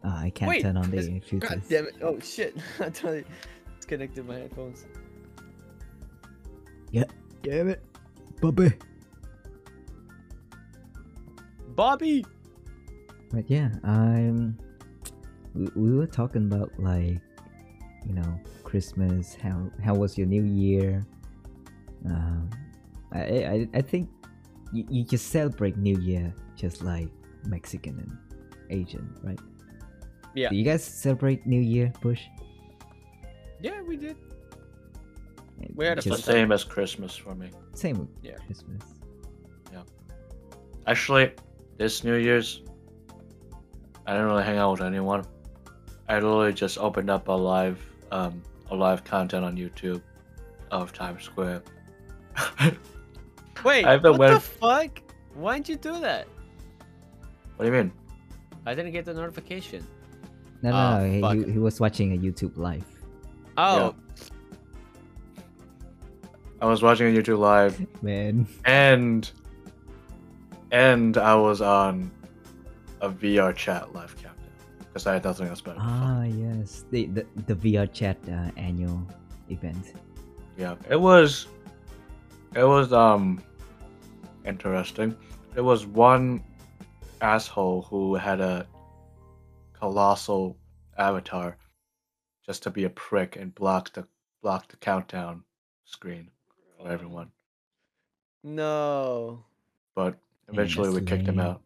[0.04, 1.48] Ah, I can't Wait, turn on the filters.
[1.48, 1.94] God damn it!
[2.02, 2.56] Oh shit!
[2.80, 3.24] I totally
[3.76, 4.86] disconnected my headphones.
[6.90, 7.04] Yeah.
[7.42, 7.82] Damn it,
[8.40, 8.72] Bobby.
[11.68, 12.26] Bobby.
[13.30, 14.58] But yeah, I'm.
[15.54, 17.20] We, we were talking about like,
[18.06, 19.36] you know, Christmas.
[19.42, 21.06] How how was your New Year?
[22.06, 22.50] Um,
[23.12, 24.08] I I I think
[24.72, 27.08] you, you just celebrate New Year just like
[27.46, 28.16] Mexican and
[28.70, 29.40] Asian, right?
[30.34, 30.50] Yeah.
[30.50, 32.22] Do you guys celebrate New Year, Bush?
[33.60, 34.16] Yeah, we did.
[35.60, 36.34] Uh, We had a It's the fun just time.
[36.34, 37.50] same as Christmas for me.
[37.74, 38.36] same with Yeah.
[38.46, 38.82] Christmas.
[39.72, 39.82] Yeah.
[40.86, 41.32] Actually,
[41.78, 42.62] this New Year's,
[44.06, 45.24] I didn't really hang out with anyone.
[46.08, 47.78] I literally just opened up a live,
[48.12, 50.02] um, a live content on YouTube
[50.70, 51.62] of Times Square.
[53.64, 55.00] Wait, I haven't what the fuck?
[55.34, 56.26] Why'd you do that?
[57.56, 57.92] What do you mean?
[58.66, 59.86] I didn't get the notification.
[60.62, 61.04] No, no, Ah, no.
[61.34, 62.84] he- He, he was watching a YouTube live.
[63.56, 63.94] Oh,
[66.62, 68.46] I was watching a YouTube live, Man.
[68.66, 69.30] and
[70.72, 72.10] and I was on
[73.00, 74.34] a VRChat live countdown
[74.80, 75.78] because I had nothing else better.
[75.78, 76.84] to Ah, yes.
[76.90, 79.06] The the, the VRChat uh, annual
[79.48, 79.94] event.
[80.58, 81.46] Yeah, it was.
[82.54, 83.42] It was um
[84.44, 85.16] interesting.
[85.54, 86.42] There was one
[87.20, 88.66] asshole who had a
[89.72, 90.56] colossal
[90.98, 91.56] avatar
[92.44, 94.06] just to be a prick and block the
[94.42, 95.44] block the countdown
[95.84, 96.30] screen
[96.78, 97.30] for everyone.
[98.42, 99.44] No.
[99.94, 100.14] But
[100.48, 101.60] Man, eventually we that's kicked him out.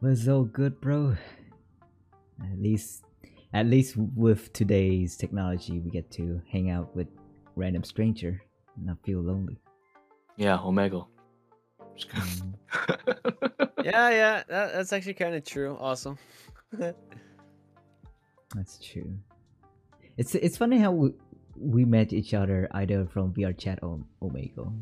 [0.00, 1.16] Was all good, bro.
[2.42, 3.04] At least,
[3.52, 7.08] at least with today's technology, we get to hang out with
[7.56, 8.42] random stranger
[8.76, 9.58] and not feel lonely.
[10.36, 11.06] Yeah, Omegle.
[11.96, 12.54] Just Mm,
[12.86, 13.68] kidding.
[13.84, 14.42] Yeah, yeah.
[14.48, 15.76] That, that's actually kind of true.
[15.80, 16.16] Awesome.
[18.54, 19.18] that's true.
[20.16, 21.10] It's it's funny how we,
[21.58, 24.72] we met each other either from VRChat or Omegle.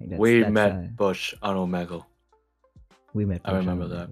[0.00, 2.04] That's- we that's, met uh, Bush on Omegle.
[3.12, 3.40] we met.
[3.44, 4.08] I Bush on remember that.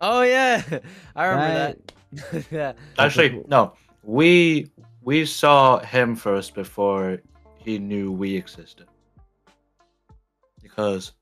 [0.00, 0.08] Omegle.
[0.08, 0.62] oh yeah,
[1.16, 1.92] I remember Right.
[2.32, 2.46] that.
[2.50, 2.72] yeah.
[2.98, 3.74] Actually, no.
[4.02, 4.70] We
[5.02, 7.18] we saw him first before
[7.58, 8.86] he knew we existed.
[10.62, 11.12] Because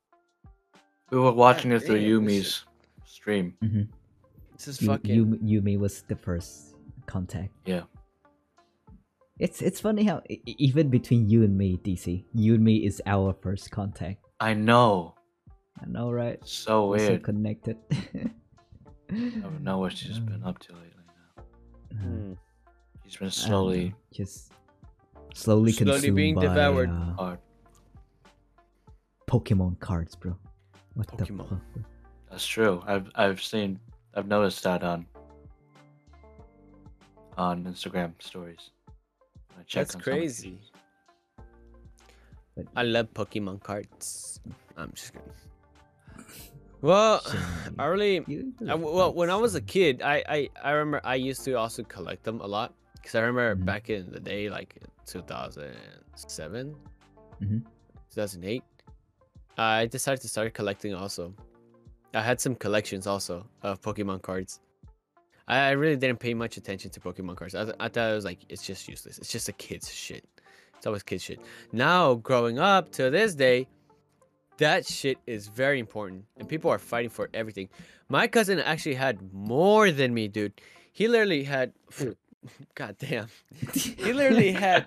[1.11, 2.65] we were watching it through damn, this Yumi's
[3.05, 3.55] stream.
[3.63, 3.89] Mhm.
[4.57, 5.17] This is Yu- fucking.
[5.17, 6.75] Yumi, Yumi was the first
[7.07, 7.53] contact.
[7.67, 7.83] Yeah.
[9.39, 13.35] It's it's funny how even between you and me, DC, you and me is our
[13.35, 14.25] first contact.
[14.41, 15.15] I know.
[15.79, 16.41] I know, right?
[16.47, 17.77] So We're so connected.
[19.11, 21.43] I don't know what she's been up to lately now.
[21.99, 22.33] Hmm.
[23.05, 24.53] He's been slowly just
[25.35, 26.91] slowly, Slowly consumed being by, devoured.
[26.91, 27.39] uh, hard.
[29.29, 30.37] Pokemon cards, bro.
[30.95, 31.49] What the Pokemon.
[31.49, 31.49] fuck?
[31.75, 31.85] bro?
[32.31, 32.83] That's true.
[32.87, 33.79] I've I've seen
[34.15, 35.07] I've noticed that on
[37.37, 38.71] on Instagram stories.
[39.59, 40.59] I check That's on some crazy.
[42.57, 44.41] But I love Pokemon cards.
[44.77, 45.29] I'm just kidding.
[46.87, 48.17] Well, Shame I really.
[48.69, 51.83] I, well, when I was a kid, I, I, I remember I used to also
[51.83, 53.67] collect them a lot because I remember Mhm.
[53.67, 54.77] back in the day, like
[55.07, 56.75] 2007,
[57.43, 57.63] Mhm.
[58.15, 58.63] 2008,
[59.59, 61.35] I decided to start collecting also.
[62.15, 64.61] I had some collections also of Pokemon cards.
[65.49, 67.55] I, I really didn't pay much attention to Pokemon cards.
[67.55, 69.19] I, th- I thought it was like it's just useless.
[69.19, 70.25] It's just a kid's shit.
[70.77, 71.41] It's always kid shit.
[71.73, 73.67] Now growing up to this day,
[74.59, 77.69] that shit is very important, and people are fighting for everything.
[78.09, 80.61] My cousin actually had more than me, dude.
[80.93, 81.73] He literally had.
[82.77, 83.27] God damn.
[83.75, 84.87] He literally had.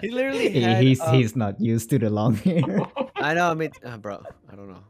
[0.00, 0.82] He literally had.
[0.82, 2.62] he's um, he's not used to the long hair.
[3.16, 3.50] I know.
[3.50, 4.24] I mean, uh, bro.
[4.50, 4.82] I don't know.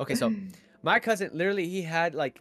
[0.00, 0.32] Okay, so
[0.82, 2.40] my cousin literally he had like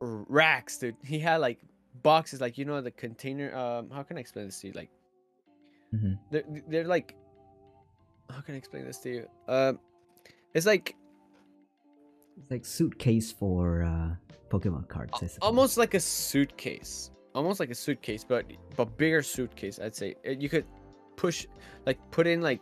[0.00, 0.96] racks, dude.
[1.02, 1.58] He had like
[2.02, 3.54] boxes, like you know the container.
[3.56, 4.72] Um, how can I explain this to you?
[4.74, 4.90] Like,
[5.94, 6.18] Mhm.
[6.30, 7.14] they're they're like.
[8.30, 9.26] How can I explain this to you?
[9.48, 9.78] Um,
[10.54, 10.94] it's like
[12.38, 14.14] It's like suitcase for uh,
[14.50, 15.38] Pokemon cards.
[15.40, 17.10] Almost like a suitcase.
[17.34, 18.44] Almost like a suitcase but
[18.76, 20.14] but bigger suitcase i'd say.
[20.26, 20.66] Uh, you could
[21.16, 21.46] push
[21.86, 22.60] like put in like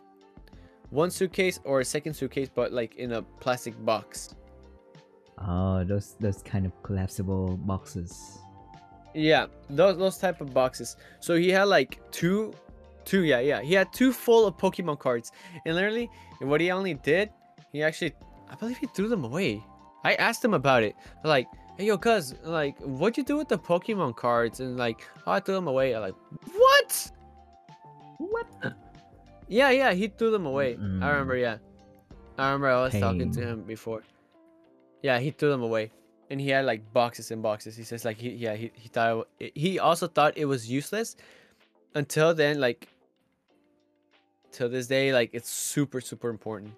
[0.89, 4.35] one suitcase or a second suitcase but like in a plastic box.
[5.37, 8.39] Oh, those those kind of collapsible boxes.
[9.13, 10.95] yeah those those type of boxes.
[11.19, 12.53] So he had like two
[13.03, 13.61] two yeah yeah.
[13.61, 15.31] He had two full of pokemon cards.
[15.65, 16.09] And literally
[16.39, 17.29] what he only did
[17.71, 18.13] he actually
[18.49, 19.63] i believe he threw them away.
[20.03, 20.95] I asked him about it.
[21.23, 24.59] Like hey yo cuz like what'd you do with the pokemon cards?
[24.59, 25.95] And like oh i threw them away.
[25.95, 26.15] I'm like
[26.53, 27.11] what?
[28.17, 28.47] What?
[29.47, 30.73] yeah yeah he threw them away.
[30.75, 31.41] I remember Mm.
[31.41, 31.57] yeah.
[32.37, 34.01] I remember i was talking to him before.
[35.01, 35.91] Yeah he threw them away.
[36.29, 37.75] And he had like boxes and boxes.
[37.75, 41.15] He says like he yeah he, he thought it, he also thought it was useless
[41.93, 42.87] until then like
[44.51, 46.73] till this day like it's super super important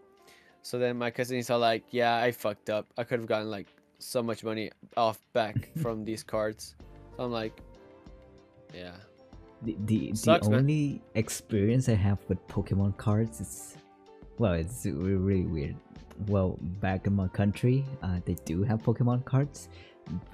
[0.64, 3.50] so then my cousin is all like yeah i fucked up i could have gotten
[3.50, 3.68] like
[4.00, 6.76] so much money off back from these cards
[7.16, 7.54] so i'm like
[8.74, 8.96] yeah
[9.64, 10.60] The the, Sucks, the man.
[10.62, 13.78] only experience I have with Pokemon cards is,
[14.38, 15.78] well, it's re- really weird.
[16.28, 19.70] Well, back in my country, uh, they do have Pokemon cards,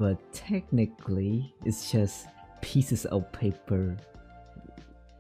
[0.01, 2.25] but technically, it's just
[2.61, 3.93] pieces of paper,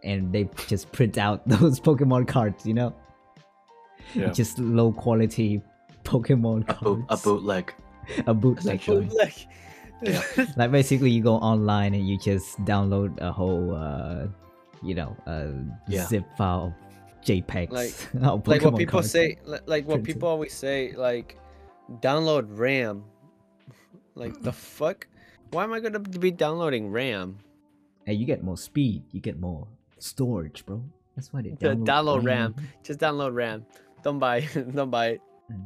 [0.01, 2.65] and they just print out those Pokemon cards.
[2.65, 2.89] You know,
[4.15, 4.29] Yeah.
[4.31, 5.61] just low quality
[6.03, 6.83] Pokemon a, cards.
[6.83, 7.73] boot, a bootleg.
[8.27, 8.75] A bootleg.
[8.79, 9.05] essentially.
[9.05, 9.33] Bootleg.
[10.01, 10.23] Yeah.
[10.57, 14.27] like basically you go online and you just download a whole uh
[14.81, 15.51] you know a
[15.87, 16.05] Yeah.
[16.07, 20.15] zip file of jpegs Like- of like what people say li- like what printed.
[20.15, 21.37] people always say like
[22.01, 23.03] download ram
[24.15, 25.05] like the fuck
[25.51, 27.37] why am i gonna be downloading ram
[28.05, 29.03] Hey, you get more speed.
[29.11, 29.67] You get more
[29.99, 30.83] storage, bro.
[31.15, 32.55] That's why they The download, download RAM.
[32.81, 33.65] Just download RAM.
[34.03, 34.41] Don't buy.
[34.53, 35.21] Don't buy it.
[35.51, 35.65] Mm.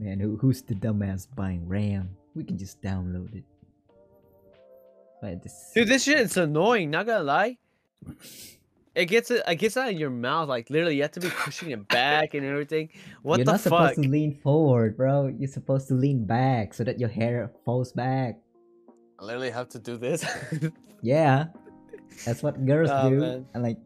[0.00, 2.10] Man, who, who's the dumbass buying RAM?
[2.34, 3.44] We can just download it.
[5.22, 6.90] But this, Dude, this shit is annoying.
[6.90, 7.56] Not gonna lie.
[8.96, 9.42] It gets it.
[9.46, 10.48] It gets out of your mouth.
[10.48, 12.88] Like literally, you have to be pushing it back and everything.
[13.22, 15.28] What you're the not supposed to lean forward, bro.
[15.28, 18.38] You're supposed to lean back so that your hair falls back.
[19.20, 20.24] I literally have to do this.
[21.02, 21.48] Yeah,
[22.24, 23.20] that's what girls Oh, do.
[23.20, 23.46] man.
[23.52, 23.76] And like,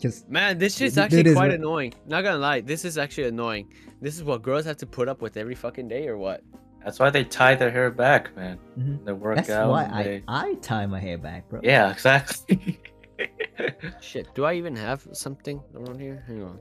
[0.00, 1.94] just Man, this shit's Dude, actually is quite what- annoying.
[2.06, 3.72] Not gonna lie, this is actually annoying.
[4.00, 6.42] This is what girls have to put up with every fucking day, or what?
[6.84, 8.58] That's why they tie their hair back, man.
[8.78, 9.04] Mhm.
[9.04, 9.68] They work that's out.
[9.70, 10.22] why and I they...
[10.26, 11.60] I tie my hair back, bro.
[11.62, 12.80] Yeah, exactly.
[14.00, 16.24] Shit, do I even have something around here?
[16.26, 16.58] Hang on.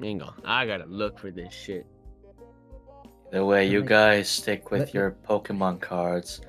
[0.00, 1.86] Hang on, I gotta look for this shit.
[3.30, 6.40] the way you guys stick with Let- your Pokemon cards,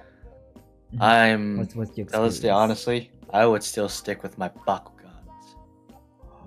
[0.94, 1.02] Mhm.
[1.02, 2.56] I'm What's what's your honestly, experience?
[2.62, 4.92] honestly, I would still stick with my Bakugans.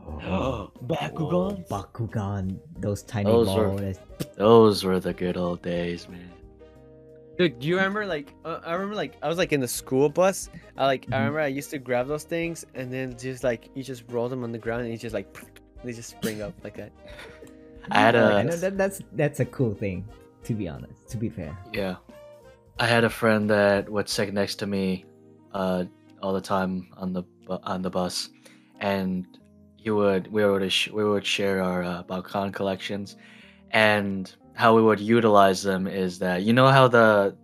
[0.28, 3.98] Oh, Bakugan, those tiny Those were- balls.
[4.36, 6.30] Those were the good old days, man.
[7.36, 10.08] Dude, do you remember like uh, I remember like I was like in the school
[10.08, 10.50] bus.
[10.76, 11.14] I like Mhm.
[11.14, 14.28] I remember I used to grab those things and then just like you just roll
[14.28, 15.28] them on the ground and you just like
[15.84, 16.90] they just spring up like that.
[17.92, 20.04] I had I a know that, that's that's a cool thing,
[20.44, 21.08] to be honest.
[21.10, 21.56] To be fair.
[21.72, 21.96] yeah,
[22.80, 25.04] I had a friend that would sit next to me,
[25.54, 25.84] uh,
[26.20, 27.22] all the time on the
[27.62, 28.30] on the bus,
[28.80, 29.26] and
[29.88, 33.16] he would we would sh- we would share our uh, Bakugan collections,
[33.70, 37.34] and how we would utilize them is that you know how the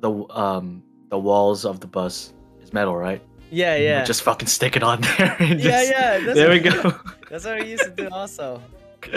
[0.00, 0.82] the um
[1.12, 2.32] the walls of the bus
[2.62, 3.20] is metal, right?
[3.50, 4.02] Yeah, yeah.
[4.04, 5.36] Just fucking stick it on there.
[5.38, 6.18] and yeah, just- yeah.
[6.24, 6.96] That's there we what, go.
[7.28, 8.62] That's what we used to do also.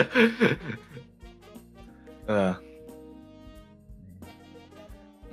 [2.28, 2.60] uh, I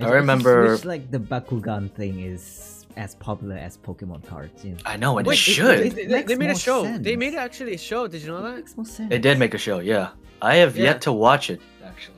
[0.00, 4.64] just remember- wish, like the Bakugan thing is as popular as Pokemon cards.
[4.64, 4.78] You know?
[4.86, 5.78] I know, and Wait, it it- should.
[5.78, 6.98] They, they- makes they made a more show.
[6.98, 8.06] They made actually a show.
[8.06, 8.56] Did you know It that?
[8.56, 9.10] makes more sense.
[9.10, 10.10] They did make a show, yeah.
[10.42, 10.84] I have Yeah.
[10.84, 12.14] yet to watch it, actually.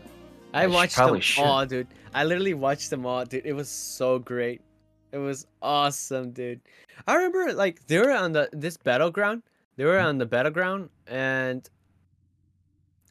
[0.54, 1.44] I, I watched probably them should.
[1.44, 1.86] all, dude.
[2.14, 3.44] I literally watched them all, dude.
[3.44, 4.60] It was so great.
[5.12, 6.60] It was awesome, dude.
[7.06, 9.42] I remember like they were on the this battleground.
[9.76, 11.68] They were on the battleground, and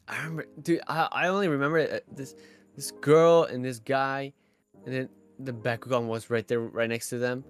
[0.07, 0.81] I remember, dude.
[0.88, 2.35] I, I only remember uh, this
[2.76, 4.34] this girl and this guy,
[4.85, 7.44] and then the Bakugan was right there, right next to them.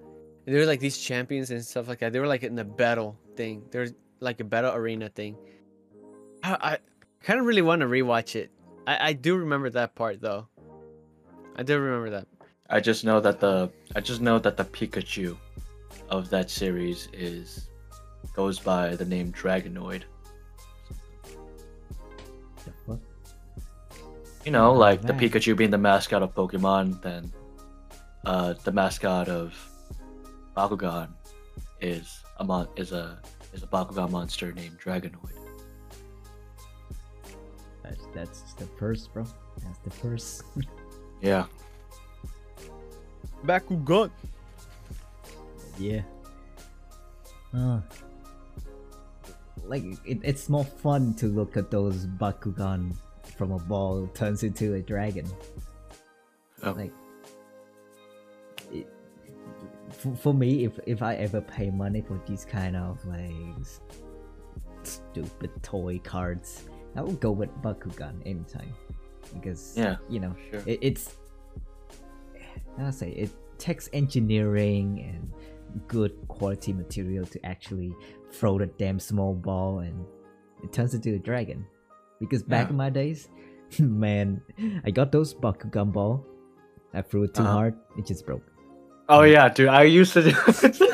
[0.48, 2.14] And they were like these champions and stuff like that.
[2.14, 3.64] They were like in the battle thing.
[3.69, 3.91] There's
[4.22, 5.36] like a battle arena thing.
[6.41, 6.78] I, I
[7.22, 8.49] kind of really want to rewatch it.
[8.88, 10.48] I, I do remember that part though.
[11.57, 12.28] I do remember that.
[12.69, 15.36] I just know that the I just know that the Pikachu
[16.10, 17.69] of that series is
[18.34, 20.03] goes by the name Dragonoid.
[22.64, 22.99] The fuck?
[24.45, 25.11] You know, Oh, like the.
[25.11, 27.34] Pikachu being the mascot of Pokemon, then
[28.26, 29.53] uh the mascot of
[30.57, 31.09] Bakugan
[31.81, 33.21] is a mon- is a
[33.53, 35.38] is a Bakugan monster named Dragonoid.
[37.84, 39.25] That's, that's the first, bro.
[39.63, 40.43] That's the first.
[41.19, 41.45] Yeah.
[43.43, 44.11] Bakugan.
[45.79, 46.01] yeah.
[47.51, 47.81] Uh,
[49.65, 52.95] like it, it's more fun to look at those Bakugan
[53.35, 55.25] from a ball turns into a dragon.
[56.61, 56.73] Oh.
[56.73, 57.06] Like it,
[59.89, 63.31] for, for me, if if I ever pay money for these kind of like
[64.84, 66.64] stupid toy cards,
[66.95, 68.73] I will go with Bakugan anytime
[69.34, 70.61] because Yeah, you know Sure.
[70.65, 71.15] it, it's
[72.80, 77.93] I say it takes engineering and good quality material to actually
[78.31, 80.05] throw the damn small ball and
[80.64, 81.65] it turns into a dragon.
[82.19, 82.72] Because back Yeah.
[82.72, 83.30] in my days,
[83.80, 84.41] man,
[84.85, 86.26] I got those Bakugan ball.
[86.93, 87.51] I threw it too Uh-huh.
[87.51, 88.43] hard, it just broke.
[89.09, 89.69] Oh yeah, dude.
[89.69, 90.21] I used to.
[90.23, 90.31] Do...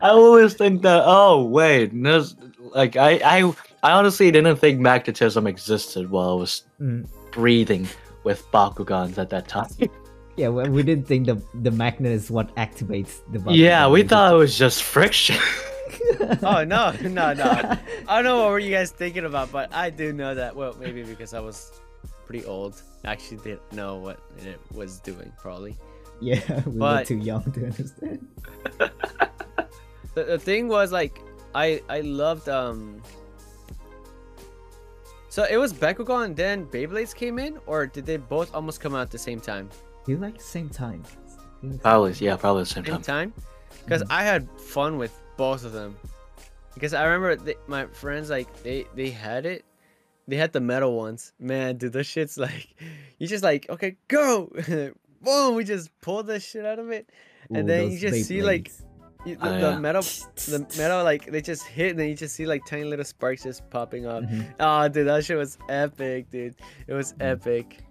[0.00, 1.02] I always think that.
[1.04, 2.36] Oh wait, there's
[2.74, 3.52] like I I
[3.82, 7.08] I honestly didn't think magnetism existed while I was Mm.
[7.32, 7.88] breathing
[8.24, 9.70] with Bakugans at that time.
[10.38, 13.56] Yeah, well, we didn't think the the magnet is what activates the Bakugan.
[13.56, 15.36] yeah, we thought it was just friction.
[16.42, 17.44] Oh no, no, no.
[18.06, 20.54] I don't know what were you guys thinking about, but I do know that.
[20.54, 21.72] Well, maybe because I was
[22.24, 22.80] pretty old.
[23.04, 25.76] I actually didn't know what it was doing, probably.
[26.20, 28.26] Yeah, we were too young to understand.
[30.14, 31.20] The, the thing was like
[31.54, 33.00] I I loved um
[35.28, 39.02] So it was Bakugan then Beyblades came in or did they both almost come out
[39.02, 39.70] at the same time?
[40.06, 41.04] Feel like same time.
[41.60, 43.02] Feel probably, yeah, probably the same Same time.
[43.02, 43.34] time?
[43.84, 45.96] Because I had fun with both of them.
[46.74, 49.64] Because I remember they, my friends like they they had it.
[50.26, 51.32] They had the metal ones.
[51.38, 52.74] Man, dude, those shits like
[53.18, 54.50] you just like okay go,
[55.22, 55.54] boom.
[55.54, 57.08] We just pulled the shit out of it,
[57.50, 58.82] And Ooh, then you just see, like, Beyblades.
[59.26, 60.02] You- Oh, the, the metal,
[60.46, 63.42] the metal, like they just hit, and then you just see like tiny little sparks
[63.42, 64.22] just popping up.
[64.22, 64.46] Mhm.
[64.60, 66.54] Oh, dude, that shit was epic, dude.
[66.86, 67.32] It was Mm.
[67.34, 67.82] epic.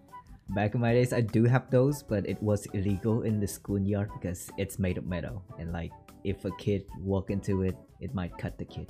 [0.50, 4.10] Back in my days, I do have those, but it was illegal in the schoolyard
[4.16, 5.92] because it's made of metal, and like
[6.24, 8.88] if a kid walk into it, it might cut the kid.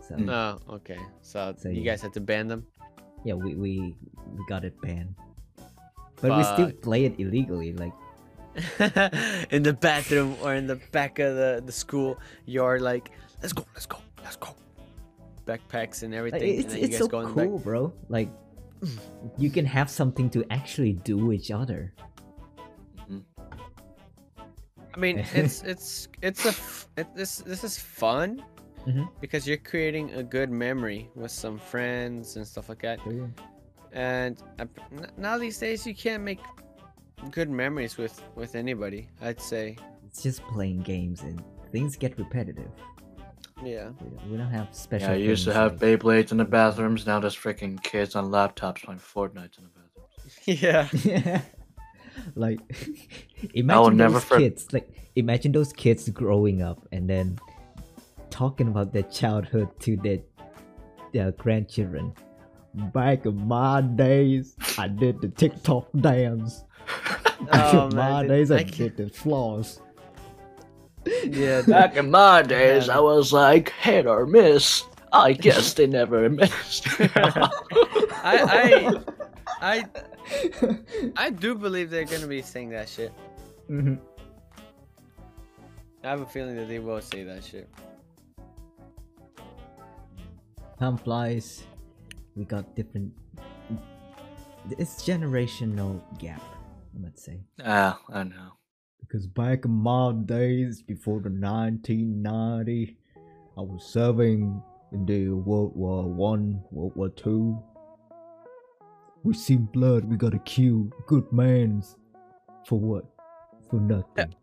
[0.00, 0.30] So Mm.
[0.32, 0.98] Oh, okay.
[1.20, 1.92] So, So, you yeah.
[1.92, 2.66] guys had to ban them.
[3.24, 3.94] yeah, we, we
[4.34, 5.14] we got it banned,
[6.20, 7.72] but we still play it illegally.
[7.72, 7.92] Like
[9.50, 13.10] in the bathroom or in the back of the, the school yard, like,
[13.42, 14.54] let's go, let's go, let's go.
[15.46, 16.58] Backpacks and everything.
[16.60, 17.46] it's and it's so in back.
[17.46, 17.92] cool, bro.
[18.08, 18.28] Like
[19.38, 21.92] you can have something to actually do each other.
[24.94, 28.42] I mean, it's it's it's a f- it, this this is fun
[28.86, 29.08] Mhm.
[29.20, 33.00] because you're creating a good memory with some friends and stuff like that.
[33.06, 33.26] Yeah.
[33.96, 34.66] And uh,
[35.16, 36.40] now these days, you can't make
[37.30, 39.08] good memories with with anybody.
[39.22, 41.42] I'd say, It's just playing games and
[41.72, 42.70] things get repetitive.
[43.64, 43.88] yeah.
[44.30, 45.08] We don't, have special.
[45.08, 47.06] Yeah, I used to have like- Beyblades in the bathrooms.
[47.06, 50.62] Now there's freaking kids on laptops playing Fortnite in the bathrooms.
[50.62, 51.40] Yeah.
[52.34, 52.60] like
[53.54, 57.38] imagine never those for- kids like imagine those kids growing up and then
[58.30, 60.18] talking about their childhood to their
[61.12, 62.12] their grandchildren
[62.92, 66.64] back in my days i did the tiktok dance
[67.50, 69.80] back Oh, in my dude, days i I did the floss
[71.24, 71.62] Yeah.
[71.62, 72.96] Back in my days, Yeah.
[72.98, 74.82] I was like hit or miss.
[75.12, 76.82] I guess they never missed.
[76.98, 78.66] I I
[79.62, 79.74] I
[81.16, 83.12] I do believe they're gonna be saying that shit.
[83.70, 83.98] Mhm.
[86.02, 87.68] I have a feeling that they will say that shit.
[90.80, 91.62] time flies
[92.36, 93.12] we got different
[94.78, 96.42] it's generational gap
[96.94, 98.52] i might say ah, I know.
[99.00, 102.96] Because back in my days, before the 1990,
[103.56, 104.60] I was serving
[104.90, 107.56] in the World War One, World War Two.
[109.22, 111.94] We seen blood, we gotta kill good mans.
[112.66, 113.04] For what?
[113.70, 114.34] For nothing.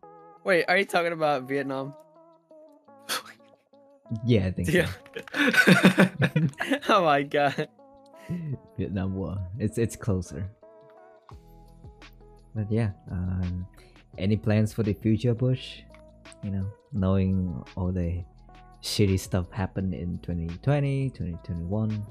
[0.46, 1.94] Wait, are you talking about Vietnam?
[4.26, 4.88] Yeah, I think Yeah.
[5.34, 6.48] so.
[6.90, 7.68] oh my god.
[8.78, 9.38] Vietnam War.
[9.60, 10.50] It's it's closer.
[12.56, 13.66] But yeah, um,
[14.18, 15.80] any plans for the future, Bush?
[16.44, 18.24] You know, knowing all the
[18.82, 22.06] shitty stuff happened in 2020, 2021.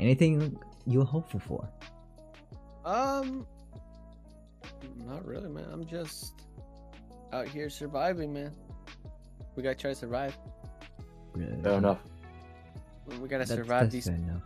[0.00, 1.68] Anything you're hopeful for?
[2.84, 3.46] Um,
[5.06, 5.66] not really, man.
[5.70, 6.42] I'm just
[7.32, 8.52] out here surviving, man.
[9.54, 10.36] We gotta try to survive.
[11.62, 11.98] Fair enough.
[13.06, 14.42] We gotta That's- survive that's these fair enough.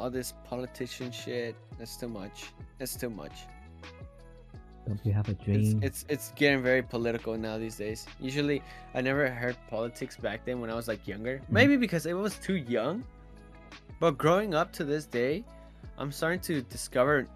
[0.00, 1.54] All this politician shit.
[1.78, 2.46] That's too much.
[2.78, 3.46] That's too much.
[4.88, 5.80] Don't you have a It's, dream?
[5.82, 8.06] it's it's getting very political now these days.
[8.18, 8.62] Usually,
[8.94, 11.36] I never heard politics back then when I was like younger.
[11.38, 11.54] Mm-hmm.
[11.54, 13.04] Maybe because it was too young.
[14.00, 15.44] But growing up to this day,
[15.98, 17.26] I'm starting to discover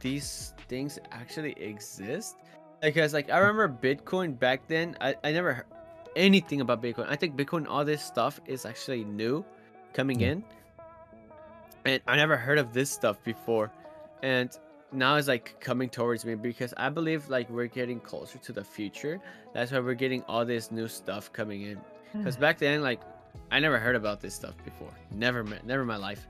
[0.00, 2.36] these things actually exist.
[2.82, 4.96] Because like I remember Bitcoin back then.
[5.00, 5.66] I, I never heard
[6.16, 7.06] anything about Bitcoin.
[7.08, 9.44] I think Bitcoin, all this stuff is actually new
[9.94, 10.42] coming in.
[11.84, 13.70] And I never heard of this stuff before.
[14.22, 14.50] And
[14.92, 18.64] now it's like coming towards me because I believe like we're getting closer to the
[18.64, 19.20] future.
[19.54, 21.80] That's why we're getting all this new stuff coming in.
[22.12, 23.00] Because back then, like,
[23.50, 24.92] I never heard about this stuff before.
[25.12, 26.26] Never, never in my life.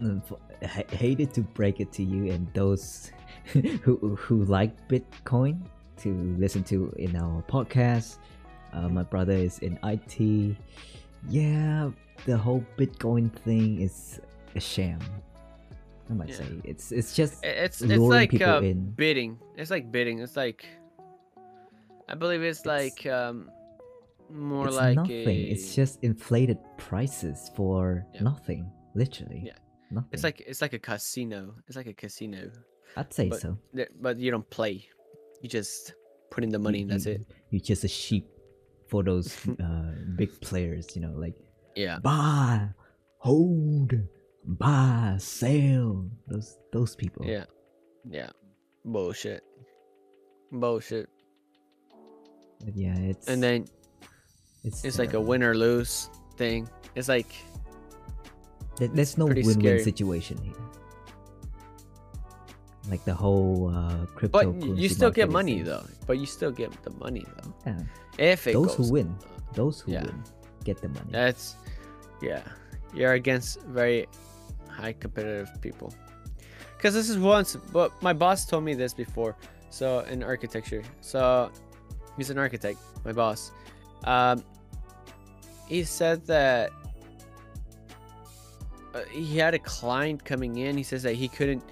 [0.00, 0.22] Mm,
[0.62, 3.10] I hated to break it to you and those
[3.82, 5.60] who who like Bitcoin
[5.98, 8.18] to listen to in our podcast.
[8.72, 10.56] Uh, my brother is in IT.
[11.28, 11.90] Yeah,
[12.24, 14.20] the whole Bitcoin thing is
[14.56, 14.98] a sham.
[16.08, 16.36] I might Yeah.
[16.36, 18.90] say it's it's just It's it's like uh, in.
[18.90, 19.38] bidding.
[19.56, 20.18] It's like bidding.
[20.20, 20.64] It's like
[22.08, 23.50] I believe it's, It's- like um
[24.30, 25.28] more it's like nothing.
[25.28, 28.22] a, It's just inflated prices for Yeah.
[28.22, 28.70] nothing.
[28.94, 29.42] Literally.
[29.46, 29.52] Yeah.
[29.92, 30.10] Nothing.
[30.12, 31.54] it's like it's like a casino.
[31.66, 32.50] It's like a casino,
[32.96, 33.58] I'd say but- so.
[34.00, 34.86] But you don't play.
[35.42, 35.94] You just
[36.30, 37.26] put in the money You- and that's you- it.
[37.50, 38.26] You're just a sheep
[38.88, 39.28] for those
[39.60, 41.36] uh, big players, you know, like
[41.76, 41.98] Yeah.
[42.00, 42.68] buy,
[43.18, 43.92] hold,
[44.44, 46.08] buy, sell.
[46.28, 47.24] Those those people.
[47.26, 47.44] Yeah.
[48.08, 48.30] Yeah.
[48.84, 49.42] Bullshit.
[50.52, 51.08] Bullshit.
[52.64, 53.66] But yeah, it's And then
[54.64, 56.68] it's, it's like a win or lose thing.
[56.94, 57.32] It's like
[58.76, 59.82] There- There's no win-win scary.
[59.82, 60.54] situation here.
[62.88, 64.52] Like the whole uh, crypto.
[64.52, 65.84] but you still get money though.
[66.06, 67.54] But you still get the money though.
[67.66, 67.80] Yeah.
[68.18, 69.14] If it Those who win,
[69.54, 70.04] those who yeah.
[70.04, 70.24] win,
[70.64, 71.08] get the money.
[71.10, 71.56] That's
[72.22, 72.42] yeah.
[72.92, 74.08] You're against very
[74.80, 75.92] high competitive people.
[76.78, 79.36] Cause this is once but my boss told me this before.
[79.70, 80.82] So in architecture.
[81.00, 81.50] So
[82.20, 83.50] He's an architect, my boss.
[84.04, 84.44] Um,
[85.66, 86.70] he said that
[88.94, 90.76] uh, he had a client coming in.
[90.76, 91.62] He says that he couldn't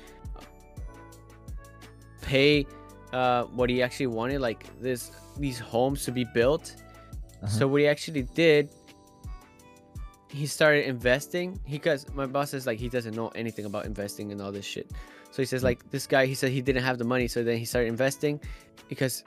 [2.23, 2.67] pay
[3.13, 6.77] uh, what he actually wanted, like this these homes to be built.
[7.43, 7.47] Uh-huh.
[7.47, 8.71] So what he actually did,
[10.29, 11.59] he started investing.
[11.71, 14.91] Because my boss says like he doesn't know anything about investing and all this shit.
[15.31, 17.59] So he says like this guy, he said he didn't have the money, so then
[17.59, 18.41] he started investing
[18.89, 19.25] because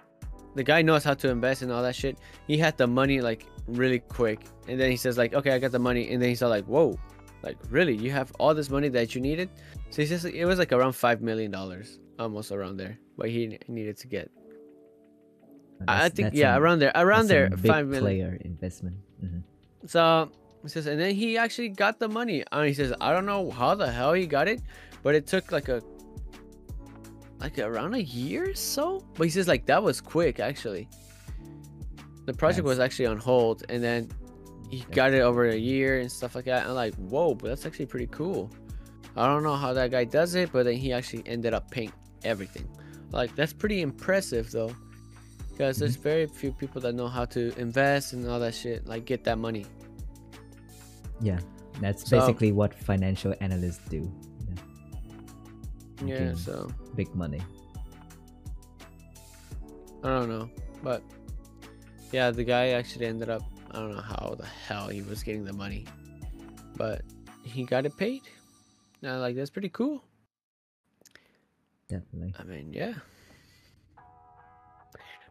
[0.56, 2.18] the guy knows how to invest and all that shit.
[2.48, 5.72] He had the money like really quick, and then he says like, okay, I got
[5.72, 6.98] the money, and then he's all like, whoa,
[7.44, 9.50] like really, you have all this money that you needed?
[9.92, 13.60] So he says it was like around five million dollars, almost around there, what he
[13.68, 14.30] needed to get.
[15.88, 18.02] I I think yeah, around there, around there, five million.
[18.02, 18.98] player investment.
[19.24, 19.44] Mhm.
[19.86, 20.32] So
[20.64, 22.44] he says, and then he actually got the money.
[22.52, 24.62] And he says, I don't know how the hell he got it,
[25.04, 25.82] but it took like a
[27.40, 29.04] like around a year or so.
[29.16, 30.88] But he says like that was quick actually.
[32.26, 34.10] The project was actually on hold, and then
[34.70, 36.68] he got it over a year and stuff like that.
[36.68, 38.50] I'm like, whoa, but that's actually pretty cool.
[39.18, 41.92] I don't know how that guy does it, but then he actually ended up paying
[42.24, 42.70] everything.
[43.12, 44.74] Like that's pretty impressive though,
[45.50, 46.04] because there's mm-hmm.
[46.04, 48.86] very few people that know how to invest and all that shit.
[48.88, 49.66] Like get that money.
[51.22, 51.40] Yeah,
[51.80, 54.12] that's So- basically what financial analysts do.
[56.04, 56.16] Yeah.
[56.16, 57.42] Yeah, so Big money.
[60.04, 60.50] I don't know,
[60.82, 61.04] but
[62.12, 63.44] yeah, the guy actually ended up.
[63.70, 65.86] I don't know how the hell he was getting the money,
[66.76, 67.04] but
[67.44, 68.24] he got it paid.
[69.04, 70.04] Now, like that's pretty cool.
[71.88, 72.34] Definitely.
[72.40, 72.94] I mean, yeah.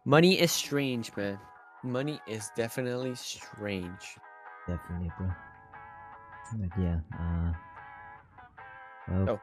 [0.05, 1.37] Money is strange, man.
[1.83, 4.17] Money is definitely strange.
[4.67, 5.29] Definitely, bro.
[6.53, 7.51] But yeah, uh,
[9.07, 9.39] well, Oh.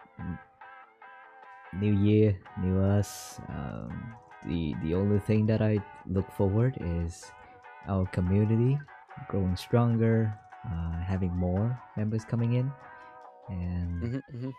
[1.72, 3.40] new year, new us.
[3.48, 4.14] Um,
[4.46, 7.24] the the only thing that I look forward is
[7.88, 8.78] our community
[9.28, 10.32] growing stronger,
[10.66, 12.70] uh, having more members coming in,
[13.48, 14.50] and hmm hmm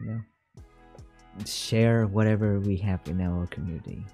[0.00, 0.20] you know,
[1.44, 4.04] share whatever we have in our community.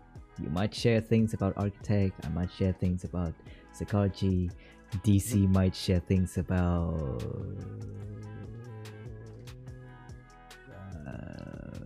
[0.40, 2.24] You might share things about architect.
[2.24, 3.34] I might share things about
[3.72, 4.50] psychology.
[4.98, 7.22] DC might share things about.
[11.06, 11.78] Uh,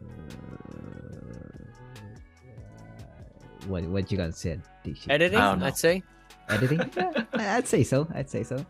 [3.67, 5.07] what what you gonna say, DC?
[5.09, 6.03] Editing, I'd say.
[6.49, 6.81] Editing?
[7.37, 8.07] Yeah, I'd say so.
[8.15, 8.65] I'd say so.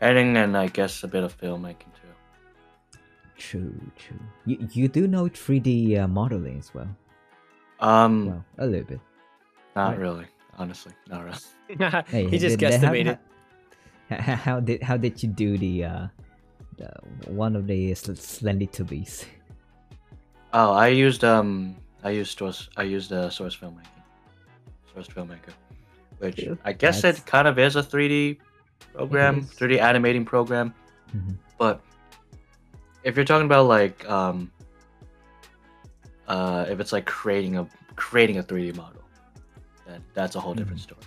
[0.00, 2.98] Editing and I guess a bit of filmmaking too.
[3.36, 4.18] True, true.
[4.46, 6.88] You you do know 3D uh, modeling as well.
[7.80, 9.00] Um, Well, a little bit.
[9.76, 9.98] not right.
[9.98, 10.26] really.
[10.58, 12.02] Honestly, not really.
[12.08, 13.18] Hey, he just did- did- how- guesstimated.
[14.44, 16.06] How, did how did you do the uh
[16.76, 16.90] the
[17.30, 19.24] one of the sl- Slendy Tubbies?
[20.52, 23.86] Oh, I used um, I used source, I used uh, source filmmaker,
[24.92, 25.52] source filmmaker,
[26.18, 26.58] which Cool.
[26.64, 28.38] I guess That's- it kind of is a 3D
[28.94, 30.74] program, 3D animating program.
[31.14, 31.36] Mhm.
[31.56, 31.80] But
[33.04, 34.50] if you're talking about like um,
[36.26, 39.02] uh, if it's like creating a creating a 3D model,
[39.86, 41.00] then that's a whole different story.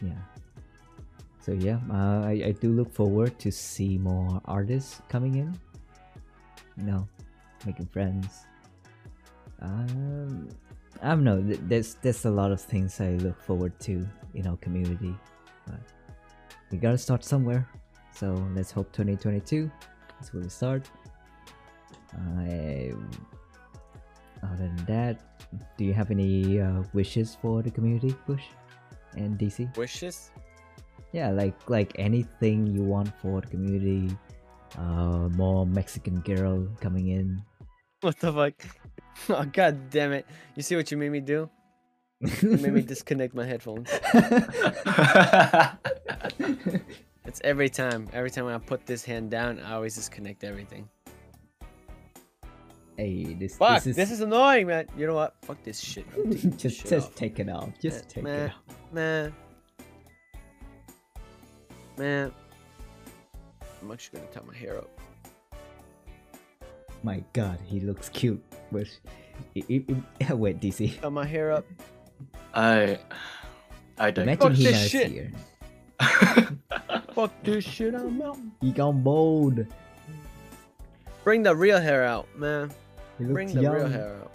[0.00, 0.12] Yeah.
[1.40, 5.58] So yeah, uh, I I do look forward to see more artists coming in.
[6.76, 7.08] You know,
[7.66, 8.46] making friends.
[9.60, 10.48] Um,
[11.02, 11.40] I don't know.
[11.40, 15.14] There's there's a lot of things I look forward to in our community,
[15.66, 15.80] but
[16.70, 17.68] we gotta start somewhere.
[18.12, 19.70] So let's hope 2022
[20.20, 20.88] is where we start.
[22.12, 22.92] I,
[24.42, 25.20] other than that,
[25.76, 28.44] do you have any uh, wishes for the community, Bush
[29.16, 29.74] and DC?
[29.76, 30.30] Wishes?
[31.12, 34.16] Yeah, like like anything you want for the community.
[34.78, 37.42] Uh, more Mexican girl coming in.
[38.00, 38.54] What the fuck?
[39.28, 40.24] Oh god damn it!
[40.56, 41.50] You see what you made me do?
[42.40, 43.90] You made me disconnect my headphones.
[47.30, 48.08] It's every time.
[48.12, 50.88] Every time I put this hand down, I always disconnect everything.
[52.96, 53.84] hey, this Fuck!
[53.84, 54.86] this is, annoying, man.
[54.96, 55.36] You know what?
[55.42, 56.06] Fuck this shit.
[56.24, 57.70] This just just take it off.
[57.80, 58.92] Just take man, it off.
[58.92, 59.32] Man.
[62.00, 62.32] Man.
[63.82, 64.88] I'm actually gonna tie my hair up.
[67.02, 68.42] My God, he looks cute.
[68.72, 68.86] But
[69.54, 69.84] i- i-
[70.30, 70.98] i- wait, DC.
[70.98, 71.66] Tie my hair up.
[72.54, 72.98] I,
[73.98, 74.22] I dig.
[74.24, 75.10] Imagine he this knows shit.
[75.10, 75.32] here.
[77.14, 78.38] Fuck this shit, I'm out.
[78.62, 79.66] He gone bold.
[81.22, 82.70] Bring the real hair out, man.
[83.18, 83.74] He looks Bring the young.
[83.74, 84.32] real hair out.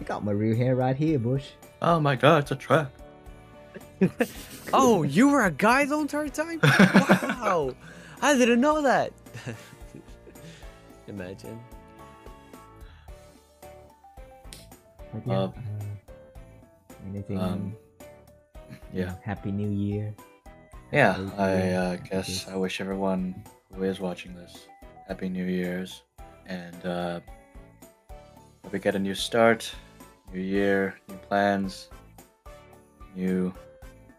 [0.00, 1.50] I got my real hair right here, Bush.
[1.82, 2.90] oh my god, it's a trap.
[4.72, 6.58] Oh, you were a guy the entire time?
[6.62, 7.74] Wow.
[8.20, 9.12] I didn't know that.
[11.08, 11.60] Imagine.
[15.12, 15.50] But yeah, Uh, uh,
[17.08, 17.76] anything um,
[18.92, 19.14] Yeah.
[19.22, 20.14] Happy New Year.
[20.92, 21.76] Yeah, Very I cool.
[21.78, 22.48] uh, guess Yes.
[22.48, 23.34] I wish everyone
[23.74, 24.66] who is watching this
[25.08, 26.02] happy New Year's
[26.46, 27.20] and uh,
[28.62, 29.70] hope we get a new start,
[30.32, 31.88] new year, new plans,
[33.14, 33.52] new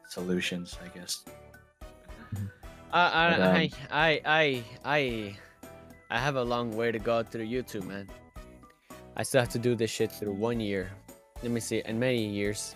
[0.09, 0.77] solutions.
[0.84, 1.23] I guess.
[2.91, 5.38] I, I, But, um, I, I, I, I,
[6.09, 8.07] I have a long way to go through YouTube, man.
[9.15, 10.91] I still have to do this shit through one year.
[11.43, 12.75] Let me see, and many years.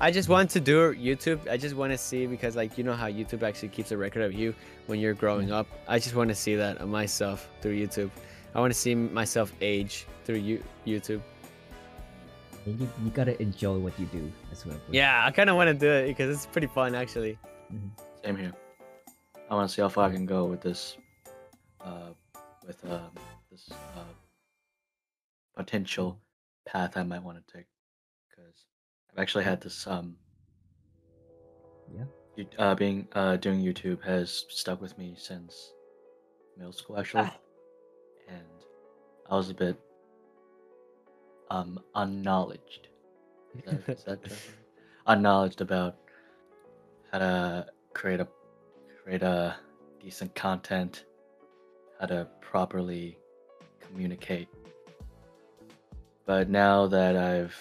[0.00, 1.48] I just want to do YouTube.
[1.48, 4.22] I just want to see because, like, you know how YouTube actually keeps a record
[4.22, 4.54] of you
[4.86, 5.66] when you're growing up.
[5.86, 8.10] I just want to see that of myself through YouTube.
[8.54, 11.20] I want to see myself age through you, YouTube.
[12.66, 14.78] And you, you gotta enjoy what you do as well.
[14.90, 17.38] Yeah, I kind of want to do it because it's pretty fun, actually.
[18.24, 18.52] Same here.
[19.50, 20.96] I want to see how far I can go with this,
[21.82, 22.10] uh,
[22.66, 23.10] with um,
[23.50, 24.04] this uh,
[25.54, 26.18] potential
[26.66, 27.66] path I might want to take,
[28.30, 28.64] because
[29.12, 30.16] I've actually had this um.
[31.94, 32.04] Yeah.
[32.36, 35.72] you- Uh, being uh doing YouTube has stuck with me since
[36.56, 37.30] middle school actually,
[38.28, 38.46] and
[39.30, 39.78] I was a bit
[41.50, 42.88] um unknowledged.
[43.54, 44.20] Is that, is that
[45.06, 45.96] unknowledged about
[47.12, 48.28] how to create a
[49.02, 49.56] create a
[50.00, 51.04] decent content,
[52.00, 53.18] how to properly
[53.80, 54.48] communicate.
[56.26, 57.56] But now that I've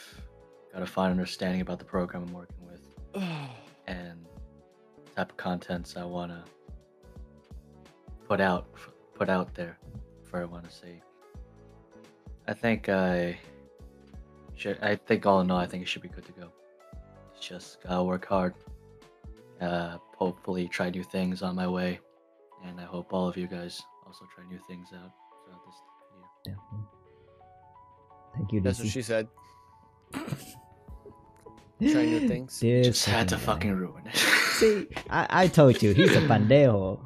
[0.73, 3.23] got a fine understanding about the program I'm working with
[3.87, 4.25] and
[5.05, 6.43] the type of contents I want to
[8.27, 8.67] put out
[9.13, 9.77] put out there
[10.23, 11.01] for I want to see.
[12.47, 13.37] I think I
[14.55, 14.77] should.
[14.81, 16.49] I think all in all, I think it should be good to go.
[17.35, 18.53] It's just gotta work hard.
[19.61, 21.99] Uh, hopefully, try new things on my way,
[22.65, 25.11] and I hope all of you guys also try new things out
[25.45, 25.75] throughout this
[26.45, 26.55] year.
[26.55, 26.79] Yeah.
[28.35, 29.27] Thank you, That's what she said.
[31.81, 32.59] Try new things.
[32.61, 33.41] This Just had to guy.
[33.41, 34.15] fucking ruin it.
[34.53, 36.99] See, I, I told you he's a bandejo.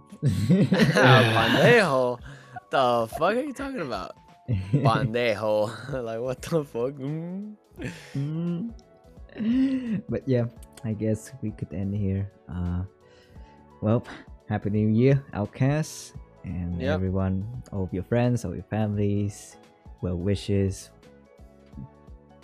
[0.50, 2.20] Bandejo.
[2.70, 4.16] The fuck are you talking about?
[4.74, 5.70] Bandejo.
[5.92, 6.94] like what the fuck?
[6.96, 7.56] Mm.
[8.16, 8.72] Mm.
[10.10, 10.46] but yeah,
[10.84, 12.32] I guess we could end here.
[12.50, 12.84] Uh,
[13.82, 14.04] well,
[14.50, 16.94] happy New Year, Outcast, and Yep.
[16.96, 19.58] everyone, all of your friends, all your families,
[20.02, 20.90] well wishes,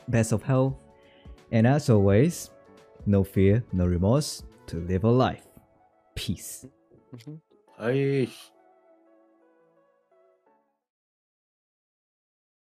[0.07, 0.75] best of health,
[1.51, 2.49] and as always,
[3.05, 5.47] no fear, no remorse to live a life.
[6.15, 6.65] Peace.
[7.15, 7.39] Mhm.
[7.79, 8.51] Peace.